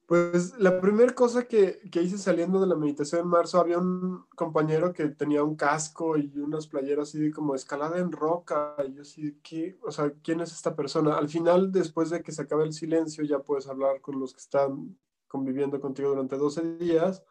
Pues 0.06 0.56
la 0.60 0.80
primera 0.80 1.12
cosa 1.16 1.48
que, 1.48 1.80
que, 1.90 2.00
hice 2.00 2.16
saliendo 2.16 2.60
de 2.60 2.68
la 2.68 2.76
meditación 2.76 3.22
en 3.22 3.26
marzo, 3.26 3.58
había 3.58 3.78
un 3.78 4.24
compañero 4.36 4.92
que 4.92 5.08
tenía 5.08 5.42
un 5.42 5.56
casco 5.56 6.16
y 6.16 6.32
unas 6.38 6.68
playeras 6.68 7.08
así 7.08 7.32
como 7.32 7.56
escalada 7.56 7.98
en 7.98 8.12
roca. 8.12 8.76
Y 8.86 8.94
yo 8.94 9.02
así, 9.02 9.40
¿qué? 9.42 9.76
O 9.82 9.90
sea, 9.90 10.12
¿quién 10.22 10.40
es 10.40 10.52
esta 10.52 10.76
persona? 10.76 11.16
Al 11.18 11.28
final, 11.28 11.72
después 11.72 12.10
de 12.10 12.22
que 12.22 12.30
se 12.30 12.42
acabe 12.42 12.64
el 12.64 12.72
silencio, 12.72 13.24
ya 13.24 13.40
puedes 13.40 13.66
hablar 13.66 14.00
con 14.00 14.20
los 14.20 14.32
que 14.32 14.38
están 14.38 14.96
conviviendo 15.26 15.80
contigo 15.80 16.10
durante 16.10 16.36
12 16.36 16.76
días. 16.76 17.24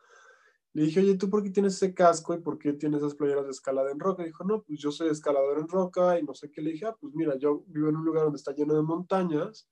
Le 0.74 0.84
dije, 0.84 1.00
oye, 1.00 1.16
¿tú 1.18 1.30
por 1.30 1.44
qué 1.44 1.52
tienes 1.52 1.76
ese 1.76 1.94
casco 1.94 2.34
y 2.34 2.40
por 2.40 2.58
qué 2.58 2.74
tienes 2.74 3.00
esas 3.00 3.16
playeras 3.16 3.46
de 3.46 3.52
escalada 3.52 3.90
en 3.92 4.00
roca? 4.02 4.24
Y 4.24 4.28
dijo, 4.28 4.44
no, 4.44 4.64
pues 4.64 4.80
yo 4.80 4.92
soy 4.92 5.10
escalador 5.10 5.60
en 5.60 5.70
roca 5.70 6.20
y 6.20 6.24
no 6.24 6.34
sé 6.34 6.52
qué. 6.52 6.62
Le 6.62 6.72
dije, 6.72 6.88
ah, 6.88 6.96
pues 7.00 7.14
mira, 7.16 7.38
yo 7.38 7.64
vivo 7.68 7.88
en 7.88 7.96
un 7.96 8.04
lugar 8.04 8.24
donde 8.26 8.38
está 8.38 8.54
lleno 8.54 8.74
de 8.76 8.82
montañas 8.82 9.70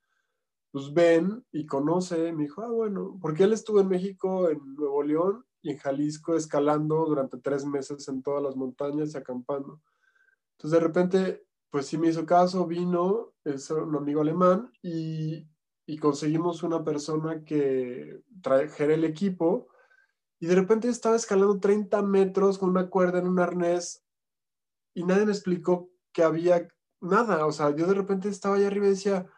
pues 0.74 0.92
ven 0.92 1.46
y 1.52 1.66
conoce, 1.66 2.32
me 2.32 2.42
dijo, 2.42 2.60
ah, 2.60 2.68
bueno, 2.68 3.16
porque 3.22 3.44
él 3.44 3.52
estuvo 3.52 3.78
en 3.78 3.86
México, 3.86 4.50
en 4.50 4.74
Nuevo 4.74 5.04
León 5.04 5.46
y 5.62 5.70
en 5.70 5.78
Jalisco 5.78 6.34
escalando 6.34 7.04
durante 7.06 7.38
tres 7.38 7.64
meses 7.64 8.08
en 8.08 8.24
todas 8.24 8.42
las 8.42 8.56
montañas 8.56 9.14
y 9.14 9.16
acampando. 9.16 9.80
Entonces 10.56 10.80
de 10.80 10.84
repente, 10.84 11.46
pues 11.70 11.86
sí 11.86 11.96
me 11.96 12.08
hizo 12.08 12.26
caso, 12.26 12.66
vino, 12.66 13.34
es 13.44 13.70
un 13.70 13.94
amigo 13.94 14.22
alemán 14.22 14.72
y, 14.82 15.46
y 15.86 15.96
conseguimos 15.98 16.64
una 16.64 16.82
persona 16.82 17.44
que 17.44 18.24
trajera 18.42 18.94
el 18.94 19.04
equipo 19.04 19.68
y 20.40 20.46
de 20.46 20.56
repente 20.56 20.88
estaba 20.88 21.14
escalando 21.14 21.60
30 21.60 22.02
metros 22.02 22.58
con 22.58 22.70
una 22.70 22.90
cuerda 22.90 23.20
en 23.20 23.28
un 23.28 23.38
arnés 23.38 24.04
y 24.92 25.04
nadie 25.04 25.24
me 25.24 25.30
explicó 25.30 25.88
que 26.12 26.24
había 26.24 26.66
nada, 27.00 27.46
o 27.46 27.52
sea, 27.52 27.70
yo 27.76 27.86
de 27.86 27.94
repente 27.94 28.28
estaba 28.28 28.56
allá 28.56 28.66
arriba 28.66 28.86
y 28.86 28.90
decía, 28.90 29.30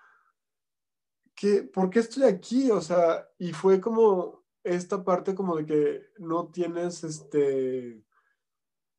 ¿por 1.72 1.91
qué 1.91 2.01
estoy 2.01 2.24
aquí? 2.24 2.70
O 2.70 2.80
sea, 2.80 3.28
y 3.39 3.53
fue 3.53 3.80
como 3.80 4.45
esta 4.64 5.05
parte 5.05 5.34
como 5.34 5.57
de 5.57 5.66
que 5.66 6.03
no 6.18 6.49
tienes 6.49 7.05
este 7.05 8.03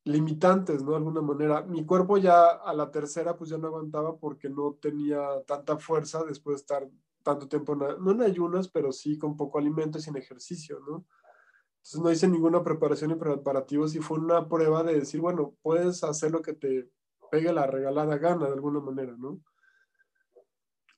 limitantes, 0.04 0.82
¿no? 0.82 0.92
De 0.92 0.96
alguna 0.96 1.20
manera. 1.20 1.62
Mi 1.62 1.84
cuerpo 1.84 2.16
ya 2.16 2.48
a 2.48 2.72
la 2.74 2.90
tercera 2.90 3.36
pues 3.36 3.50
ya 3.50 3.58
no 3.58 3.68
aguantaba 3.68 4.16
porque 4.18 4.48
no 4.48 4.78
tenía 4.80 5.20
tanta 5.46 5.78
fuerza 5.78 6.24
después 6.24 6.56
de 6.56 6.60
estar 6.62 6.88
tanto 7.22 7.48
tiempo, 7.48 7.74
no 7.76 8.10
en 8.10 8.22
ayunas, 8.22 8.68
pero 8.68 8.90
sí 8.90 9.18
con 9.18 9.36
poco 9.36 9.58
alimento 9.58 9.98
y 9.98 10.00
sin 10.00 10.16
ejercicio, 10.16 10.80
¿no? 10.80 11.04
Entonces 11.78 12.00
no 12.00 12.10
hice 12.10 12.28
ninguna 12.28 12.62
preparación 12.62 13.10
ni 13.10 13.16
preparativos 13.16 13.94
y 13.94 13.98
fue 14.00 14.18
una 14.18 14.48
prueba 14.48 14.82
de 14.82 15.00
decir, 15.00 15.20
bueno, 15.20 15.54
puedes 15.62 16.02
hacer 16.04 16.30
lo 16.30 16.40
que 16.40 16.54
te 16.54 16.90
pegue 17.30 17.52
la 17.52 17.66
regalada 17.66 18.16
gana 18.16 18.46
de 18.46 18.52
alguna 18.52 18.80
manera, 18.80 19.14
¿no? 19.18 19.40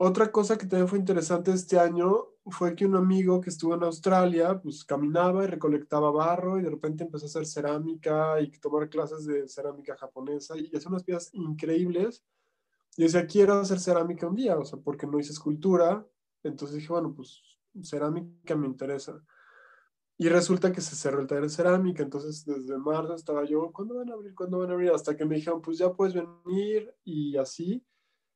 Otra 0.03 0.33
cosa 0.33 0.57
que 0.57 0.65
también 0.65 0.89
fue 0.89 0.99
interesante 0.99 1.53
este 1.53 1.79
año 1.79 2.25
fue 2.47 2.75
que 2.75 2.87
un 2.87 2.97
amigo 2.97 3.39
que 3.39 3.51
estuvo 3.51 3.75
en 3.75 3.83
Australia, 3.83 4.59
pues 4.59 4.83
caminaba 4.83 5.45
y 5.45 5.47
recolectaba 5.47 6.11
barro 6.11 6.59
y 6.59 6.63
de 6.63 6.71
repente 6.71 7.05
empezó 7.05 7.27
a 7.27 7.29
hacer 7.29 7.45
cerámica 7.45 8.41
y 8.41 8.51
tomar 8.61 8.89
clases 8.89 9.27
de 9.27 9.47
cerámica 9.47 9.99
japonesa 9.99 10.57
y 10.57 10.75
hace 10.75 10.89
unas 10.89 11.05
piezas 11.05 11.29
increíbles. 11.35 12.25
Y 12.97 13.03
decía, 13.03 13.27
quiero 13.27 13.61
hacer 13.61 13.79
cerámica 13.79 14.27
un 14.27 14.37
día, 14.37 14.59
o 14.59 14.65
sea, 14.65 14.79
porque 14.79 15.07
no 15.07 15.19
hice 15.19 15.33
escultura. 15.33 16.07
Entonces 16.43 16.79
dije, 16.79 16.91
bueno, 16.91 17.13
pues 17.15 17.43
cerámica 17.83 18.57
me 18.57 18.69
interesa. 18.69 19.23
Y 20.17 20.31
resulta 20.31 20.73
que 20.73 20.81
se 20.81 20.97
cerró 20.97 21.21
el 21.21 21.27
taller 21.27 21.43
de 21.43 21.51
cerámica, 21.51 22.03
entonces 22.03 22.47
desde 22.47 22.79
marzo 22.79 23.15
estaba 23.15 23.45
yo, 23.45 23.71
¿cuándo 23.71 23.97
van 23.97 24.09
a 24.09 24.15
abrir? 24.15 24.35
¿Cuándo 24.35 24.61
van 24.61 24.71
a 24.71 24.73
abrir? 24.73 24.93
Hasta 24.93 25.15
que 25.15 25.27
me 25.27 25.35
dijeron, 25.35 25.61
pues 25.61 25.77
ya 25.77 25.93
puedes 25.93 26.15
venir 26.15 26.91
y 27.05 27.37
así. 27.37 27.85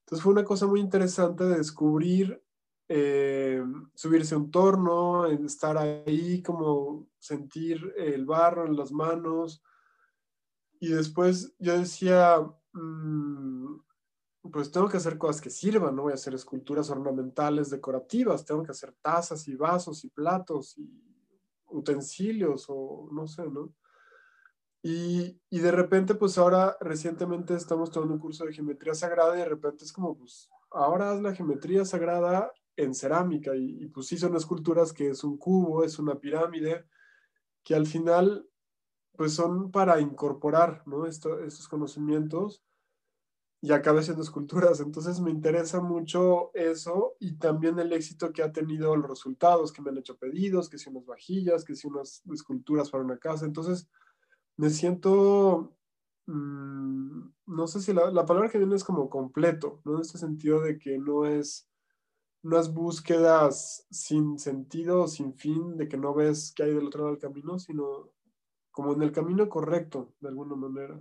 Entonces 0.05 0.23
fue 0.23 0.33
una 0.33 0.45
cosa 0.45 0.67
muy 0.67 0.81
interesante 0.81 1.45
de 1.45 1.57
descubrir, 1.57 2.43
eh, 2.89 3.63
subirse 3.95 4.35
a 4.35 4.39
un 4.39 4.51
torno, 4.51 5.25
estar 5.27 5.79
ahí, 5.79 6.43
como 6.43 7.09
sentir 7.19 7.95
el 7.97 8.27
barro 8.27 8.67
en 8.67 8.77
las 8.77 8.93
manos. 8.93 9.63
Y 10.79 10.89
después 10.89 11.55
yo 11.59 11.79
decía, 11.79 12.37
mm, 12.75 13.77
pues 14.53 14.71
tengo 14.71 14.91
que 14.91 14.99
hacer 14.99 15.17
cosas 15.17 15.41
que 15.41 15.49
sirvan, 15.49 15.97
no 15.97 16.03
voy 16.03 16.13
a 16.13 16.17
hacer 16.17 16.35
esculturas 16.35 16.91
ornamentales, 16.91 17.71
decorativas, 17.71 18.45
tengo 18.45 18.63
que 18.63 18.73
hacer 18.73 18.95
tazas 19.01 19.49
y 19.49 19.57
vasos 19.57 20.05
y 20.05 20.11
platos 20.11 20.77
y 20.77 21.03
utensilios 21.69 22.67
o 22.69 23.09
no 23.11 23.27
sé, 23.27 23.49
¿no? 23.49 23.73
Y, 24.87 25.41
de 25.51 25.70
repente, 25.70 26.14
pues 26.14 26.37
ahora 26.37 26.76
recientemente 26.78 27.55
estamos 27.55 27.91
tomando 27.91 28.12
un 28.12 28.20
curso 28.20 28.45
de 28.45 28.53
geometría 28.53 28.93
sagrada 28.93 29.35
y 29.35 29.39
de 29.39 29.47
repente 29.47 29.82
es 29.82 29.95
como, 29.95 30.14
pues 30.14 30.51
ahora 30.70 31.12
haz 31.12 31.22
la 31.22 31.35
geometría 31.35 31.87
sagrada 31.87 32.53
en 32.76 32.95
cerámica 32.95 33.57
y, 33.57 33.87
pues 33.87 34.09
sí 34.09 34.18
son 34.18 34.37
esculturas 34.37 34.93
que 34.93 35.09
es 35.09 35.24
un 35.24 35.39
cubo, 35.39 35.85
es 35.85 35.99
una 35.99 36.20
pirámide, 36.20 36.85
que 37.62 37.74
al 37.74 37.87
final 37.87 38.47
pues 39.16 39.32
son 39.32 39.70
para 39.70 40.03
incorporar, 40.03 40.82
¿no? 40.85 41.07
Esto, 41.07 41.43
estos 41.43 41.66
conocimientos 41.66 42.62
y 43.62 43.72
acabe 43.72 44.03
siendo 44.03 44.22
esculturas. 44.22 44.80
Entonces 44.80 45.18
me 45.18 45.30
interesa 45.30 45.80
mucho 45.80 46.51
eso 46.53 47.16
y 47.20 47.39
también 47.39 47.78
el 47.78 47.95
éxito 47.95 48.35
que 48.35 48.43
ha 48.43 48.53
tenido 48.53 48.95
los 48.97 49.09
resultados, 49.09 49.72
que 49.72 49.80
me 49.80 49.89
han 49.89 49.97
hecho 49.97 50.18
pedidos, 50.18 50.68
que 50.68 50.76
si 50.76 50.91
unas 50.91 51.07
vajillas, 51.07 51.64
que 51.64 51.74
si 51.74 51.87
unas 51.87 52.22
esculturas 52.30 52.91
para 52.91 53.03
una 53.05 53.16
casa. 53.16 53.47
Entonces 53.47 53.89
me 54.57 54.71
siento, 54.71 55.77
mm, 56.27 57.29
no 57.47 57.67
sé 57.67 57.81
si 57.81 57.93
la, 57.93 58.11
la, 58.11 58.27
palabra 58.27 58.51
que 58.51 58.59
viene 58.59 58.77
es 58.77 58.85
como 58.85 59.11
completo, 59.11 59.81
¿no? 59.85 59.97
En 59.97 60.01
este 60.03 60.19
sentido 60.19 60.61
de 60.61 60.79
que 60.79 60.99
no 60.99 61.27
es 61.27 61.69
unas 62.43 62.73
búsquedas 62.73 63.87
sin 63.91 64.39
sentido, 64.39 65.09
sin 65.09 65.35
fin, 65.35 65.77
de 65.77 65.89
que 65.89 65.97
no 65.97 66.15
ves 66.15 66.53
qué 66.55 66.65
hay 66.65 66.75
del 66.75 66.87
otro 66.87 67.01
lado 67.01 67.13
del 67.13 67.21
camino, 67.21 67.59
sino 67.59 68.11
como 68.71 68.93
en 68.93 69.03
el 69.03 69.13
camino 69.13 69.49
correcto, 69.49 70.15
de 70.21 70.29
alguna 70.29 70.55
manera. 70.55 71.01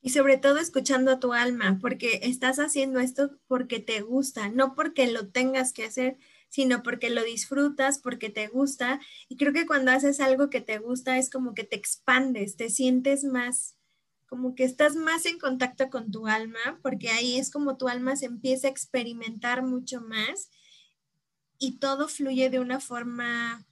Y 0.00 0.10
sobre 0.10 0.38
todo 0.38 0.58
escuchando 0.58 1.10
a 1.10 1.20
tu 1.20 1.32
alma, 1.32 1.78
porque 1.80 2.20
estás 2.22 2.58
haciendo 2.58 2.98
esto 2.98 3.38
porque 3.46 3.80
te 3.80 4.00
gusta, 4.00 4.48
no 4.48 4.74
porque 4.74 5.10
lo 5.10 5.28
tengas 5.28 5.72
que 5.72 5.84
hacer, 5.84 6.18
sino 6.48 6.82
porque 6.82 7.10
lo 7.10 7.22
disfrutas, 7.22 7.98
porque 7.98 8.30
te 8.30 8.48
gusta. 8.48 9.00
Y 9.28 9.36
creo 9.36 9.52
que 9.52 9.66
cuando 9.66 9.90
haces 9.90 10.20
algo 10.20 10.50
que 10.50 10.60
te 10.60 10.78
gusta 10.78 11.18
es 11.18 11.30
como 11.30 11.54
que 11.54 11.64
te 11.64 11.76
expandes, 11.76 12.56
te 12.56 12.70
sientes 12.70 13.24
más, 13.24 13.76
como 14.26 14.54
que 14.54 14.64
estás 14.64 14.96
más 14.96 15.26
en 15.26 15.38
contacto 15.38 15.90
con 15.90 16.10
tu 16.10 16.26
alma, 16.26 16.78
porque 16.82 17.10
ahí 17.10 17.38
es 17.38 17.50
como 17.50 17.76
tu 17.76 17.88
alma 17.88 18.16
se 18.16 18.26
empieza 18.26 18.68
a 18.68 18.70
experimentar 18.70 19.62
mucho 19.62 20.00
más 20.00 20.50
y 21.58 21.78
todo 21.78 22.08
fluye 22.08 22.50
de 22.50 22.60
una 22.60 22.80
forma, 22.80 23.66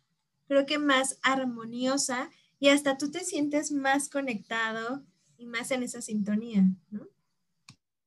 creo 0.46 0.66
que 0.66 0.78
más 0.78 1.18
armoniosa 1.22 2.30
y 2.58 2.68
hasta 2.68 2.96
tú 2.96 3.10
te 3.10 3.20
sientes 3.20 3.72
más 3.72 4.08
conectado 4.08 5.04
más 5.46 5.70
en 5.70 5.82
esa 5.82 6.00
sintonía, 6.00 6.64
¿no? 6.90 7.08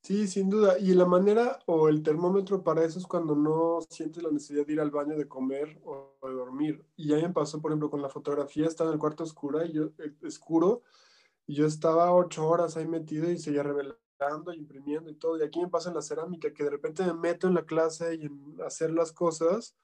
Sí, 0.05 0.27
sin 0.27 0.51
duda. 0.51 0.77
Y 0.77 0.93
la 0.93 1.05
manera 1.07 1.57
o 1.65 1.89
el 1.89 2.03
termómetro 2.03 2.63
para 2.63 2.83
eso 2.85 2.99
es 2.99 3.07
cuando 3.07 3.35
no 3.35 3.79
sientes 3.89 4.21
la 4.21 4.29
necesidad 4.29 4.63
de 4.63 4.73
ir 4.73 4.79
al 4.79 4.91
baño, 4.91 5.17
de 5.17 5.27
comer 5.27 5.81
o 5.83 6.15
de 6.21 6.31
dormir. 6.31 6.85
Y 6.95 7.07
ya 7.07 7.15
me 7.15 7.33
pasó, 7.33 7.59
por 7.59 7.71
ejemplo, 7.71 7.89
con 7.89 8.03
la 8.03 8.09
fotografía, 8.09 8.67
estaba 8.67 8.91
en 8.91 8.93
el 8.93 8.99
cuarto 8.99 9.23
oscuro 9.23 9.65
y 9.65 9.73
yo, 9.73 9.85
eh, 9.97 10.13
oscuro, 10.23 10.83
y 11.47 11.55
yo 11.55 11.65
estaba 11.65 12.13
ocho 12.13 12.47
horas 12.47 12.77
ahí 12.77 12.87
metido 12.87 13.31
y 13.31 13.39
seguía 13.39 13.63
revelando 13.63 14.53
y 14.53 14.57
imprimiendo 14.57 15.09
y 15.09 15.15
todo. 15.15 15.39
Y 15.39 15.43
aquí 15.43 15.59
me 15.59 15.69
pasa 15.69 15.89
en 15.89 15.95
la 15.95 16.03
cerámica, 16.03 16.53
que 16.53 16.63
de 16.65 16.69
repente 16.69 17.03
me 17.03 17.15
meto 17.15 17.47
en 17.47 17.55
la 17.55 17.65
clase 17.65 18.13
y 18.13 18.25
en 18.25 18.57
hacer 18.63 18.91
las 18.91 19.11
cosas, 19.11 19.75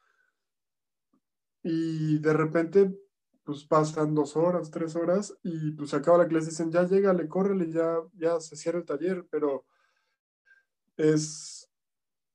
y 1.64 2.20
de 2.20 2.34
repente 2.34 2.96
pues 3.44 3.66
pasan 3.66 4.14
dos 4.14 4.38
horas, 4.38 4.70
tres 4.70 4.96
horas 4.96 5.36
y 5.42 5.72
pues 5.72 5.96
acaba 5.96 6.20
la 6.20 6.28
clase 6.28 6.48
y 6.48 6.50
dicen, 6.52 6.72
ya 6.72 6.84
llégale, 6.84 7.28
córrele, 7.28 7.72
ya, 7.72 7.98
ya 8.14 8.40
se 8.40 8.56
cierra 8.56 8.78
el 8.80 8.86
taller, 8.86 9.26
pero 9.32 9.66
es 10.98 11.70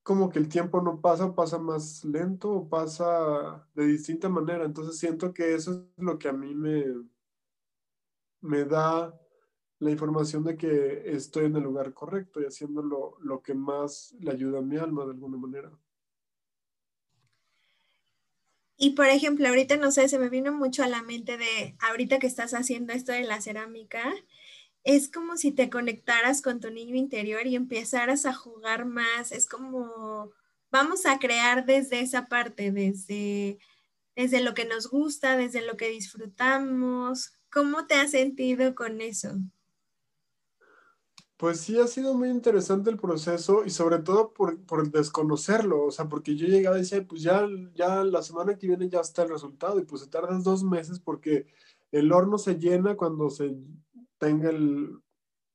como 0.02 0.30
que 0.30 0.38
el 0.38 0.48
tiempo 0.48 0.80
no 0.82 1.00
pasa, 1.00 1.34
pasa 1.34 1.58
más 1.58 2.04
lento 2.04 2.50
o 2.52 2.68
pasa 2.68 3.68
de 3.74 3.86
distinta 3.86 4.28
manera. 4.28 4.64
Entonces 4.64 4.98
siento 4.98 5.34
que 5.34 5.54
eso 5.54 5.72
es 5.96 6.04
lo 6.04 6.18
que 6.18 6.28
a 6.28 6.32
mí 6.32 6.54
me, 6.54 6.84
me 8.40 8.64
da 8.64 9.18
la 9.78 9.90
información 9.90 10.44
de 10.44 10.56
que 10.56 11.02
estoy 11.10 11.46
en 11.46 11.56
el 11.56 11.64
lugar 11.64 11.92
correcto 11.92 12.40
y 12.40 12.44
haciendo 12.44 12.82
lo, 12.82 13.18
lo 13.20 13.42
que 13.42 13.54
más 13.54 14.14
le 14.20 14.30
ayuda 14.30 14.60
a 14.60 14.62
mi 14.62 14.76
alma 14.76 15.04
de 15.04 15.10
alguna 15.10 15.36
manera. 15.36 15.72
Y 18.78 18.90
por 18.90 19.06
ejemplo, 19.06 19.48
ahorita 19.48 19.76
no 19.76 19.90
sé, 19.90 20.08
se 20.08 20.18
me 20.18 20.28
vino 20.28 20.52
mucho 20.52 20.84
a 20.84 20.88
la 20.88 21.02
mente 21.02 21.38
de 21.38 21.76
ahorita 21.80 22.18
que 22.18 22.26
estás 22.26 22.52
haciendo 22.52 22.92
esto 22.92 23.12
de 23.12 23.24
la 23.24 23.40
cerámica, 23.40 24.14
es 24.86 25.10
como 25.10 25.36
si 25.36 25.52
te 25.52 25.68
conectaras 25.68 26.40
con 26.40 26.60
tu 26.60 26.70
niño 26.70 26.94
interior 26.94 27.46
y 27.46 27.56
empezaras 27.56 28.24
a 28.24 28.32
jugar 28.32 28.86
más, 28.86 29.32
es 29.32 29.46
como 29.46 30.30
vamos 30.70 31.04
a 31.04 31.18
crear 31.18 31.66
desde 31.66 32.00
esa 32.00 32.28
parte, 32.28 32.72
desde 32.72 33.58
desde 34.16 34.42
lo 34.42 34.54
que 34.54 34.64
nos 34.64 34.88
gusta, 34.88 35.36
desde 35.36 35.64
lo 35.64 35.76
que 35.76 35.90
disfrutamos. 35.90 37.32
¿Cómo 37.52 37.86
te 37.86 37.94
has 37.94 38.12
sentido 38.12 38.74
con 38.74 39.02
eso? 39.02 39.36
Pues 41.36 41.60
sí, 41.60 41.78
ha 41.78 41.86
sido 41.86 42.14
muy 42.14 42.30
interesante 42.30 42.88
el 42.88 42.96
proceso 42.96 43.62
y 43.66 43.70
sobre 43.70 43.98
todo 43.98 44.32
por, 44.32 44.58
por 44.64 44.90
desconocerlo, 44.90 45.84
o 45.84 45.90
sea, 45.90 46.08
porque 46.08 46.34
yo 46.34 46.46
llegaba 46.46 46.78
y 46.78 46.80
decía, 46.80 47.06
pues 47.06 47.20
ya, 47.20 47.46
ya 47.74 48.02
la 48.04 48.22
semana 48.22 48.56
que 48.56 48.66
viene 48.66 48.88
ya 48.88 49.00
está 49.00 49.22
el 49.22 49.28
resultado 49.28 49.78
y 49.78 49.84
pues 49.84 50.00
se 50.00 50.08
tardan 50.08 50.42
dos 50.42 50.64
meses 50.64 50.98
porque 50.98 51.46
el 51.92 52.10
horno 52.10 52.38
se 52.38 52.58
llena 52.58 52.96
cuando 52.96 53.28
se 53.28 53.54
tenga 54.18 54.50
el, 54.50 54.98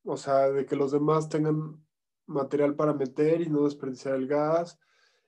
o 0.04 0.18
sea, 0.18 0.52
de 0.52 0.66
que 0.66 0.76
los 0.76 0.92
demás 0.92 1.30
tengan 1.30 1.84
material 2.26 2.76
para 2.76 2.94
meter 2.94 3.42
y 3.42 3.50
no 3.50 3.64
desperdiciar 3.64 4.16
el 4.16 4.28
gas. 4.28 4.80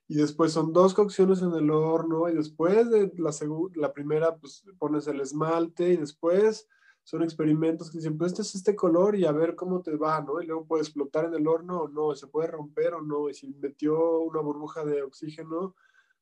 Y 0.08 0.16
después 0.16 0.52
son 0.52 0.74
dos 0.74 0.94
cocciones 0.94 1.42
en 1.42 1.54
el 1.54 1.72
horno 1.72 2.30
y 2.30 2.36
después 2.36 2.90
de 2.90 3.12
la, 3.18 3.32
la 3.76 3.94
primera, 3.94 4.36
pues 4.38 4.64
pones 4.78 5.08
el 5.08 5.22
esmalte 5.22 5.94
y 5.94 5.98
después 5.98 6.68
son 7.04 7.22
experimentos 7.22 7.92
que 7.92 7.98
dicen, 7.98 8.18
pues 8.18 8.32
este 8.32 8.42
es 8.44 8.56
este 8.56 8.76
color 8.76 9.16
y 9.16 9.26
a 9.26 9.32
ver 9.32 9.56
cómo 9.56 9.82
te 9.82 9.96
va, 9.96 10.22
¿no? 10.22 10.42
Y 10.42 10.46
luego 10.46 10.66
puede 10.66 10.84
explotar 10.84 11.26
en 11.26 11.34
el 11.34 11.48
horno 11.48 11.82
o 11.82 11.88
no, 11.90 12.16
se 12.16 12.28
puede 12.28 12.48
romper 12.48 12.94
o 12.94 13.02
no, 13.02 13.30
y 13.30 13.34
si 13.34 13.50
metió 13.56 14.20
una 14.20 14.40
burbuja 14.40 14.86
de 14.86 15.04
oxígeno, 15.04 15.76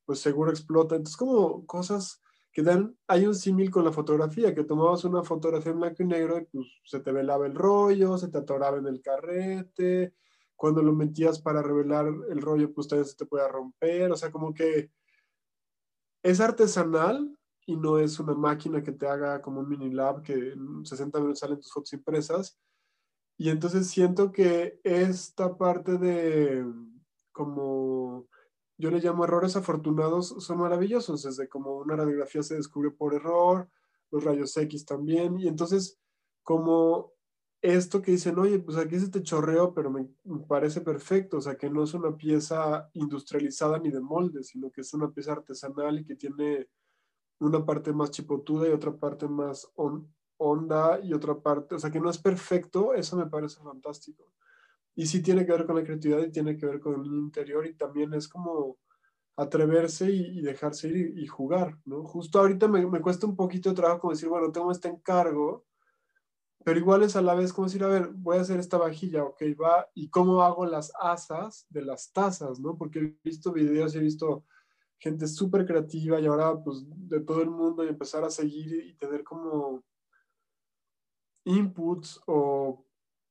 pues 0.05 0.20
seguro 0.20 0.49
explota. 0.49 0.95
Entonces, 0.95 1.18
como 1.18 1.66
cosas 1.68 2.22
que 2.52 2.64
dan, 2.64 2.97
hay 3.08 3.26
un 3.26 3.36
símil 3.36 3.72
con 3.72 3.86
la 3.86 3.91
fotografía, 3.91 4.54
que 4.54 4.64
tomabas 4.64 5.04
una 5.06 5.24
fotografía 5.24 5.72
en 5.72 5.80
blanco 5.80 6.04
y 6.04 6.06
negro 6.06 6.38
y 6.38 6.45
pues 6.45 6.68
se 6.84 6.99
te 6.99 7.12
velaba 7.12 7.45
el 7.47 7.56
rollo, 7.56 8.18
se 8.18 8.28
te 8.30 8.39
atoraba 8.39 8.78
en 8.78 8.88
el 8.88 9.02
carrete, 9.02 10.14
cuando 10.56 10.82
lo 10.82 10.93
metías 10.93 11.41
para 11.41 11.62
revelar 11.62 12.08
el 12.30 12.41
rollo, 12.41 12.74
pues 12.74 12.88
también 12.88 13.08
se 13.08 13.16
te 13.16 13.26
puede 13.26 13.47
romper, 13.47 14.12
o 14.12 14.18
sea, 14.18 14.32
como 14.32 14.54
que 14.54 14.91
es 16.24 16.39
artesanal, 16.39 17.36
y 17.66 17.78
no 17.78 17.97
es 17.99 18.20
una 18.20 18.34
máquina 18.34 18.84
que 18.84 18.91
te 18.91 19.08
haga 19.08 19.41
como 19.41 19.62
un 19.62 19.70
mini 19.70 19.91
lab 19.91 20.22
que 20.22 20.34
en 20.34 20.86
60 20.86 21.20
minutos 21.20 21.39
salen 21.39 21.60
tus 21.60 21.72
fotos 21.72 21.93
impresas. 21.93 22.60
Y 23.38 23.49
entonces 23.49 23.88
siento 23.88 24.32
que 24.32 24.80
esta 24.84 25.58
parte 25.58 25.97
de 25.97 26.66
como 27.32 28.28
yo 28.82 28.92
le 28.92 29.00
llamo 29.00 29.24
errores 29.24 29.56
afortunados 29.56 30.36
son 30.40 30.58
maravillosos, 30.58 31.24
desde 31.24 31.48
como 31.48 31.78
una 31.78 31.96
radiografía 31.96 32.44
se 32.44 32.56
descubre 32.56 32.92
por 32.92 33.14
error, 33.14 33.70
los 34.10 34.24
rayos 34.24 34.58
X 34.58 34.86
también, 34.86 35.40
y 35.40 35.48
entonces 35.48 36.00
como 36.44 37.14
esto 37.62 38.02
que 38.02 38.12
dicen, 38.12 38.40
oye, 38.40 38.58
pues 38.60 38.78
aquí 38.78 39.00
se 39.00 39.10
te 39.10 39.22
chorreó, 39.22 39.74
pero 39.74 39.92
me, 39.92 40.10
parece 40.48 40.82
perfecto, 40.82 41.38
o 41.38 41.42
sea, 41.42 41.56
que 41.56 41.70
no 41.70 41.84
es 41.84 41.94
una 41.94 42.18
pieza 42.18 42.90
industrializada 42.94 43.78
ni 43.78 43.92
de 43.92 44.02
molde, 44.02 44.44
sino 44.44 44.72
que 44.72 44.82
es 44.82 44.94
una 44.96 45.12
pieza 45.12 45.34
artesanal 45.34 46.00
y 46.00 46.06
que 46.06 46.16
tiene 46.16 46.68
una 47.40 47.64
parte 47.64 47.94
más 47.94 48.10
chipotuda 48.12 48.68
y 48.68 48.72
otra 48.72 48.96
parte 48.98 49.28
más 49.28 49.72
honda 50.38 51.00
y 51.04 51.14
otra 51.14 51.40
parte, 51.40 51.76
o 51.76 51.80
sea, 51.80 51.92
que 51.92 52.00
no 52.00 52.10
es 52.10 52.18
perfecto, 52.18 52.96
eso 52.96 53.16
me 53.16 53.28
parece 53.28 53.62
fantástico. 53.62 54.34
Y 54.96 55.06
sí 55.06 55.22
tiene 55.22 55.46
que 55.46 55.52
ver 55.52 55.66
con 55.66 55.76
la 55.76 55.84
creatividad 55.84 56.20
y 56.24 56.32
tiene 56.32 56.58
que 56.58 56.66
ver 56.66 56.80
con 56.80 57.02
el 57.02 57.08
interior 57.08 57.66
y 57.66 57.76
también 57.76 58.14
es 58.14 58.28
como 58.28 58.78
atreverse 59.38 60.12
y, 60.12 60.42
dejarse 60.42 60.89
ir 60.89 61.18
y, 61.18 61.26
jugar, 61.28 61.78
¿no? 61.86 62.04
Justo 62.04 62.39
ahorita 62.39 62.68
me, 62.68 62.86
me 62.86 63.02
cuesta 63.02 63.26
un 63.26 63.36
poquito 63.36 63.70
de 63.70 63.76
trabajo 63.76 64.02
como 64.02 64.14
decir, 64.14 64.30
bueno, 64.30 64.52
tengo 64.52 64.72
este 64.72 64.89
encargo, 64.89 65.66
pero 66.64 66.80
igual 66.80 67.04
es 67.04 67.16
a 67.16 67.22
la 67.22 67.34
vez 67.34 67.54
como 67.54 67.68
decir, 67.68 67.84
a 67.84 67.88
ver, 67.88 68.10
voy 68.14 68.38
a 68.38 68.42
hacer 68.42 68.60
esta 68.60 68.78
vajilla, 68.78 69.24
ok, 69.24 69.42
va, 69.60 69.89
y 69.96 70.10
cómo 70.10 70.44
hago 70.44 70.66
las 70.66 70.92
asas 71.00 71.66
de 71.70 71.84
las 71.84 72.12
tazas, 72.12 72.60
¿no? 72.60 72.78
Porque 72.78 73.00
he 73.00 73.18
visto 73.24 73.52
videos 73.52 73.96
y 73.96 73.98
he 73.98 74.02
visto 74.02 74.44
gente 75.00 75.28
súper 75.28 75.66
creativa 75.66 76.20
y 76.20 76.28
ahora 76.28 76.56
pues 76.64 76.84
de 76.88 77.22
todo 77.22 77.42
el 77.42 77.50
mundo 77.50 77.84
y 77.84 77.88
empezar 77.88 78.24
a 78.24 78.30
seguir 78.30 78.86
y 78.86 78.94
tener 78.94 79.24
como 79.24 79.84
inputs 81.44 82.22
o 82.28 82.86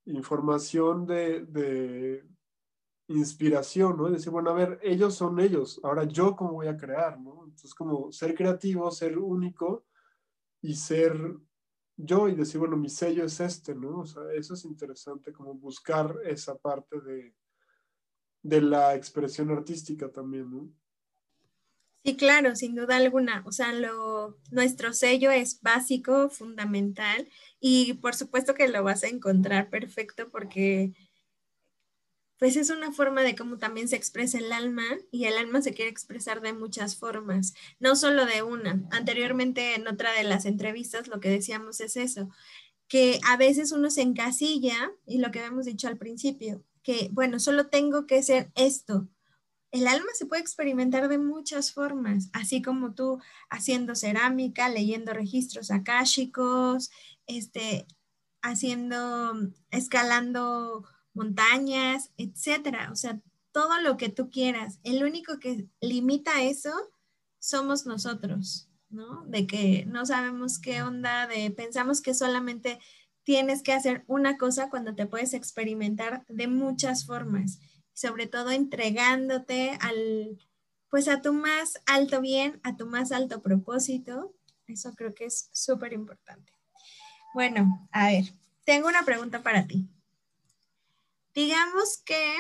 información 0.06 1.06
de, 1.06 1.44
de 1.46 2.24
inspiración, 3.08 3.96
¿no? 3.96 4.10
Decir, 4.10 4.30
bueno, 4.30 4.50
a 4.50 4.54
ver, 4.54 4.78
ellos 4.82 5.14
son 5.14 5.40
ellos, 5.40 5.80
ahora 5.82 6.04
yo 6.04 6.36
cómo 6.36 6.52
voy 6.52 6.68
a 6.68 6.76
crear, 6.76 7.20
¿no? 7.20 7.44
Entonces 7.44 7.74
como 7.74 8.12
ser 8.12 8.34
creativo, 8.34 8.90
ser 8.90 9.18
único 9.18 9.86
y 10.62 10.74
ser 10.74 11.14
yo 11.96 12.28
y 12.28 12.34
decir, 12.34 12.58
bueno, 12.58 12.76
mi 12.76 12.88
sello 12.88 13.24
es 13.24 13.40
este, 13.40 13.74
¿no? 13.74 14.00
O 14.00 14.06
sea, 14.06 14.22
eso 14.32 14.54
es 14.54 14.64
interesante, 14.64 15.32
como 15.32 15.54
buscar 15.54 16.16
esa 16.24 16.56
parte 16.56 17.00
de, 17.00 17.34
de 18.42 18.60
la 18.60 18.94
expresión 18.94 19.50
artística 19.50 20.10
también, 20.10 20.50
¿no? 20.50 20.70
Sí, 22.04 22.16
claro, 22.16 22.56
sin 22.56 22.74
duda 22.74 22.96
alguna. 22.96 23.42
O 23.46 23.52
sea, 23.52 23.72
nuestro 24.50 24.92
sello 24.94 25.30
es 25.30 25.60
básico, 25.60 26.30
fundamental, 26.30 27.28
y 27.60 27.94
por 27.94 28.14
supuesto 28.14 28.54
que 28.54 28.68
lo 28.68 28.82
vas 28.82 29.04
a 29.04 29.08
encontrar 29.08 29.68
perfecto 29.68 30.30
porque 30.30 30.94
pues 32.38 32.56
es 32.56 32.70
una 32.70 32.90
forma 32.90 33.22
de 33.22 33.36
cómo 33.36 33.58
también 33.58 33.86
se 33.86 33.96
expresa 33.96 34.38
el 34.38 34.50
alma 34.50 34.84
y 35.10 35.26
el 35.26 35.36
alma 35.36 35.60
se 35.60 35.74
quiere 35.74 35.90
expresar 35.90 36.40
de 36.40 36.54
muchas 36.54 36.96
formas, 36.96 37.52
no 37.80 37.96
solo 37.96 38.24
de 38.24 38.42
una. 38.42 38.82
Anteriormente 38.92 39.74
en 39.74 39.86
otra 39.86 40.14
de 40.14 40.24
las 40.24 40.46
entrevistas 40.46 41.06
lo 41.06 41.20
que 41.20 41.28
decíamos 41.28 41.80
es 41.82 41.98
eso, 41.98 42.30
que 42.88 43.20
a 43.26 43.36
veces 43.36 43.72
uno 43.72 43.90
se 43.90 44.02
encasilla 44.02 44.92
y 45.06 45.18
lo 45.18 45.30
que 45.32 45.40
habíamos 45.40 45.66
dicho 45.66 45.88
al 45.88 45.98
principio, 45.98 46.64
que 46.82 47.10
bueno, 47.12 47.40
solo 47.40 47.68
tengo 47.68 48.06
que 48.06 48.22
ser 48.22 48.52
esto. 48.54 49.08
El 49.70 49.86
alma 49.86 50.08
se 50.14 50.26
puede 50.26 50.42
experimentar 50.42 51.08
de 51.08 51.18
muchas 51.18 51.72
formas, 51.72 52.28
así 52.32 52.60
como 52.60 52.94
tú 52.94 53.20
haciendo 53.48 53.94
cerámica, 53.94 54.68
leyendo 54.68 55.12
registros 55.12 55.70
akáshicos, 55.70 56.90
este, 57.26 57.86
haciendo, 58.42 59.32
escalando 59.70 60.84
montañas, 61.14 62.10
etcétera. 62.16 62.90
O 62.92 62.96
sea, 62.96 63.20
todo 63.52 63.80
lo 63.80 63.96
que 63.96 64.08
tú 64.08 64.30
quieras. 64.30 64.80
El 64.82 65.04
único 65.04 65.38
que 65.38 65.68
limita 65.80 66.42
eso 66.42 66.72
somos 67.38 67.86
nosotros, 67.86 68.68
¿no? 68.88 69.24
De 69.26 69.46
que 69.46 69.86
no 69.86 70.06
sabemos 70.06 70.58
qué 70.58 70.82
onda, 70.82 71.26
de 71.26 71.50
pensamos 71.50 72.00
que 72.00 72.14
solamente 72.14 72.78
tienes 73.22 73.62
que 73.62 73.72
hacer 73.72 74.04
una 74.06 74.36
cosa 74.36 74.70
cuando 74.70 74.94
te 74.94 75.06
puedes 75.06 75.34
experimentar 75.34 76.24
de 76.28 76.48
muchas 76.48 77.06
formas, 77.06 77.60
sobre 78.00 78.26
todo 78.26 78.50
entregándote 78.50 79.76
al, 79.80 80.38
pues 80.88 81.06
a 81.06 81.20
tu 81.20 81.34
más 81.34 81.80
alto 81.84 82.22
bien, 82.22 82.58
a 82.62 82.74
tu 82.74 82.86
más 82.86 83.12
alto 83.12 83.42
propósito. 83.42 84.34
Eso 84.66 84.94
creo 84.94 85.14
que 85.14 85.26
es 85.26 85.50
súper 85.52 85.92
importante. 85.92 86.50
Bueno, 87.34 87.86
a 87.92 88.06
ver, 88.06 88.24
tengo 88.64 88.88
una 88.88 89.04
pregunta 89.04 89.42
para 89.42 89.66
ti. 89.66 89.86
Digamos 91.34 91.98
que, 91.98 92.38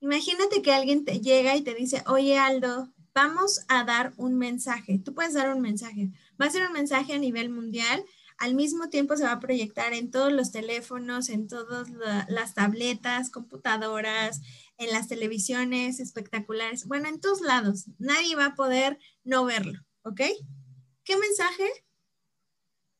imagínate 0.00 0.62
que 0.62 0.72
alguien 0.72 1.04
te 1.04 1.20
llega 1.20 1.54
y 1.56 1.60
te 1.60 1.74
dice, 1.74 2.02
oye 2.06 2.38
Aldo, 2.38 2.90
vamos 3.14 3.66
a 3.68 3.84
dar 3.84 4.14
un 4.16 4.38
mensaje. 4.38 4.98
Tú 4.98 5.12
puedes 5.12 5.34
dar 5.34 5.54
un 5.54 5.60
mensaje. 5.60 6.08
Va 6.40 6.46
a 6.46 6.50
ser 6.50 6.66
un 6.66 6.72
mensaje 6.72 7.12
a 7.12 7.18
nivel 7.18 7.50
mundial. 7.50 8.02
Al 8.38 8.54
mismo 8.54 8.88
tiempo 8.88 9.14
se 9.18 9.24
va 9.24 9.32
a 9.32 9.40
proyectar 9.40 9.92
en 9.92 10.10
todos 10.10 10.32
los 10.32 10.50
teléfonos, 10.50 11.28
en 11.28 11.46
todas 11.46 11.88
las 12.28 12.54
tabletas, 12.54 13.28
computadoras, 13.28 14.40
en 14.80 14.92
las 14.92 15.08
televisiones 15.08 16.00
espectaculares. 16.00 16.86
Bueno, 16.86 17.08
en 17.08 17.20
todos 17.20 17.42
lados. 17.42 17.86
Nadie 17.98 18.34
va 18.34 18.46
a 18.46 18.54
poder 18.54 18.98
no 19.24 19.44
verlo, 19.44 19.78
¿ok? 20.02 20.22
¿Qué 21.04 21.16
mensaje 21.18 21.68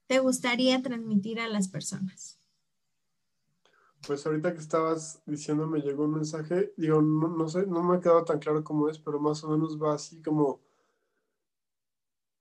te 0.07 0.19
gustaría 0.19 0.83
transmitir 0.83 1.41
a 1.41 1.49
las 1.49 1.69
personas? 1.69 2.39
Pues 4.07 4.27
ahorita 4.27 4.53
que 4.53 4.61
estabas 4.61 5.23
diciendo 5.25 5.67
me 5.67 5.81
llegó 5.81 6.05
un 6.05 6.15
mensaje, 6.15 6.75
digo, 6.77 7.01
no, 7.01 7.49
sé, 7.49 7.67
no 7.67 7.83
me 7.83 7.97
ha 7.97 8.01
quedado 8.01 8.25
tan 8.25 8.39
claro 8.39 8.63
cómo 8.63 8.91
es, 8.91 8.99
pero 8.99 9.19
más 9.19 9.43
o 9.45 9.49
menos 9.49 9.81
va 9.83 9.95
así 9.95 10.21
como, 10.21 10.61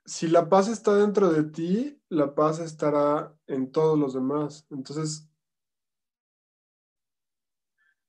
si 0.05 0.27
la 0.27 0.49
paz 0.49 0.67
está 0.67 0.95
dentro 0.95 1.31
de 1.31 1.43
ti, 1.43 2.01
la 2.09 2.35
paz 2.35 2.59
estará 2.59 3.33
en 3.47 3.71
todos 3.71 3.97
los 3.97 4.13
demás. 4.13 4.65
Entonces, 4.69 5.29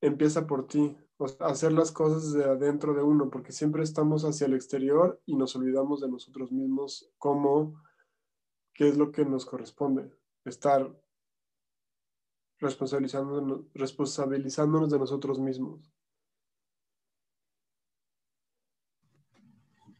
empieza 0.00 0.46
por 0.46 0.66
ti, 0.66 0.96
o 1.20 1.26
hacer 1.44 1.72
las 1.72 1.92
cosas 1.92 2.32
de 2.32 2.44
adentro 2.44 2.94
de 2.94 3.02
uno, 3.02 3.28
porque 3.28 3.52
siempre 3.52 3.82
estamos 3.82 4.24
hacia 4.24 4.46
el 4.46 4.54
exterior 4.54 5.22
y 5.26 5.36
nos 5.36 5.54
olvidamos 5.54 6.00
de 6.00 6.08
nosotros 6.08 6.50
mismos 6.50 7.12
como 7.18 7.78
qué 8.72 8.88
es 8.88 8.96
lo 8.96 9.12
que 9.12 9.26
nos 9.26 9.44
corresponde, 9.44 10.10
estar 10.46 10.90
responsabilizándonos, 12.58 13.66
responsabilizándonos 13.74 14.90
de 14.90 14.98
nosotros 14.98 15.38
mismos. 15.38 15.92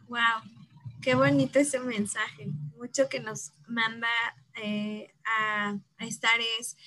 Wow, 0.09 0.41
qué 1.03 1.15
bonito 1.15 1.59
ese 1.59 1.81
mensaje. 1.81 2.47
Mucho 2.79 3.11
que 3.11 3.21
nos 3.21 3.53
manda 3.69 4.09
eh, 4.63 5.13
a, 5.27 5.79
estar 5.99 6.41
es, 6.59 6.79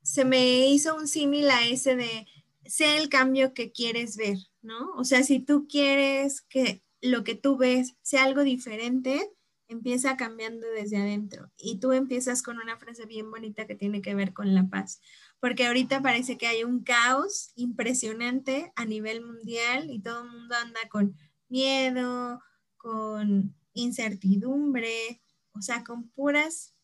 se 0.00 0.24
me 0.24 0.66
hizo 0.68 0.96
un 0.96 1.06
símil 1.06 1.50
a 1.50 1.66
ese 1.66 1.94
de, 1.94 2.26
sé 2.68 2.98
el 2.98 3.08
cambio 3.08 3.54
que 3.54 3.72
quieres 3.72 4.16
ver, 4.16 4.38
¿no? 4.62 4.92
O 4.96 5.04
sea, 5.04 5.24
si 5.24 5.40
tú 5.40 5.66
quieres 5.68 6.42
que 6.42 6.82
lo 7.00 7.24
que 7.24 7.34
tú 7.34 7.56
ves 7.56 7.96
sea 8.02 8.24
algo 8.24 8.42
diferente, 8.44 9.30
empieza 9.68 10.16
cambiando 10.16 10.66
desde 10.68 10.96
adentro. 10.96 11.50
Y 11.56 11.78
tú 11.78 11.92
empiezas 11.92 12.42
con 12.42 12.58
una 12.58 12.78
frase 12.78 13.06
bien 13.06 13.30
bonita 13.30 13.66
que 13.66 13.74
tiene 13.74 14.02
que 14.02 14.14
ver 14.14 14.32
con 14.32 14.54
la 14.54 14.68
paz, 14.68 15.00
porque 15.40 15.66
ahorita 15.66 16.02
parece 16.02 16.38
que 16.38 16.46
hay 16.46 16.64
un 16.64 16.82
caos 16.82 17.52
impresionante 17.54 18.72
a 18.76 18.84
nivel 18.84 19.24
mundial 19.24 19.90
y 19.90 20.00
todo 20.00 20.24
el 20.24 20.30
mundo 20.30 20.54
anda 20.56 20.80
con 20.90 21.16
miedo, 21.48 22.40
con 22.76 23.54
incertidumbre, 23.74 25.22
o 25.52 25.62
sea, 25.62 25.84
con 25.84 26.08
puras 26.10 26.74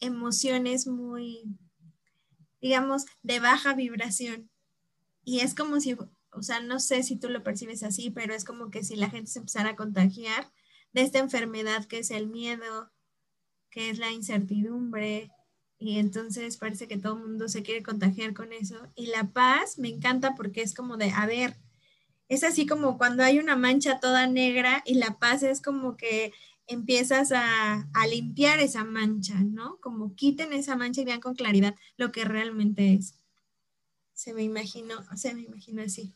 emociones 0.00 0.86
muy, 0.86 1.44
digamos, 2.60 3.04
de 3.22 3.40
baja 3.40 3.74
vibración. 3.74 4.49
Y 5.24 5.40
es 5.40 5.54
como 5.54 5.80
si, 5.80 5.96
o 6.32 6.42
sea, 6.42 6.60
no 6.60 6.80
sé 6.80 7.02
si 7.02 7.16
tú 7.16 7.28
lo 7.28 7.42
percibes 7.42 7.82
así, 7.82 8.10
pero 8.10 8.34
es 8.34 8.44
como 8.44 8.70
que 8.70 8.84
si 8.84 8.96
la 8.96 9.10
gente 9.10 9.30
se 9.30 9.40
empezara 9.40 9.70
a 9.70 9.76
contagiar 9.76 10.50
de 10.92 11.02
esta 11.02 11.18
enfermedad 11.18 11.86
que 11.86 11.98
es 11.98 12.10
el 12.10 12.26
miedo, 12.28 12.90
que 13.70 13.90
es 13.90 13.98
la 13.98 14.10
incertidumbre, 14.10 15.30
y 15.80 15.98
entonces 15.98 16.58
parece 16.58 16.86
que 16.86 16.98
todo 16.98 17.14
el 17.14 17.22
mundo 17.22 17.48
se 17.48 17.62
quiere 17.62 17.82
contagiar 17.82 18.34
con 18.34 18.52
eso. 18.52 18.76
Y 18.94 19.06
la 19.06 19.32
paz 19.32 19.78
me 19.78 19.88
encanta 19.88 20.34
porque 20.34 20.60
es 20.60 20.74
como 20.74 20.98
de, 20.98 21.10
a 21.10 21.24
ver, 21.26 21.56
es 22.28 22.44
así 22.44 22.66
como 22.66 22.98
cuando 22.98 23.24
hay 23.24 23.38
una 23.38 23.56
mancha 23.56 23.98
toda 23.98 24.26
negra 24.26 24.82
y 24.84 24.94
la 24.94 25.18
paz 25.18 25.42
es 25.42 25.62
como 25.62 25.96
que 25.96 26.32
empiezas 26.66 27.32
a, 27.32 27.88
a, 27.94 28.06
limpiar 28.06 28.60
esa 28.60 28.84
mancha, 28.84 29.40
¿no? 29.40 29.78
Como 29.80 30.14
quiten 30.14 30.52
esa 30.52 30.76
mancha 30.76 31.00
y 31.00 31.04
vean 31.06 31.20
con 31.20 31.34
claridad 31.34 31.74
lo 31.96 32.12
que 32.12 32.24
realmente 32.24 32.92
es. 32.92 33.19
Se 34.20 34.34
me 34.34 34.42
imagino, 34.42 34.96
se 35.16 35.34
me 35.34 35.40
imagino 35.40 35.80
así. 35.80 36.14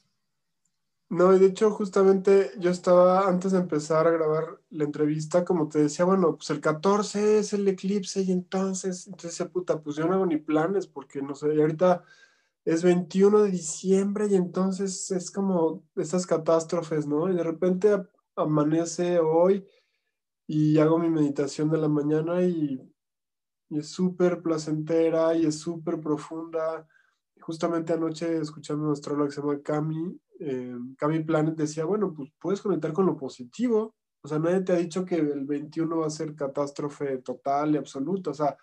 No, 1.09 1.35
y 1.35 1.39
de 1.39 1.47
hecho 1.47 1.71
justamente 1.71 2.51
yo 2.59 2.69
estaba 2.71 3.27
antes 3.27 3.53
de 3.53 3.61
empezar 3.61 4.07
a 4.07 4.11
grabar 4.11 4.61
la 4.69 4.85
entrevista, 4.85 5.43
como 5.43 5.71
te 5.71 5.79
decía, 5.79 6.05
bueno, 6.05 6.37
pues 6.37 6.51
el 6.51 6.61
14 6.61 7.39
es 7.39 7.55
el 7.55 7.67
eclipse 7.67 8.21
y 8.21 8.31
entonces, 8.31 9.07
entonces 9.07 9.49
puta, 9.49 9.81
pues 9.81 9.97
yo 9.97 10.07
no 10.07 10.13
hago 10.13 10.27
ni 10.27 10.37
planes 10.37 10.87
porque 10.87 11.23
no 11.23 11.35
sé, 11.35 11.55
y 11.55 11.61
ahorita 11.63 12.05
es 12.67 12.83
21 12.83 13.43
de 13.43 13.51
diciembre 13.51 14.27
y 14.27 14.35
entonces 14.35 15.11
es 15.11 15.31
como 15.31 15.83
esas 15.97 16.27
catástrofes, 16.27 17.07
¿no? 17.07 17.31
Y 17.31 17.35
de 17.35 17.43
repente 17.43 18.07
amanece 18.37 19.19
hoy 19.19 19.67
y 20.47 20.79
hago 20.79 20.99
mi 20.99 21.09
meditación 21.09 21.71
de 21.71 21.79
la 21.79 21.89
mañana 21.89 22.43
y 22.43 22.95
y 23.71 23.79
es 23.79 23.89
súper 23.89 24.43
placentera 24.43 25.35
y 25.35 25.47
es 25.47 25.59
súper 25.59 26.01
profunda. 26.01 26.87
Justamente 27.41 27.93
anoche 27.93 28.39
escuchando 28.39 28.85
a 28.85 28.87
un 28.89 28.93
astrólogo 28.93 29.29
que 29.29 29.35
se 29.35 29.41
llama 29.41 29.61
Cami, 29.63 30.21
eh, 30.41 30.77
Cami 30.97 31.25
Planet 31.25 31.55
decía, 31.55 31.85
bueno, 31.85 32.15
pues 32.15 32.31
puedes 32.41 32.61
conectar 32.63 32.93
con 32.93 33.07
lo 33.07 33.17
positivo. 33.17 33.95
O 34.23 34.29
sea, 34.29 34.39
nadie 34.39 34.61
te 34.61 34.73
ha 34.73 34.77
dicho 34.77 35.05
que 35.05 35.17
el 35.17 35.45
21 35.45 35.99
va 35.99 36.07
a 36.07 36.11
ser 36.11 36.35
catástrofe 36.35 37.19
total 37.19 37.75
y 37.75 37.77
absoluta. 37.77 38.31
O 38.31 38.35
sea, 38.35 38.57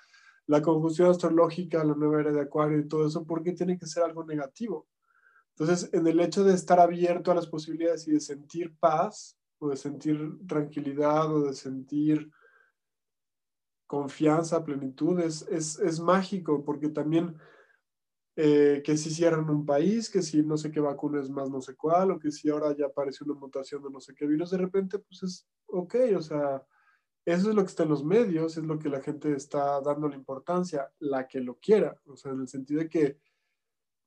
la 0.48 0.62
conjunción 0.62 1.10
astrológica, 1.10 1.84
la 1.84 1.96
nueva 1.96 2.22
era 2.22 2.32
de 2.32 2.42
Acuario 2.42 2.80
y 2.80 2.88
todo 2.88 3.08
eso, 3.08 3.26
¿por 3.26 3.44
qué 3.44 3.54
tiene 3.54 3.78
que 3.78 3.86
ser 3.86 4.04
algo 4.04 4.26
negativo? 4.26 4.88
Entonces, 5.56 5.90
en 5.94 6.08
el 6.08 6.20
hecho 6.20 6.44
de 6.44 6.54
estar 6.54 6.80
abierto 6.80 7.32
a 7.32 7.36
las 7.36 7.48
posibilidades 7.48 8.08
y 8.08 8.12
de 8.12 8.20
sentir 8.20 8.76
paz, 8.80 9.38
o 9.60 9.70
de 9.70 9.78
sentir 9.78 10.40
tranquilidad, 10.48 11.32
o 11.32 11.44
de 11.44 11.54
sentir 11.54 12.32
confianza, 13.86 14.64
plenitud, 14.64 15.20
es, 15.20 15.44
es, 15.50 16.00
mágico, 16.00 16.64
porque 16.64 16.90
también 16.90 17.36
eh, 18.36 18.82
que 18.86 18.98
si 18.98 19.10
cierran 19.12 19.50
un 19.50 19.66
país, 19.66 20.10
que 20.10 20.22
si 20.22 20.42
no 20.44 20.58
sé 20.58 20.72
qué 20.72 20.80
vacuna 20.80 21.20
es 21.22 21.30
más 21.30 21.50
no 21.50 21.62
sé 21.62 21.76
cuál, 21.76 22.12
o 22.12 22.20
que 22.20 22.32
si 22.32 22.50
ahora 22.50 22.76
ya 22.76 22.86
aparece 22.88 23.24
una 23.24 23.34
mutación 23.34 23.84
de 23.84 23.90
no 23.90 24.00
sé 24.00 24.14
qué 24.16 24.26
virus, 24.26 24.52
de 24.52 24.58
repente, 24.58 25.00
pues 25.00 25.24
es 25.24 25.48
ok, 25.68 25.96
o 26.18 26.22
sea, 26.22 26.66
eso 27.26 27.50
es 27.50 27.56
lo 27.56 27.62
que 27.64 27.68
está 27.70 27.84
en 27.84 27.90
los 27.90 28.04
medios, 28.04 28.58
es 28.58 28.64
lo 28.64 28.80
que 28.80 28.90
la 28.90 29.02
gente 29.02 29.34
está 29.34 29.82
dando 29.82 30.08
la 30.08 30.16
importancia, 30.16 30.92
la 31.00 31.28
que 31.28 31.42
lo 31.42 31.60
quiera, 31.60 32.00
o 32.06 32.16
sea, 32.16 32.32
en 32.32 32.42
el 32.42 32.48
sentido 32.48 32.82
de 32.82 32.90
que 32.90 33.20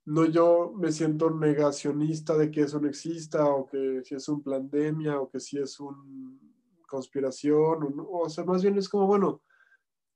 no 0.06 0.26
yo 0.26 0.72
me 0.76 0.92
siento 0.92 1.30
negacionista 1.30 2.36
de 2.36 2.50
que 2.50 2.62
eso 2.62 2.80
no 2.80 2.88
exista, 2.88 3.46
o 3.46 3.66
que 3.66 4.02
si 4.04 4.14
es 4.14 4.28
un 4.28 4.42
pandemia, 4.42 5.20
o 5.20 5.30
que 5.30 5.40
si 5.40 5.58
es 5.58 5.80
una 5.80 6.38
conspiración, 6.86 8.00
o, 8.00 8.20
o 8.20 8.28
sea, 8.28 8.44
más 8.44 8.62
bien 8.62 8.76
es 8.78 8.88
como, 8.88 9.06
bueno, 9.06 9.42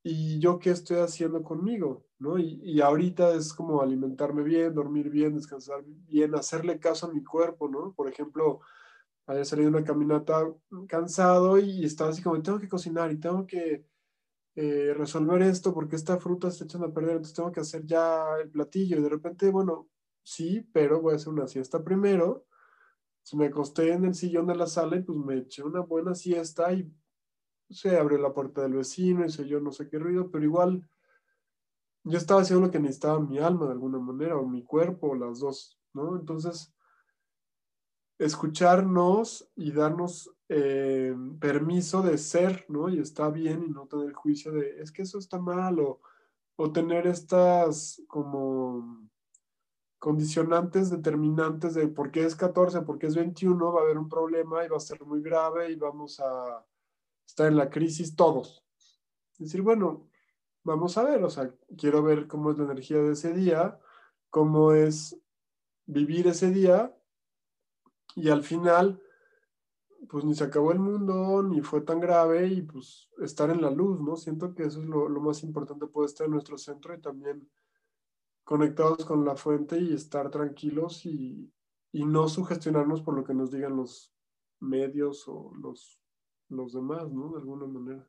¿y 0.03 0.39
yo 0.39 0.59
qué 0.59 0.71
estoy 0.71 0.97
haciendo 0.97 1.43
conmigo? 1.43 2.08
¿No? 2.19 2.37
Y, 2.37 2.59
y, 2.63 2.81
ahorita 2.81 3.33
es 3.33 3.53
como 3.53 3.81
alimentarme 3.81 4.43
bien, 4.43 4.73
dormir 4.73 5.09
bien, 5.09 5.35
descansar 5.35 5.83
bien, 5.85 6.35
hacerle 6.35 6.79
caso 6.79 7.07
a 7.07 7.13
mi 7.13 7.23
cuerpo, 7.23 7.69
¿no? 7.69 7.93
Por 7.93 8.09
ejemplo, 8.09 8.59
había 9.29 9.45
salido 9.45 9.69
una 9.69 9.83
caminata 9.83 10.51
cansado 10.87 11.59
y 11.59 11.85
estaba 11.85 12.09
así 12.09 12.21
como, 12.21 12.41
tengo 12.41 12.59
que 12.59 12.67
cocinar 12.67 13.11
y 13.11 13.19
tengo 13.19 13.45
que 13.45 13.85
eh, 14.55 14.93
resolver 14.93 15.41
esto 15.43 15.73
porque 15.73 15.95
esta 15.95 16.17
fruta 16.19 16.47
está 16.49 16.65
echando 16.65 16.87
a 16.87 16.93
perder, 16.93 17.11
entonces 17.11 17.35
tengo 17.35 17.51
que 17.51 17.61
hacer 17.61 17.85
ya 17.85 18.25
el 18.41 18.49
platillo. 18.49 18.97
Y 18.97 19.03
de 19.03 19.09
repente, 19.09 19.49
bueno, 19.51 19.87
sí, 20.23 20.67
pero 20.73 21.01
voy 21.01 21.13
a 21.13 21.15
hacer 21.17 21.29
una 21.29 21.47
siesta 21.47 21.83
primero. 21.83 22.45
Me 23.33 23.45
acosté 23.45 23.93
en 23.93 24.05
el 24.05 24.15
sillón 24.15 24.47
de 24.47 24.55
la 24.55 24.65
sala 24.65 24.97
y 24.97 25.01
pues 25.01 25.17
me 25.19 25.37
eché 25.37 25.61
una 25.63 25.81
buena 25.81 26.15
siesta 26.15 26.73
y 26.73 26.91
se 27.69 27.97
abrió 27.97 28.17
la 28.17 28.33
puerta 28.33 28.63
del 28.63 28.73
vecino 28.73 29.23
y 29.25 29.29
se 29.29 29.47
yo 29.47 29.59
no 29.59 29.71
sé 29.71 29.87
qué 29.87 29.99
ruido, 29.99 30.31
pero 30.31 30.43
igual 30.43 30.89
yo 32.03 32.17
estaba 32.17 32.41
haciendo 32.41 32.65
lo 32.65 32.71
que 32.71 32.79
necesitaba 32.79 33.19
mi 33.19 33.39
alma 33.39 33.65
de 33.65 33.73
alguna 33.73 33.99
manera, 33.99 34.37
o 34.37 34.47
mi 34.47 34.63
cuerpo, 34.63 35.09
o 35.09 35.15
las 35.15 35.39
dos, 35.39 35.79
¿no? 35.93 36.15
Entonces, 36.17 36.73
escucharnos 38.17 39.49
y 39.55 39.71
darnos 39.71 40.31
eh, 40.49 41.15
permiso 41.39 42.01
de 42.01 42.17
ser, 42.17 42.65
¿no? 42.67 42.89
Y 42.89 42.99
está 42.99 43.29
bien 43.29 43.63
y 43.63 43.69
no 43.69 43.87
tener 43.87 44.13
juicio 44.13 44.51
de, 44.51 44.81
es 44.81 44.91
que 44.91 45.03
eso 45.03 45.19
está 45.19 45.39
mal, 45.39 45.79
o, 45.79 46.01
o 46.55 46.71
tener 46.71 47.07
estas 47.07 48.01
como 48.07 49.09
condicionantes 49.99 50.89
determinantes 50.89 51.73
de 51.73 51.87
por 51.87 52.09
qué 52.09 52.25
es 52.25 52.35
14, 52.35 52.81
por 52.81 52.97
qué 52.97 53.07
es 53.07 53.15
21, 53.15 53.73
va 53.73 53.81
a 53.81 53.83
haber 53.83 53.97
un 53.97 54.09
problema 54.09 54.65
y 54.65 54.69
va 54.69 54.77
a 54.77 54.81
ser 54.81 55.05
muy 55.05 55.21
grave 55.21 55.71
y 55.71 55.75
vamos 55.75 56.19
a 56.19 56.65
estar 57.25 57.47
en 57.47 57.57
la 57.57 57.69
crisis 57.69 58.15
todos. 58.15 58.63
Es 59.33 59.39
decir, 59.39 59.61
bueno, 59.61 60.08
vamos 60.63 60.97
a 60.97 61.03
ver, 61.03 61.23
o 61.23 61.29
sea, 61.29 61.53
quiero 61.77 62.03
ver 62.03 62.27
cómo 62.27 62.51
es 62.51 62.57
la 62.57 62.65
energía 62.65 62.97
de 62.97 63.13
ese 63.13 63.33
día, 63.33 63.79
cómo 64.29 64.73
es 64.73 65.19
vivir 65.85 66.27
ese 66.27 66.51
día 66.51 66.95
y 68.15 68.29
al 68.29 68.43
final, 68.43 69.01
pues 70.09 70.25
ni 70.25 70.35
se 70.35 70.43
acabó 70.43 70.71
el 70.71 70.79
mundo, 70.79 71.43
ni 71.43 71.61
fue 71.61 71.81
tan 71.81 71.99
grave 71.99 72.47
y 72.47 72.61
pues 72.61 73.09
estar 73.19 73.49
en 73.49 73.61
la 73.61 73.71
luz, 73.71 73.99
¿no? 74.01 74.15
Siento 74.15 74.53
que 74.53 74.63
eso 74.63 74.81
es 74.81 74.87
lo, 74.87 75.09
más 75.21 75.43
importante, 75.43 75.87
puede 75.87 76.07
estar 76.07 76.25
en 76.25 76.33
nuestro 76.33 76.57
centro 76.57 76.93
y 76.93 77.01
también 77.01 77.49
conectados 78.43 79.05
con 79.05 79.25
la 79.25 79.35
fuente 79.35 79.79
y 79.79 79.93
estar 79.93 80.29
tranquilos 80.31 81.05
y, 81.05 81.51
y 81.91 82.05
no 82.05 82.27
sugestionarnos 82.27 83.01
por 83.01 83.15
lo 83.15 83.23
que 83.23 83.33
nos 83.33 83.51
digan 83.51 83.75
los 83.75 84.11
medios 84.59 85.27
o 85.27 85.53
los 85.55 85.99
los 86.49 86.73
demás, 86.73 87.09
¿no? 87.11 87.29
De 87.31 87.37
alguna 87.37 87.65
manera. 87.67 88.07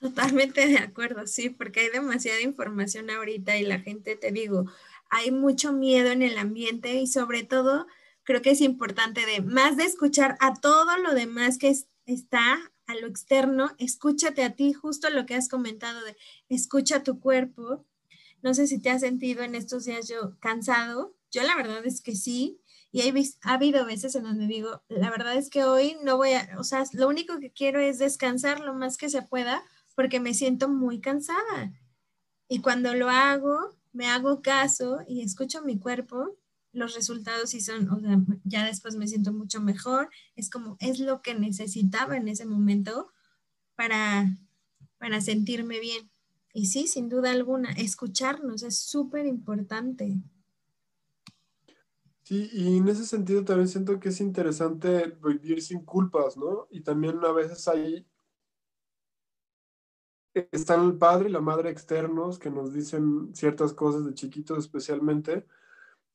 Totalmente 0.00 0.66
de 0.66 0.78
acuerdo, 0.78 1.26
sí, 1.26 1.50
porque 1.50 1.80
hay 1.80 1.90
demasiada 1.90 2.40
información 2.40 3.10
ahorita 3.10 3.58
y 3.58 3.64
la 3.64 3.80
gente, 3.80 4.16
te 4.16 4.32
digo, 4.32 4.64
hay 5.10 5.30
mucho 5.30 5.74
miedo 5.74 6.10
en 6.10 6.22
el 6.22 6.38
ambiente 6.38 6.94
y 6.94 7.06
sobre 7.06 7.42
todo 7.42 7.86
creo 8.22 8.40
que 8.40 8.52
es 8.52 8.62
importante 8.62 9.26
de 9.26 9.42
más 9.42 9.76
de 9.76 9.84
escuchar 9.84 10.36
a 10.40 10.54
todo 10.54 10.96
lo 10.96 11.12
demás 11.14 11.58
que 11.58 11.68
está 12.06 12.58
a 12.86 12.94
lo 12.94 13.06
externo, 13.06 13.72
escúchate 13.78 14.42
a 14.42 14.54
ti, 14.56 14.72
justo 14.72 15.10
lo 15.10 15.26
que 15.26 15.34
has 15.34 15.50
comentado 15.50 16.02
de 16.02 16.16
escucha 16.48 17.02
tu 17.02 17.20
cuerpo. 17.20 17.84
No 18.42 18.54
sé 18.54 18.66
si 18.66 18.80
te 18.80 18.88
has 18.90 19.02
sentido 19.02 19.42
en 19.42 19.54
estos 19.54 19.84
días 19.84 20.08
yo 20.08 20.38
cansado. 20.40 21.14
Yo 21.30 21.42
la 21.42 21.54
verdad 21.56 21.84
es 21.86 22.00
que 22.00 22.16
sí, 22.16 22.60
y 22.90 23.02
ha 23.02 23.52
habido 23.52 23.84
veces 23.84 24.14
en 24.16 24.24
donde 24.24 24.46
digo, 24.46 24.82
la 24.88 25.10
verdad 25.10 25.36
es 25.36 25.50
que 25.50 25.62
hoy 25.64 25.96
no 26.02 26.16
voy 26.16 26.32
a, 26.32 26.48
o 26.58 26.64
sea, 26.64 26.84
lo 26.94 27.06
único 27.06 27.38
que 27.38 27.52
quiero 27.52 27.78
es 27.80 27.98
descansar 27.98 28.60
lo 28.60 28.74
más 28.74 28.96
que 28.96 29.08
se 29.10 29.22
pueda 29.22 29.62
porque 30.00 30.18
me 30.18 30.32
siento 30.32 30.70
muy 30.70 30.98
cansada. 30.98 31.74
Y 32.48 32.62
cuando 32.62 32.94
lo 32.94 33.10
hago, 33.10 33.76
me 33.92 34.06
hago 34.06 34.40
caso 34.40 35.00
y 35.06 35.20
escucho 35.20 35.62
mi 35.62 35.78
cuerpo, 35.78 36.38
los 36.72 36.94
resultados 36.94 37.50
sí 37.50 37.60
son, 37.60 37.90
o 37.90 38.00
sea, 38.00 38.18
ya 38.44 38.64
después 38.64 38.96
me 38.96 39.06
siento 39.06 39.30
mucho 39.34 39.60
mejor. 39.60 40.08
Es 40.36 40.48
como, 40.48 40.78
es 40.80 41.00
lo 41.00 41.20
que 41.20 41.34
necesitaba 41.34 42.16
en 42.16 42.28
ese 42.28 42.46
momento 42.46 43.08
para, 43.76 44.34
para 44.96 45.20
sentirme 45.20 45.80
bien. 45.80 46.10
Y 46.54 46.64
sí, 46.64 46.86
sin 46.86 47.10
duda 47.10 47.30
alguna, 47.30 47.70
escucharnos 47.72 48.62
es 48.62 48.78
súper 48.78 49.26
importante. 49.26 50.16
Sí, 52.22 52.48
y 52.54 52.78
en 52.78 52.88
ese 52.88 53.04
sentido 53.04 53.44
también 53.44 53.68
siento 53.68 54.00
que 54.00 54.08
es 54.08 54.20
interesante 54.22 55.14
vivir 55.22 55.60
sin 55.60 55.84
culpas, 55.84 56.38
¿no? 56.38 56.68
Y 56.70 56.80
también 56.80 57.22
a 57.22 57.32
veces 57.32 57.68
ahí 57.68 58.06
están 60.34 60.84
el 60.86 60.98
padre 60.98 61.28
y 61.28 61.32
la 61.32 61.40
madre 61.40 61.70
externos 61.70 62.38
que 62.38 62.50
nos 62.50 62.72
dicen 62.72 63.34
ciertas 63.34 63.72
cosas 63.72 64.06
de 64.06 64.14
chiquitos 64.14 64.58
especialmente, 64.58 65.46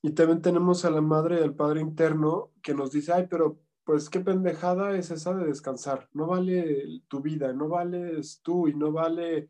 y 0.02 0.12
también 0.12 0.42
tenemos 0.42 0.86
a 0.86 0.92
la 0.92 1.02
madre 1.02 1.40
y 1.40 1.44
al 1.44 1.56
padre 1.56 1.82
interno 1.82 2.52
que 2.62 2.74
nos 2.74 2.92
dice, 2.92 3.14
ay, 3.14 3.28
pero 3.30 3.60
pues 3.84 4.10
qué 4.10 4.20
pendejada 4.20 4.98
es 4.98 5.12
esa 5.12 5.34
de 5.34 5.46
descansar, 5.46 6.10
no 6.14 6.28
vale 6.28 7.02
tu 7.08 7.22
vida, 7.22 7.54
no 7.54 7.70
vales 7.70 8.42
tú 8.44 8.68
y 8.68 8.76
no 8.76 8.92
vale 8.92 9.50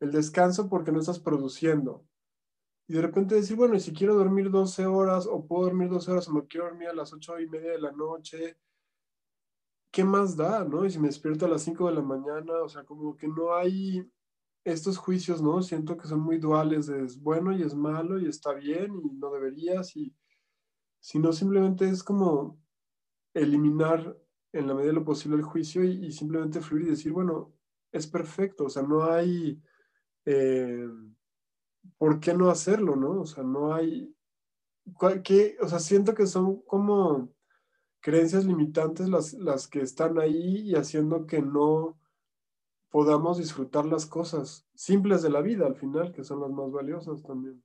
el 0.00 0.12
descanso 0.12 0.68
porque 0.68 0.92
no 0.92 1.00
estás 1.00 1.20
produciendo. 1.20 2.04
Y 2.86 2.94
de 2.94 3.02
repente 3.02 3.34
decir, 3.34 3.56
bueno, 3.56 3.74
y 3.74 3.80
si 3.80 3.92
quiero 3.92 4.14
dormir 4.14 4.50
12 4.50 4.86
horas 4.86 5.26
o 5.26 5.46
puedo 5.46 5.64
dormir 5.64 5.90
12 5.90 6.10
horas 6.10 6.28
o 6.28 6.32
me 6.32 6.46
quiero 6.46 6.66
dormir 6.66 6.88
a 6.88 6.94
las 6.94 7.12
8 7.12 7.40
y 7.40 7.48
media 7.48 7.72
de 7.72 7.80
la 7.80 7.92
noche, 7.92 8.56
¿qué 9.90 10.04
más 10.04 10.36
da, 10.36 10.64
no? 10.64 10.84
Y 10.84 10.90
si 10.90 10.98
me 10.98 11.08
despierto 11.08 11.46
a 11.46 11.48
las 11.48 11.62
5 11.62 11.88
de 11.88 11.94
la 11.94 12.02
mañana, 12.02 12.62
o 12.62 12.68
sea, 12.68 12.84
como 12.84 13.16
que 13.16 13.28
no 13.28 13.54
hay 13.54 14.08
estos 14.64 14.98
juicios, 14.98 15.40
¿no? 15.42 15.62
Siento 15.62 15.96
que 15.96 16.06
son 16.06 16.20
muy 16.20 16.38
duales, 16.38 16.88
es 16.88 17.20
bueno 17.20 17.52
y 17.56 17.62
es 17.62 17.74
malo 17.74 18.18
y 18.18 18.28
está 18.28 18.52
bien 18.52 19.00
y 19.04 19.14
no 19.14 19.30
deberías, 19.30 19.96
y 19.96 20.14
sino 21.00 21.32
simplemente 21.32 21.88
es 21.88 22.02
como 22.02 22.60
eliminar 23.34 24.18
en 24.52 24.66
la 24.66 24.74
medida 24.74 24.88
de 24.88 24.94
lo 24.94 25.04
posible 25.04 25.36
el 25.36 25.44
juicio 25.44 25.84
y, 25.84 26.10
simplemente 26.12 26.60
fluir 26.60 26.86
y 26.86 26.90
decir, 26.90 27.12
bueno, 27.12 27.54
es 27.92 28.06
perfecto, 28.06 28.64
o 28.64 28.70
sea, 28.70 28.82
no 28.82 29.04
hay... 29.04 29.62
Eh, 30.24 30.86
¿por 31.96 32.20
qué 32.20 32.34
no 32.34 32.50
hacerlo, 32.50 32.96
no? 32.96 33.20
O 33.20 33.26
sea, 33.26 33.42
no 33.42 33.74
hay, 33.74 34.14
¿qué? 35.24 35.56
o 35.60 35.68
sea, 35.68 35.78
siento 35.78 36.14
que 36.14 36.26
son 36.26 36.62
como 36.62 37.32
creencias 38.00 38.44
limitantes 38.44 39.08
las, 39.08 39.32
las 39.34 39.68
que 39.68 39.80
están 39.80 40.18
ahí 40.18 40.60
y 40.60 40.74
haciendo 40.74 41.26
que 41.26 41.42
no 41.42 41.98
podamos 42.90 43.38
disfrutar 43.38 43.84
las 43.84 44.06
cosas 44.06 44.66
simples 44.74 45.22
de 45.22 45.30
la 45.30 45.40
vida 45.40 45.66
al 45.66 45.76
final, 45.76 46.12
que 46.12 46.24
son 46.24 46.40
las 46.40 46.50
más 46.50 46.70
valiosas 46.70 47.22
también. 47.22 47.62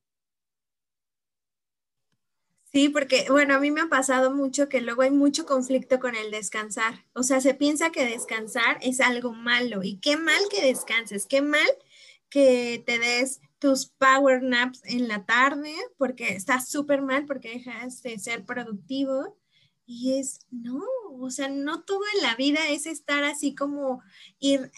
Sí, 2.73 2.89
porque, 2.89 3.27
bueno, 3.29 3.53
a 3.53 3.59
mí 3.59 3.69
me 3.69 3.81
ha 3.81 3.87
pasado 3.87 4.31
mucho 4.31 4.67
que 4.67 4.81
luego 4.81 5.03
hay 5.03 5.11
mucho 5.11 5.45
conflicto 5.45 5.99
con 5.99 6.15
el 6.15 6.31
descansar. 6.31 7.05
O 7.13 7.21
sea, 7.21 7.39
se 7.39 7.53
piensa 7.53 7.91
que 7.91 8.03
descansar 8.03 8.79
es 8.81 8.99
algo 8.99 9.31
malo 9.31 9.83
y 9.83 9.99
qué 9.99 10.17
mal 10.17 10.41
que 10.49 10.65
descanses, 10.65 11.27
qué 11.27 11.43
mal 11.43 11.67
que 12.29 12.83
te 12.83 12.97
des 12.97 13.41
tus 13.59 13.85
power 13.85 14.41
naps 14.41 14.81
en 14.85 15.07
la 15.07 15.23
tarde 15.23 15.71
porque 15.97 16.29
estás 16.29 16.67
súper 16.67 17.03
mal 17.03 17.27
porque 17.27 17.51
dejas 17.51 18.01
de 18.01 18.17
ser 18.17 18.43
productivo. 18.43 19.37
Y 19.85 20.19
es, 20.19 20.39
no, 20.49 20.81
o 21.19 21.29
sea, 21.29 21.49
no 21.49 21.83
todo 21.83 22.01
en 22.15 22.21
la 22.21 22.35
vida 22.35 22.69
es 22.69 22.85
estar 22.85 23.23
así 23.23 23.53
como 23.53 24.01
ir 24.39 24.71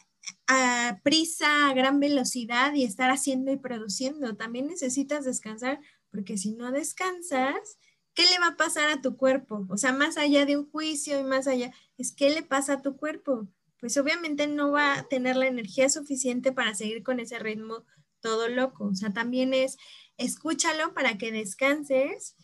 a 0.47 0.99
prisa, 1.03 1.69
a 1.69 1.73
gran 1.73 1.99
velocidad 1.99 2.73
y 2.73 2.83
estar 2.83 3.11
haciendo 3.11 3.51
y 3.51 3.57
produciendo. 3.57 4.35
También 4.35 4.67
necesitas 4.67 5.25
descansar, 5.25 5.79
porque 6.11 6.37
si 6.37 6.51
no 6.51 6.71
descansas, 6.71 7.77
¿qué 8.13 8.23
le 8.23 8.39
va 8.39 8.47
a 8.47 8.57
pasar 8.57 8.89
a 8.89 9.01
tu 9.01 9.17
cuerpo? 9.17 9.65
O 9.69 9.77
sea, 9.77 9.93
más 9.93 10.17
allá 10.17 10.45
de 10.45 10.57
un 10.57 10.69
juicio 10.69 11.19
y 11.19 11.23
más 11.23 11.47
allá, 11.47 11.71
es 11.97 12.11
qué 12.11 12.29
le 12.29 12.41
pasa 12.41 12.73
a 12.73 12.81
tu 12.81 12.97
cuerpo. 12.97 13.47
Pues 13.79 13.97
obviamente 13.97 14.47
no 14.47 14.71
va 14.71 14.95
a 14.97 15.07
tener 15.07 15.35
la 15.35 15.47
energía 15.47 15.89
suficiente 15.89 16.51
para 16.51 16.73
seguir 16.73 17.03
con 17.03 17.19
ese 17.19 17.37
ritmo 17.39 17.85
todo 18.21 18.47
loco. 18.47 18.85
O 18.85 18.95
sea, 18.95 19.13
también 19.13 19.53
es, 19.53 19.77
escúchalo 20.17 20.93
para 20.93 21.17
que 21.17 21.31
descanses 21.31 22.35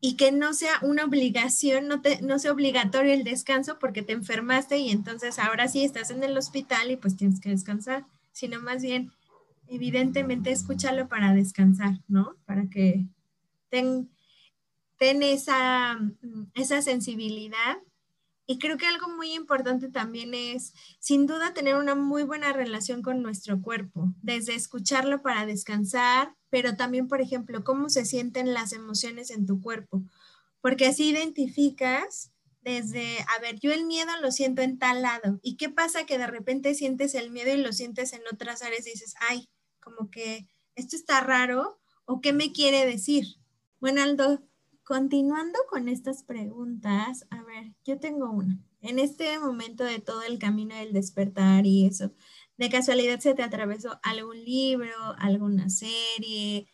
y 0.00 0.16
que 0.16 0.32
no 0.32 0.54
sea 0.54 0.72
una 0.82 1.04
obligación, 1.04 1.88
no, 1.88 2.00
te, 2.00 2.22
no 2.22 2.38
sea 2.38 2.52
obligatorio 2.52 3.12
el 3.12 3.24
descanso 3.24 3.78
porque 3.78 4.02
te 4.02 4.12
enfermaste 4.12 4.78
y 4.78 4.90
entonces 4.90 5.38
ahora 5.38 5.68
sí 5.68 5.84
estás 5.84 6.10
en 6.10 6.22
el 6.22 6.36
hospital 6.36 6.90
y 6.90 6.96
pues 6.96 7.16
tienes 7.16 7.40
que 7.40 7.50
descansar, 7.50 8.06
sino 8.32 8.60
más 8.60 8.82
bien, 8.82 9.10
evidentemente, 9.66 10.52
escúchalo 10.52 11.08
para 11.08 11.34
descansar, 11.34 12.00
¿no? 12.06 12.36
Para 12.44 12.68
que 12.68 13.06
ten, 13.70 14.08
ten 14.98 15.22
esa, 15.22 15.98
esa 16.54 16.82
sensibilidad. 16.82 17.78
Y 18.46 18.58
creo 18.58 18.78
que 18.78 18.86
algo 18.86 19.08
muy 19.08 19.34
importante 19.34 19.90
también 19.90 20.32
es, 20.32 20.72
sin 21.00 21.26
duda, 21.26 21.52
tener 21.52 21.76
una 21.76 21.94
muy 21.94 22.22
buena 22.22 22.52
relación 22.52 23.02
con 23.02 23.20
nuestro 23.20 23.60
cuerpo, 23.60 24.14
desde 24.22 24.54
escucharlo 24.54 25.20
para 25.20 25.44
descansar, 25.44 26.34
pero 26.50 26.76
también, 26.76 27.08
por 27.08 27.20
ejemplo, 27.20 27.64
cómo 27.64 27.88
se 27.88 28.04
sienten 28.04 28.54
las 28.54 28.72
emociones 28.72 29.30
en 29.30 29.46
tu 29.46 29.60
cuerpo, 29.60 30.02
porque 30.60 30.86
así 30.86 31.10
identificas 31.10 32.32
desde, 32.62 33.18
a 33.36 33.40
ver, 33.40 33.58
yo 33.60 33.72
el 33.72 33.84
miedo 33.86 34.10
lo 34.20 34.30
siento 34.32 34.62
en 34.62 34.78
tal 34.78 35.02
lado, 35.02 35.38
¿y 35.42 35.56
qué 35.56 35.68
pasa 35.68 36.04
que 36.04 36.18
de 36.18 36.26
repente 36.26 36.74
sientes 36.74 37.14
el 37.14 37.30
miedo 37.30 37.54
y 37.54 37.62
lo 37.62 37.72
sientes 37.72 38.12
en 38.12 38.22
otras 38.32 38.62
áreas 38.62 38.86
y 38.86 38.90
dices, 38.90 39.14
ay, 39.28 39.48
como 39.80 40.10
que 40.10 40.46
esto 40.74 40.96
está 40.96 41.20
raro, 41.20 41.78
o 42.04 42.20
qué 42.20 42.32
me 42.32 42.52
quiere 42.52 42.86
decir? 42.86 43.26
Bueno, 43.80 44.02
Aldo, 44.02 44.42
continuando 44.82 45.58
con 45.68 45.88
estas 45.88 46.22
preguntas, 46.24 47.26
a 47.30 47.42
ver, 47.42 47.74
yo 47.84 48.00
tengo 48.00 48.30
una. 48.30 48.58
En 48.80 48.98
este 48.98 49.38
momento 49.38 49.84
de 49.84 49.98
todo 50.00 50.22
el 50.22 50.38
camino 50.38 50.74
del 50.74 50.92
despertar 50.92 51.66
y 51.66 51.86
eso, 51.86 52.12
¿De 52.58 52.70
casualidad 52.70 53.20
se 53.20 53.34
te 53.34 53.44
atravesó 53.44 54.00
algún 54.02 54.44
libro, 54.44 55.14
alguna 55.18 55.70
serie, 55.70 56.66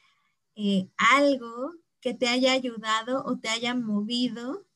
eh, 0.54 0.88
algo 0.96 1.74
que 2.00 2.14
te 2.14 2.26
haya 2.28 2.52
ayudado 2.52 3.22
o 3.26 3.38
te 3.38 3.50
haya 3.50 3.74
movido 3.74 4.66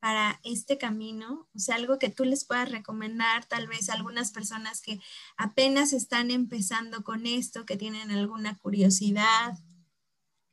para 0.00 0.40
este 0.42 0.76
camino? 0.76 1.48
O 1.54 1.58
sea, 1.60 1.76
algo 1.76 2.00
que 2.00 2.10
tú 2.10 2.24
les 2.24 2.44
puedas 2.44 2.68
recomendar, 2.68 3.44
tal 3.44 3.68
vez 3.68 3.88
a 3.88 3.94
algunas 3.94 4.32
personas 4.32 4.80
que 4.80 4.98
apenas 5.36 5.92
están 5.92 6.32
empezando 6.32 7.04
con 7.04 7.26
esto, 7.26 7.64
que 7.64 7.76
tienen 7.76 8.10
alguna 8.10 8.58
curiosidad, 8.58 9.56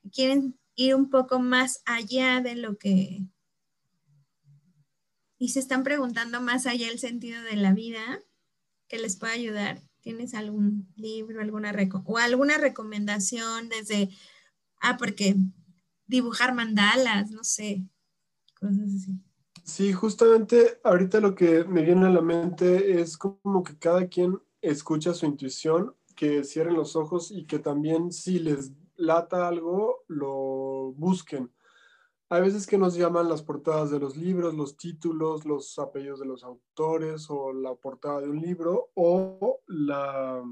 que 0.03 0.11
quieren 0.11 0.59
ir 0.75 0.93
un 0.93 1.09
poco 1.09 1.39
más 1.39 1.81
allá 1.85 2.39
de 2.39 2.55
lo 2.55 2.77
que... 2.77 3.23
Y 5.39 5.49
se 5.49 5.59
están 5.59 5.83
preguntando 5.83 6.39
más 6.39 6.67
allá 6.67 6.87
el 6.87 6.99
sentido 6.99 7.41
de 7.41 7.55
la 7.55 7.73
vida, 7.73 8.21
que 8.87 8.99
les 8.99 9.17
pueda 9.17 9.33
ayudar. 9.33 9.81
¿Tienes 10.03 10.33
algún 10.33 10.87
libro, 10.95 11.41
alguna 11.41 11.73
o 12.05 12.17
alguna 12.17 12.57
recomendación 12.57 13.69
desde, 13.69 14.09
ah, 14.81 14.97
porque 14.97 15.35
dibujar 16.05 16.53
mandalas, 16.53 17.31
no 17.31 17.43
sé, 17.43 17.87
cosas 18.59 18.93
así? 18.95 19.13
Sí, 19.63 19.93
justamente 19.93 20.81
ahorita 20.83 21.21
lo 21.21 21.33
que 21.35 21.63
me 21.63 21.83
viene 21.83 22.05
a 22.05 22.09
la 22.09 22.21
mente 22.21 22.99
es 22.99 23.17
como 23.17 23.63
que 23.63 23.77
cada 23.77 24.07
quien 24.07 24.37
escucha 24.61 25.13
su 25.13 25.25
intuición, 25.25 25.95
que 26.17 26.43
cierren 26.43 26.75
los 26.75 26.97
ojos 26.97 27.31
y 27.31 27.45
que 27.45 27.59
también 27.59 28.11
si 28.11 28.39
les 28.39 28.73
lata 28.95 29.47
algo, 29.47 30.03
lo 30.07 30.93
busquen. 30.97 31.49
Hay 32.33 32.41
veces 32.41 32.65
que 32.65 32.79
nos 32.79 32.95
llaman 32.95 33.29
las 33.29 33.43
portadas 33.43 33.91
de 33.91 33.99
los 33.99 34.17
libros, 34.17 34.55
los 34.55 34.75
títulos, 34.75 35.45
los 35.45 35.77
apellidos 35.77 36.19
de 36.19 36.25
los 36.25 36.43
autores 36.43 37.27
o 37.29 37.53
la 37.53 37.75
portada 37.75 38.21
de 38.21 38.27
un 38.27 38.41
libro 38.41 38.89
o 38.95 39.59
la, 39.67 40.43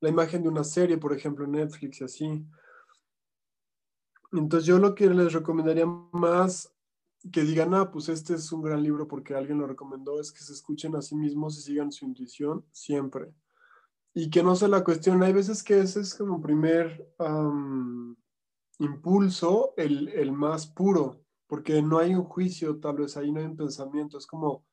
imagen 0.00 0.42
de 0.42 0.48
una 0.48 0.64
serie, 0.64 0.98
por 0.98 1.12
ejemplo, 1.12 1.46
Netflix 1.46 2.00
y 2.00 2.04
así. 2.04 2.46
Entonces 4.32 4.66
yo 4.66 4.80
lo 4.80 4.96
que 4.96 5.08
les 5.08 5.32
recomendaría 5.32 5.86
más 5.86 6.74
que 7.30 7.42
digan, 7.42 7.74
ah, 7.74 7.92
pues 7.92 8.08
este 8.08 8.34
es 8.34 8.50
un 8.50 8.62
gran 8.62 8.82
libro 8.82 9.06
porque 9.06 9.36
alguien 9.36 9.58
lo 9.58 9.68
recomendó, 9.68 10.18
es 10.20 10.32
que 10.32 10.42
se 10.42 10.52
escuchen 10.52 10.96
a 10.96 11.02
sí 11.02 11.14
mismos 11.14 11.56
y 11.58 11.62
sigan 11.62 11.92
su 11.92 12.06
intuición 12.06 12.66
siempre. 12.72 13.32
Y 14.14 14.30
que 14.30 14.42
no 14.42 14.56
se 14.56 14.66
la 14.66 14.82
cuestión, 14.82 15.22
hay 15.22 15.32
veces 15.32 15.62
que 15.62 15.78
ese 15.78 16.00
es 16.00 16.16
como 16.16 16.42
primer 16.42 17.08
impulso 18.78 19.74
el, 19.76 20.08
el, 20.08 20.32
más 20.32 20.66
puro, 20.66 21.24
porque 21.46 21.82
no 21.82 21.98
hay 21.98 22.14
un 22.14 22.24
juicio, 22.24 22.78
tal 22.78 22.96
vez 22.96 23.16
ahí 23.16 23.32
no 23.32 23.40
hay 23.40 23.46
un 23.46 23.56
pensamiento, 23.56 24.18
es 24.18 24.26
como 24.26 24.64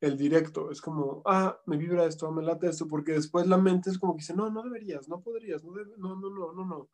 el 0.00 0.16
directo, 0.16 0.70
es 0.70 0.80
como, 0.80 1.22
ah, 1.24 1.58
me 1.66 1.76
vibra 1.76 2.04
esto, 2.04 2.30
me 2.30 2.42
late 2.42 2.68
esto, 2.68 2.86
porque 2.86 3.12
después 3.12 3.46
la 3.46 3.56
mente 3.56 3.90
es 3.90 3.98
como 3.98 4.14
que 4.14 4.20
dice, 4.20 4.34
no, 4.34 4.50
no 4.50 4.62
deberías, 4.62 5.08
no 5.08 5.20
podrías, 5.20 5.64
no, 5.64 5.72
no, 5.96 6.16
no, 6.16 6.30
no, 6.30 6.52
no, 6.52 6.64
no. 6.64 6.90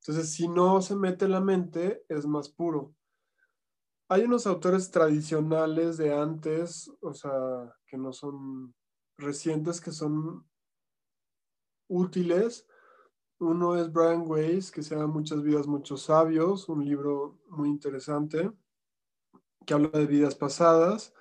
Entonces, 0.00 0.32
si 0.32 0.48
no 0.48 0.82
se 0.82 0.96
mete 0.96 1.28
la 1.28 1.40
mente, 1.40 2.04
es 2.08 2.26
más 2.26 2.48
puro. 2.48 2.94
Hay 4.08 4.22
unos 4.22 4.46
autores 4.46 4.90
tradicionales 4.90 5.96
de 5.96 6.12
antes, 6.12 6.90
o 7.00 7.14
sea, 7.14 7.76
que 7.86 7.96
no 7.96 8.12
son 8.12 8.74
recientes, 9.16 9.80
que 9.80 9.92
son 9.92 10.44
útiles, 11.88 12.66
uno 13.42 13.76
es 13.76 13.92
Brian 13.92 14.24
Weiss, 14.26 14.70
que 14.70 14.82
se 14.82 14.94
llama 14.94 15.08
Muchas 15.08 15.42
vidas, 15.42 15.66
muchos 15.66 16.02
sabios, 16.02 16.68
un 16.68 16.84
libro 16.84 17.38
muy 17.48 17.68
interesante 17.68 18.50
que 19.66 19.74
habla 19.74 19.90
de 19.90 20.06
vidas 20.06 20.34
pasadas. 20.34 21.14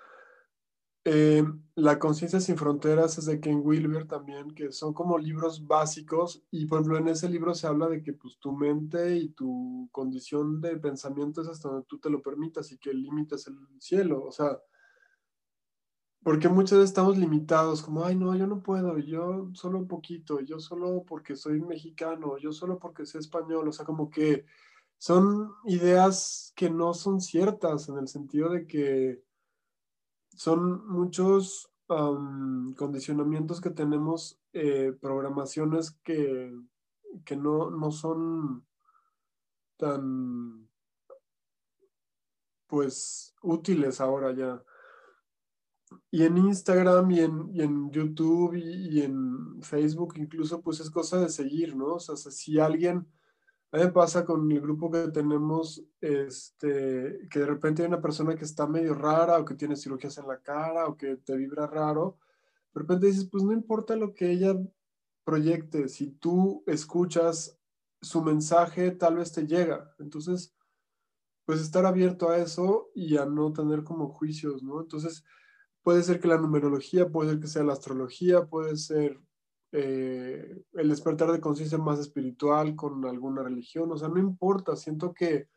Eh, 1.03 1.43
la 1.73 1.97
conciencia 1.97 2.39
sin 2.39 2.57
fronteras 2.57 3.17
es 3.17 3.25
de 3.25 3.39
Ken 3.39 3.61
Wilber 3.63 4.07
también, 4.07 4.51
que 4.51 4.71
son 4.71 4.93
como 4.93 5.17
libros 5.17 5.65
básicos 5.65 6.43
y 6.51 6.67
por 6.67 6.79
ejemplo 6.79 6.99
en 6.99 7.07
ese 7.07 7.27
libro 7.27 7.55
se 7.55 7.65
habla 7.65 7.89
de 7.89 8.03
que 8.03 8.13
pues 8.13 8.37
tu 8.37 8.51
mente 8.51 9.17
y 9.17 9.29
tu 9.29 9.89
condición 9.91 10.61
de 10.61 10.77
pensamiento 10.77 11.41
es 11.41 11.47
hasta 11.47 11.69
donde 11.69 11.87
tú 11.87 11.97
te 11.97 12.11
lo 12.11 12.21
permitas 12.21 12.71
y 12.71 12.77
que 12.77 12.91
el 12.91 13.01
límite 13.01 13.35
es 13.35 13.47
el 13.47 13.57
cielo, 13.79 14.23
o 14.23 14.31
sea, 14.31 14.59
porque 16.23 16.49
muchas 16.49 16.77
veces 16.77 16.91
estamos 16.91 17.17
limitados, 17.17 17.81
como, 17.81 18.05
ay, 18.05 18.15
no, 18.15 18.35
yo 18.35 18.45
no 18.45 18.61
puedo, 18.61 18.99
yo 18.99 19.49
solo 19.53 19.79
un 19.79 19.87
poquito, 19.87 20.39
yo 20.39 20.59
solo 20.59 21.03
porque 21.03 21.35
soy 21.35 21.61
mexicano, 21.61 22.37
yo 22.37 22.51
solo 22.51 22.77
porque 22.77 23.05
soy 23.05 23.21
español, 23.21 23.67
o 23.67 23.71
sea, 23.71 23.85
como 23.85 24.09
que 24.09 24.45
son 24.99 25.51
ideas 25.65 26.53
que 26.55 26.69
no 26.69 26.93
son 26.93 27.21
ciertas 27.21 27.89
en 27.89 27.97
el 27.97 28.07
sentido 28.07 28.49
de 28.49 28.67
que 28.67 29.23
son 30.35 30.87
muchos 30.87 31.69
condicionamientos 32.77 33.59
que 33.59 33.71
tenemos, 33.71 34.39
eh, 34.53 34.93
programaciones 35.01 35.91
que, 36.03 36.55
que 37.25 37.35
no, 37.35 37.71
no 37.71 37.91
son 37.91 38.65
tan, 39.75 40.69
pues, 42.67 43.33
útiles 43.41 43.99
ahora 43.99 44.33
ya 44.33 44.63
y 46.09 46.23
en 46.23 46.37
Instagram 46.37 47.09
y 47.11 47.19
en, 47.21 47.91
YouTube 47.91 48.55
y, 48.55 49.01
en 49.01 49.61
Facebook 49.61 50.15
incluso, 50.17 50.61
pues 50.61 50.79
es 50.79 50.89
cosa 50.89 51.19
de 51.19 51.29
seguir, 51.29 51.75
¿no? 51.75 51.95
O 51.95 51.99
sea, 51.99 52.15
si 52.15 52.59
alguien, 52.59 53.07
a 53.71 53.77
mí 53.77 53.83
me 53.83 53.91
pasa 53.91 54.25
con 54.25 54.51
el 54.51 54.61
grupo 54.61 54.91
que 54.91 55.07
tenemos, 55.09 55.83
este, 56.01 57.27
que 57.29 57.39
de 57.39 57.45
repente 57.45 57.81
hay 57.81 57.87
una 57.87 58.01
persona 58.01 58.35
que 58.35 58.45
está 58.45 58.67
medio 58.67 58.93
rara 58.93 59.39
o 59.39 59.45
que 59.45 59.55
tiene 59.55 59.75
cirugías 59.75 60.17
en 60.17 60.27
la 60.27 60.41
cara 60.41 60.87
o 60.87 60.97
que 60.97 61.17
te 61.17 61.35
vibra 61.37 61.67
raro, 61.67 62.17
de 62.73 62.81
repente 62.81 63.07
dices, 63.07 63.27
pues 63.29 63.43
no 63.43 63.53
importa 63.53 63.95
lo 63.95 64.13
que 64.13 64.31
ella 64.31 64.55
proyecte, 65.23 65.87
si 65.87 66.11
tú 66.11 66.63
escuchas 66.67 67.57
su 68.01 68.21
mensaje, 68.23 68.91
tal 68.91 69.17
vez 69.17 69.31
te 69.31 69.45
llega. 69.45 69.93
Entonces, 69.99 70.55
pues 71.45 71.61
estar 71.61 71.85
abierto 71.85 72.29
a 72.29 72.37
eso 72.37 72.89
y 72.95 73.17
a 73.17 73.25
no 73.25 73.53
tener 73.53 73.83
como 73.83 74.09
juicios, 74.09 74.63
¿no? 74.63 74.81
Entonces, 74.81 75.23
Puede 75.83 76.03
ser 76.03 76.19
que 76.19 76.27
la 76.27 76.37
numerología, 76.37 77.09
puede 77.09 77.31
ser 77.31 77.39
que 77.39 77.47
sea 77.47 77.63
la 77.63 77.73
astrología, 77.73 78.45
puede 78.45 78.77
ser 78.77 79.19
eh, 79.71 80.63
el 80.73 80.89
despertar 80.89 81.31
de 81.31 81.39
conciencia 81.39 81.77
más 81.77 81.99
espiritual 81.99 82.75
con 82.75 83.05
alguna 83.05 83.43
religión, 83.43 83.91
o 83.91 83.97
sea, 83.97 84.09
no 84.09 84.19
importa, 84.19 84.75
siento 84.75 85.13
que, 85.13 85.47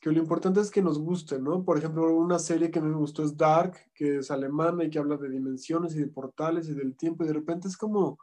que, 0.00 0.10
lo 0.10 0.18
importante 0.18 0.60
es 0.60 0.70
que 0.70 0.80
nos 0.80 0.98
guste, 0.98 1.38
¿no? 1.38 1.62
Por 1.62 1.76
ejemplo, 1.76 2.16
una 2.16 2.38
serie 2.38 2.70
que 2.70 2.80
me 2.80 2.96
gustó 2.96 3.22
es 3.22 3.36
Dark, 3.36 3.76
que 3.94 4.18
es 4.18 4.30
alemana 4.30 4.84
y 4.84 4.90
que 4.90 4.98
habla 4.98 5.18
de 5.18 5.28
dimensiones 5.28 5.94
y 5.94 6.00
de 6.00 6.08
portales 6.08 6.68
y 6.68 6.74
del 6.74 6.96
tiempo, 6.96 7.24
y 7.24 7.26
de 7.28 7.34
repente 7.34 7.68
es 7.68 7.76
como 7.76 8.18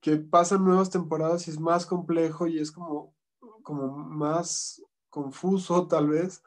que 0.00 0.16
pasan 0.16 0.64
nuevas 0.64 0.90
temporadas 0.90 1.46
y 1.46 1.50
es 1.50 1.60
más 1.60 1.84
complejo 1.86 2.46
y 2.46 2.58
es 2.58 2.72
como, 2.72 3.14
como 3.62 3.88
más 3.98 4.82
confuso 5.10 5.86
tal 5.88 6.08
vez, 6.08 6.42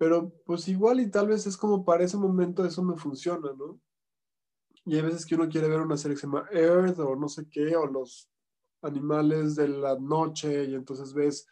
pero 0.00 0.32
pues 0.46 0.66
igual 0.66 0.98
y 0.98 1.10
tal 1.10 1.28
vez 1.28 1.46
es 1.46 1.58
como 1.58 1.84
para 1.84 2.04
ese 2.04 2.16
momento 2.16 2.64
eso 2.64 2.82
me 2.82 2.96
funciona, 2.96 3.52
¿no? 3.52 3.78
y 4.86 4.96
hay 4.96 5.02
veces 5.02 5.26
que 5.26 5.34
uno 5.34 5.48
quiere 5.48 5.68
ver 5.68 5.80
una 5.80 5.96
serie 5.96 6.14
que 6.14 6.22
se 6.22 6.26
llama 6.26 6.48
Earth 6.50 6.98
o 7.00 7.14
no 7.16 7.28
sé 7.28 7.48
qué, 7.50 7.76
o 7.76 7.86
los 7.86 8.30
animales 8.82 9.54
de 9.56 9.68
la 9.68 9.98
noche, 9.98 10.64
y 10.64 10.74
entonces 10.74 11.12
ves 11.12 11.46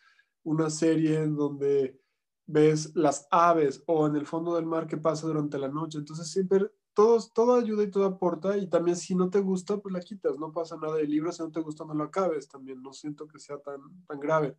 una 0.44 0.70
serie 0.70 1.22
en 1.22 1.36
donde 1.36 2.00
ves 2.46 2.96
las 2.96 3.28
aves 3.30 3.82
o 3.86 4.06
en 4.06 4.16
el 4.16 4.26
fondo 4.26 4.54
del 4.54 4.64
mar 4.64 4.86
que 4.86 4.96
pasa 4.96 5.26
durante 5.26 5.58
la 5.58 5.68
noche. 5.68 5.98
Entonces 5.98 6.30
siempre 6.30 6.70
todo, 6.94 7.18
todo 7.34 7.56
ayuda 7.56 7.82
y 7.82 7.90
todo 7.90 8.06
aporta 8.06 8.56
y 8.56 8.66
también 8.68 8.96
si 8.96 9.14
no 9.14 9.28
te 9.28 9.40
gusta, 9.40 9.76
pues 9.76 9.92
la 9.92 10.00
quitas, 10.00 10.38
no 10.38 10.52
pasa 10.52 10.78
nada 10.78 10.96
del 10.96 11.10
libro, 11.10 11.30
si 11.32 11.42
no 11.42 11.50
te 11.50 11.60
gusta 11.60 11.84
no 11.84 11.92
lo 11.92 12.04
acabes 12.04 12.48
también, 12.48 12.80
no 12.82 12.94
siento 12.94 13.28
que 13.28 13.38
sea 13.38 13.58
tan, 13.58 13.80
tan 14.06 14.18
grave. 14.18 14.56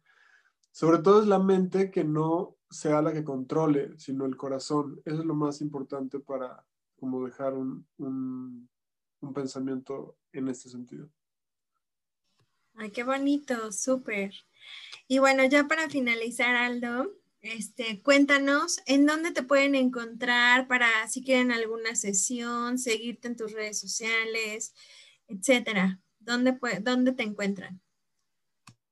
Sobre 0.71 0.99
todo 0.99 1.21
es 1.21 1.27
la 1.27 1.39
mente 1.39 1.89
que 1.89 2.03
no 2.03 2.58
sea 2.69 3.01
la 3.01 3.11
que 3.11 3.23
controle, 3.23 3.97
sino 3.97 4.25
el 4.25 4.37
corazón. 4.37 5.01
Eso 5.05 5.19
es 5.19 5.25
lo 5.25 5.35
más 5.35 5.61
importante 5.61 6.19
para 6.19 6.65
como 6.97 7.25
dejar 7.25 7.53
un, 7.53 7.87
un, 7.97 8.69
pensamiento 9.33 10.17
en 10.33 10.49
este 10.49 10.69
sentido. 10.69 11.09
Ay, 12.75 12.91
qué 12.91 13.03
bonito, 13.03 13.71
súper. 13.71 14.33
Y 15.07 15.19
bueno, 15.19 15.45
ya 15.45 15.67
para 15.67 15.89
finalizar, 15.89 16.55
Aldo, 16.55 17.13
este, 17.41 18.01
cuéntanos 18.01 18.81
en 18.85 19.05
dónde 19.05 19.31
te 19.31 19.43
pueden 19.43 19.75
encontrar 19.75 20.67
para 20.67 21.07
si 21.07 21.23
quieren 21.23 21.51
alguna 21.51 21.95
sesión, 21.95 22.77
seguirte 22.77 23.29
en 23.29 23.37
tus 23.37 23.53
redes 23.53 23.79
sociales, 23.79 24.73
etcétera. 25.27 26.01
¿Dónde, 26.19 26.57
dónde 26.81 27.13
te 27.13 27.23
encuentran? 27.23 27.81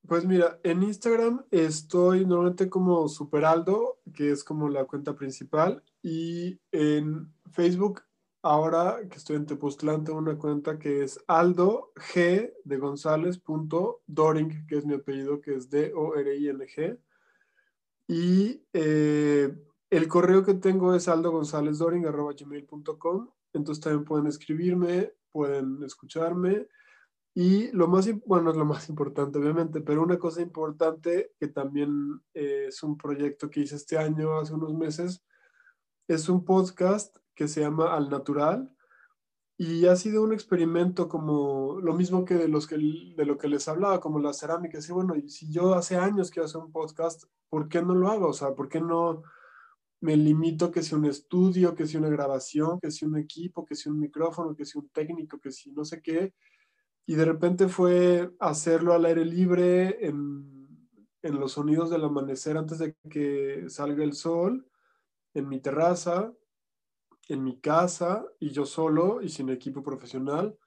Pues 0.07 0.25
mira, 0.25 0.59
en 0.63 0.81
Instagram 0.83 1.43
estoy 1.51 2.25
normalmente 2.25 2.69
como 2.69 3.09
Superaldo, 3.09 3.99
que 4.13 4.31
es 4.31 4.45
como 4.45 4.69
la 4.69 4.85
cuenta 4.85 5.15
principal, 5.15 5.83
y 6.01 6.61
en 6.71 7.33
Facebook 7.51 8.03
ahora 8.41 9.01
que 9.09 9.17
estoy 9.17 9.35
en 9.35 9.45
Tepoztlán 9.45 10.05
tengo 10.05 10.19
una 10.19 10.37
cuenta 10.37 10.79
que 10.79 11.03
es 11.03 11.21
Aldo 11.27 11.91
G 11.95 12.53
de 12.63 12.77
González 12.77 13.37
punto 13.37 14.01
Doring, 14.07 14.65
que 14.65 14.77
es 14.77 14.85
mi 14.85 14.93
apellido, 14.93 15.41
que 15.41 15.55
es 15.55 15.69
D-O-R-I-N-G. 15.69 16.97
Y 18.07 18.63
eh, 18.71 19.53
el 19.89 20.07
correo 20.07 20.45
que 20.45 20.53
tengo 20.53 20.95
es 20.95 21.09
aldogonzalezdoring.com. 21.09 23.29
Entonces 23.51 23.83
también 23.83 24.05
pueden 24.05 24.27
escribirme, 24.27 25.11
pueden 25.33 25.83
escucharme. 25.83 26.69
Y 27.39 27.71
lo 27.71 27.87
más, 27.87 28.09
bueno, 28.25 28.49
es 28.49 28.57
lo 28.57 28.65
más 28.65 28.89
importante, 28.89 29.37
obviamente, 29.37 29.81
pero 29.81 30.01
una 30.01 30.17
cosa 30.17 30.41
importante 30.41 31.33
que 31.39 31.47
también 31.47 32.19
eh, 32.33 32.65
es 32.69 32.81
un 32.81 32.97
proyecto 32.97 33.47
que 33.47 33.59
hice 33.59 33.75
este 33.75 33.95
año, 33.95 34.39
hace 34.39 34.55
unos 34.55 34.73
meses, 34.73 35.23
es 36.07 36.29
un 36.29 36.43
podcast 36.43 37.15
que 37.35 37.47
se 37.47 37.61
llama 37.61 37.95
Al 37.95 38.09
Natural 38.09 38.75
y 39.55 39.85
ha 39.85 39.95
sido 39.95 40.23
un 40.23 40.33
experimento 40.33 41.07
como 41.07 41.79
lo 41.79 41.93
mismo 41.93 42.25
que 42.25 42.33
de, 42.33 42.47
los 42.47 42.65
que, 42.65 42.75
de 42.75 43.25
lo 43.27 43.37
que 43.37 43.49
les 43.49 43.67
hablaba, 43.67 43.99
como 43.99 44.17
la 44.17 44.33
cerámica. 44.33 44.79
Y 44.79 44.91
bueno, 44.91 45.13
si 45.27 45.51
yo 45.51 45.75
hace 45.75 45.95
años 45.95 46.31
quiero 46.31 46.45
hacer 46.45 46.61
un 46.61 46.71
podcast, 46.71 47.25
¿por 47.49 47.69
qué 47.69 47.83
no 47.83 47.93
lo 47.93 48.09
hago? 48.09 48.29
O 48.29 48.33
sea, 48.33 48.55
¿por 48.55 48.67
qué 48.67 48.81
no 48.81 49.21
me 50.01 50.17
limito 50.17 50.71
que 50.71 50.81
sea 50.81 50.97
un 50.97 51.05
estudio, 51.05 51.75
que 51.75 51.85
sea 51.85 51.99
una 51.99 52.09
grabación, 52.09 52.79
que 52.79 52.89
sea 52.89 53.07
un 53.07 53.19
equipo, 53.19 53.63
que 53.63 53.75
sea 53.75 53.91
un 53.91 53.99
micrófono, 53.99 54.55
que 54.55 54.65
sea 54.65 54.81
un 54.81 54.89
técnico, 54.89 55.39
que 55.39 55.51
sea 55.51 55.71
no 55.75 55.85
sé 55.85 56.01
qué? 56.01 56.33
Y 57.07 57.15
de 57.15 57.25
repente 57.25 57.67
fue 57.67 58.31
hacerlo 58.39 58.93
al 58.93 59.05
aire 59.05 59.25
libre, 59.25 60.05
en, 60.05 60.87
en 61.23 61.39
los 61.39 61.53
sonidos 61.53 61.89
del 61.89 62.03
amanecer 62.03 62.57
antes 62.57 62.77
de 62.77 62.95
que 63.09 63.65
salga 63.69 64.03
el 64.03 64.13
sol, 64.13 64.69
en 65.33 65.47
mi 65.47 65.59
terraza, 65.59 66.33
en 67.29 67.43
mi 67.43 67.59
casa 67.59 68.25
y 68.39 68.51
yo 68.51 68.65
solo 68.65 69.21
y 69.21 69.29
sin 69.29 69.49
equipo 69.49 69.81
profesional. 69.81 70.57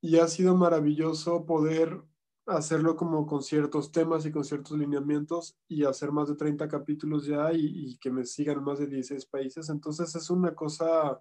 Y 0.00 0.18
ha 0.18 0.28
sido 0.28 0.54
maravilloso 0.54 1.46
poder 1.46 2.02
hacerlo 2.46 2.94
como 2.96 3.26
con 3.26 3.42
ciertos 3.42 3.90
temas 3.90 4.26
y 4.26 4.32
con 4.32 4.44
ciertos 4.44 4.76
lineamientos 4.78 5.56
y 5.66 5.84
hacer 5.84 6.12
más 6.12 6.28
de 6.28 6.36
30 6.36 6.68
capítulos 6.68 7.26
ya 7.26 7.50
y, 7.52 7.96
que 7.98 8.10
me 8.10 8.24
sigan 8.24 8.62
más 8.62 8.78
de 8.78 8.86
16 8.86 9.26
países. 9.26 9.70
Entonces 9.70 10.14
es 10.14 10.28
una 10.28 10.54
cosa 10.54 11.20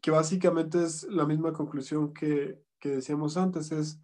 que 0.00 0.10
básicamente 0.10 0.82
es 0.82 1.04
la 1.04 1.26
misma 1.26 1.52
conclusión 1.52 2.14
que, 2.14 2.58
que 2.80 2.88
decíamos 2.88 3.36
antes, 3.36 3.70
es 3.72 4.00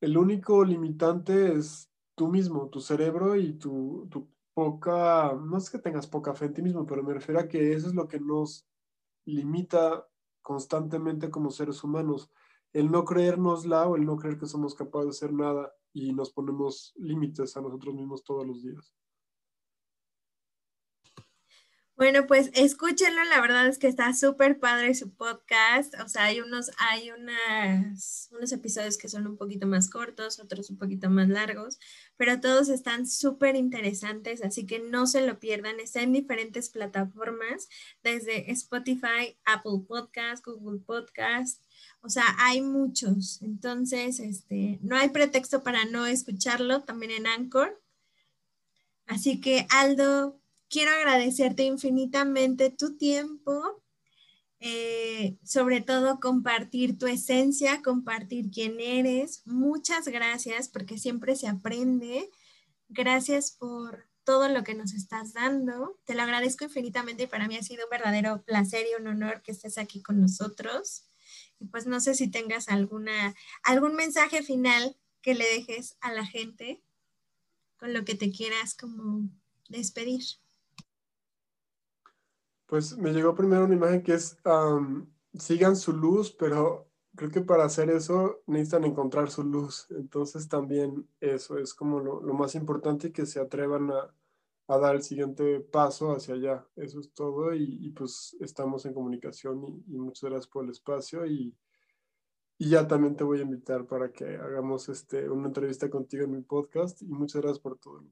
el 0.00 0.16
único 0.16 0.64
limitante 0.64 1.52
es 1.54 1.90
tú 2.14 2.28
mismo, 2.28 2.68
tu 2.68 2.80
cerebro 2.80 3.36
y 3.36 3.54
tu, 3.54 4.08
tu, 4.10 4.28
poca, 4.56 5.34
no 5.34 5.58
es 5.58 5.68
que 5.68 5.78
tengas 5.78 6.06
poca 6.06 6.32
fe 6.32 6.46
en 6.46 6.54
ti 6.54 6.62
mismo, 6.62 6.86
pero 6.86 7.02
me 7.02 7.12
refiero 7.12 7.40
a 7.40 7.46
que 7.46 7.74
eso 7.74 7.88
es 7.88 7.94
lo 7.94 8.08
que 8.08 8.18
nos 8.18 8.66
limita 9.26 10.08
constantemente 10.40 11.30
como 11.30 11.50
seres 11.50 11.84
humanos, 11.84 12.30
el 12.72 12.90
no 12.90 13.04
creérnosla 13.04 13.86
o 13.86 13.96
el 13.96 14.06
no 14.06 14.16
creer 14.16 14.38
que 14.38 14.46
somos 14.46 14.74
capaces 14.74 15.04
de 15.04 15.10
hacer 15.10 15.32
nada 15.34 15.70
y 15.92 16.14
nos 16.14 16.32
ponemos 16.32 16.94
límites 16.96 17.54
a 17.58 17.60
nosotros 17.60 17.94
mismos 17.94 18.24
todos 18.24 18.46
los 18.46 18.62
días. 18.62 18.94
Bueno, 21.96 22.26
pues 22.26 22.50
escúchenlo, 22.52 23.24
la 23.24 23.40
verdad 23.40 23.66
es 23.68 23.78
que 23.78 23.86
está 23.88 24.12
súper 24.12 24.60
padre 24.60 24.94
su 24.94 25.14
podcast, 25.14 25.94
o 26.04 26.08
sea, 26.10 26.24
hay 26.24 26.40
unos, 26.40 26.70
hay 26.76 27.10
unas, 27.10 28.28
unos 28.32 28.52
episodios 28.52 28.98
que 28.98 29.08
son 29.08 29.26
un 29.26 29.38
poquito 29.38 29.66
más 29.66 29.88
cortos, 29.88 30.38
otros 30.38 30.68
un 30.68 30.76
poquito 30.76 31.08
más 31.08 31.30
largos, 31.30 31.78
pero 32.18 32.38
todos 32.38 32.68
están 32.68 33.06
súper 33.06 33.56
interesantes, 33.56 34.44
así 34.44 34.66
que 34.66 34.78
no 34.78 35.06
se 35.06 35.26
lo 35.26 35.40
pierdan, 35.40 35.80
está 35.80 36.02
en 36.02 36.12
diferentes 36.12 36.68
plataformas, 36.68 37.66
desde 38.02 38.50
Spotify, 38.52 39.38
Apple 39.46 39.86
Podcast, 39.88 40.44
Google 40.44 40.80
Podcast, 40.80 41.62
o 42.02 42.10
sea, 42.10 42.24
hay 42.38 42.60
muchos, 42.60 43.40
entonces, 43.40 44.20
este, 44.20 44.78
no 44.82 44.96
hay 44.96 45.08
pretexto 45.08 45.62
para 45.62 45.86
no 45.86 46.04
escucharlo, 46.04 46.82
también 46.82 47.12
en 47.12 47.26
Anchor. 47.26 47.80
Así 49.06 49.40
que 49.40 49.66
Aldo, 49.70 50.40
quiero 50.68 50.90
agradecerte 50.92 51.64
infinitamente 51.64 52.70
tu 52.70 52.96
tiempo, 52.96 53.82
eh, 54.60 55.36
sobre 55.44 55.80
todo 55.80 56.18
compartir 56.20 56.98
tu 56.98 57.06
esencia, 57.06 57.82
compartir 57.82 58.50
quién 58.50 58.80
eres. 58.80 59.42
Muchas 59.46 60.08
gracias 60.08 60.68
porque 60.68 60.98
siempre 60.98 61.36
se 61.36 61.48
aprende. 61.48 62.30
Gracias 62.88 63.52
por 63.52 64.08
todo 64.24 64.48
lo 64.48 64.64
que 64.64 64.74
nos 64.74 64.92
estás 64.92 65.32
dando. 65.32 65.98
Te 66.04 66.14
lo 66.14 66.22
agradezco 66.22 66.64
infinitamente 66.64 67.24
y 67.24 67.26
para 67.28 67.46
mí 67.48 67.56
ha 67.56 67.62
sido 67.62 67.84
un 67.84 67.90
verdadero 67.90 68.42
placer 68.42 68.86
y 68.90 69.00
un 69.00 69.06
honor 69.06 69.42
que 69.42 69.52
estés 69.52 69.78
aquí 69.78 70.02
con 70.02 70.20
nosotros. 70.20 71.04
Y 71.60 71.66
pues 71.66 71.86
no 71.86 72.00
sé 72.00 72.14
si 72.14 72.28
tengas 72.28 72.68
alguna, 72.68 73.34
algún 73.62 73.94
mensaje 73.94 74.42
final 74.42 74.96
que 75.22 75.34
le 75.34 75.44
dejes 75.44 75.96
a 76.00 76.12
la 76.12 76.26
gente 76.26 76.82
con 77.76 77.92
lo 77.92 78.04
que 78.04 78.14
te 78.14 78.30
quieras 78.30 78.74
como 78.74 79.28
despedir. 79.68 80.22
Pues 82.66 82.96
me 82.98 83.12
llegó 83.12 83.34
primero 83.34 83.64
una 83.64 83.74
imagen 83.74 84.02
que 84.02 84.14
es, 84.14 84.38
sigan 85.34 85.76
su 85.76 85.92
luz, 85.92 86.32
pero 86.32 86.88
creo 87.16 87.30
que 87.30 87.40
para 87.40 87.64
hacer 87.64 87.90
eso 87.90 88.42
necesitan 88.46 88.84
encontrar 88.84 89.30
su 89.30 89.42
luz. 89.44 89.86
Entonces 89.90 90.48
también 90.48 91.08
eso 91.20 91.58
es 91.58 91.74
como 91.74 92.00
lo, 92.00 92.20
más 92.34 92.54
importante 92.54 93.12
que 93.12 93.26
se 93.26 93.40
atrevan 93.40 93.90
a, 93.90 94.12
dar 94.68 94.96
el 94.96 95.02
siguiente 95.02 95.60
paso 95.60 96.12
hacia 96.12 96.34
allá. 96.34 96.66
Eso 96.76 97.00
es 97.00 97.12
todo 97.12 97.54
y, 97.54 97.90
pues 97.90 98.36
estamos 98.40 98.84
en 98.86 98.94
comunicación 98.94 99.64
y, 99.64 99.98
muchas 99.98 100.30
gracias 100.30 100.48
por 100.48 100.64
el 100.64 100.70
espacio 100.70 101.26
y, 101.26 101.56
y, 102.58 102.70
ya 102.70 102.86
también 102.88 103.16
te 103.16 103.24
voy 103.24 103.38
a 103.40 103.42
invitar 103.42 103.86
para 103.86 104.12
que 104.12 104.24
hagamos 104.36 104.88
este, 104.88 105.28
una 105.30 105.48
entrevista 105.48 105.88
contigo 105.90 106.24
en 106.24 106.32
mi 106.32 106.42
podcast 106.42 107.02
y 107.02 107.06
muchas 107.06 107.42
gracias 107.42 107.60
por 107.60 107.78
todo. 107.78 108.02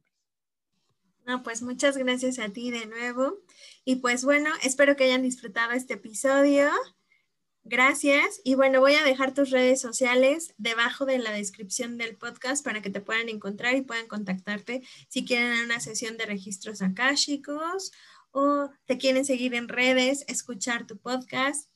No, 1.25 1.43
pues 1.43 1.63
muchas 1.63 1.97
gracias 1.97 2.39
a 2.39 2.51
ti 2.51 2.71
de 2.71 2.87
nuevo. 2.87 3.39
Y 3.85 3.97
pues 3.97 4.25
bueno, 4.25 4.51
espero 4.63 4.95
que 4.95 5.05
hayan 5.05 5.23
disfrutado 5.23 5.73
este 5.73 5.95
episodio. 5.95 6.71
Gracias. 7.67 8.43
Y 8.45 8.57
bueno, 8.57 8.81
voy 8.81 8.95
a 8.95 9.05
dejar 9.05 9.33
tus 9.33 9.51
redes 9.51 9.81
sociales 9.81 10.53
debajo 10.59 11.07
de 11.07 11.19
la 11.19 11.33
descripción 11.33 11.97
del 11.97 12.17
podcast 12.17 12.63
para 12.63 12.83
que 12.83 12.91
te 12.91 13.01
puedan 13.01 13.31
encontrar 13.31 13.75
y 13.75 13.81
puedan 13.81 14.07
contactarte 14.07 14.83
si 15.09 15.25
quieren 15.25 15.65
una 15.65 15.81
sesión 15.81 16.19
de 16.19 16.27
registros 16.27 16.83
akáshicos 16.83 17.91
o 18.31 18.69
te 18.85 18.99
quieren 18.99 19.25
seguir 19.25 19.55
en 19.55 19.69
redes, 19.69 20.25
escuchar 20.29 20.87
tu 20.87 20.99
podcast. 20.99 21.71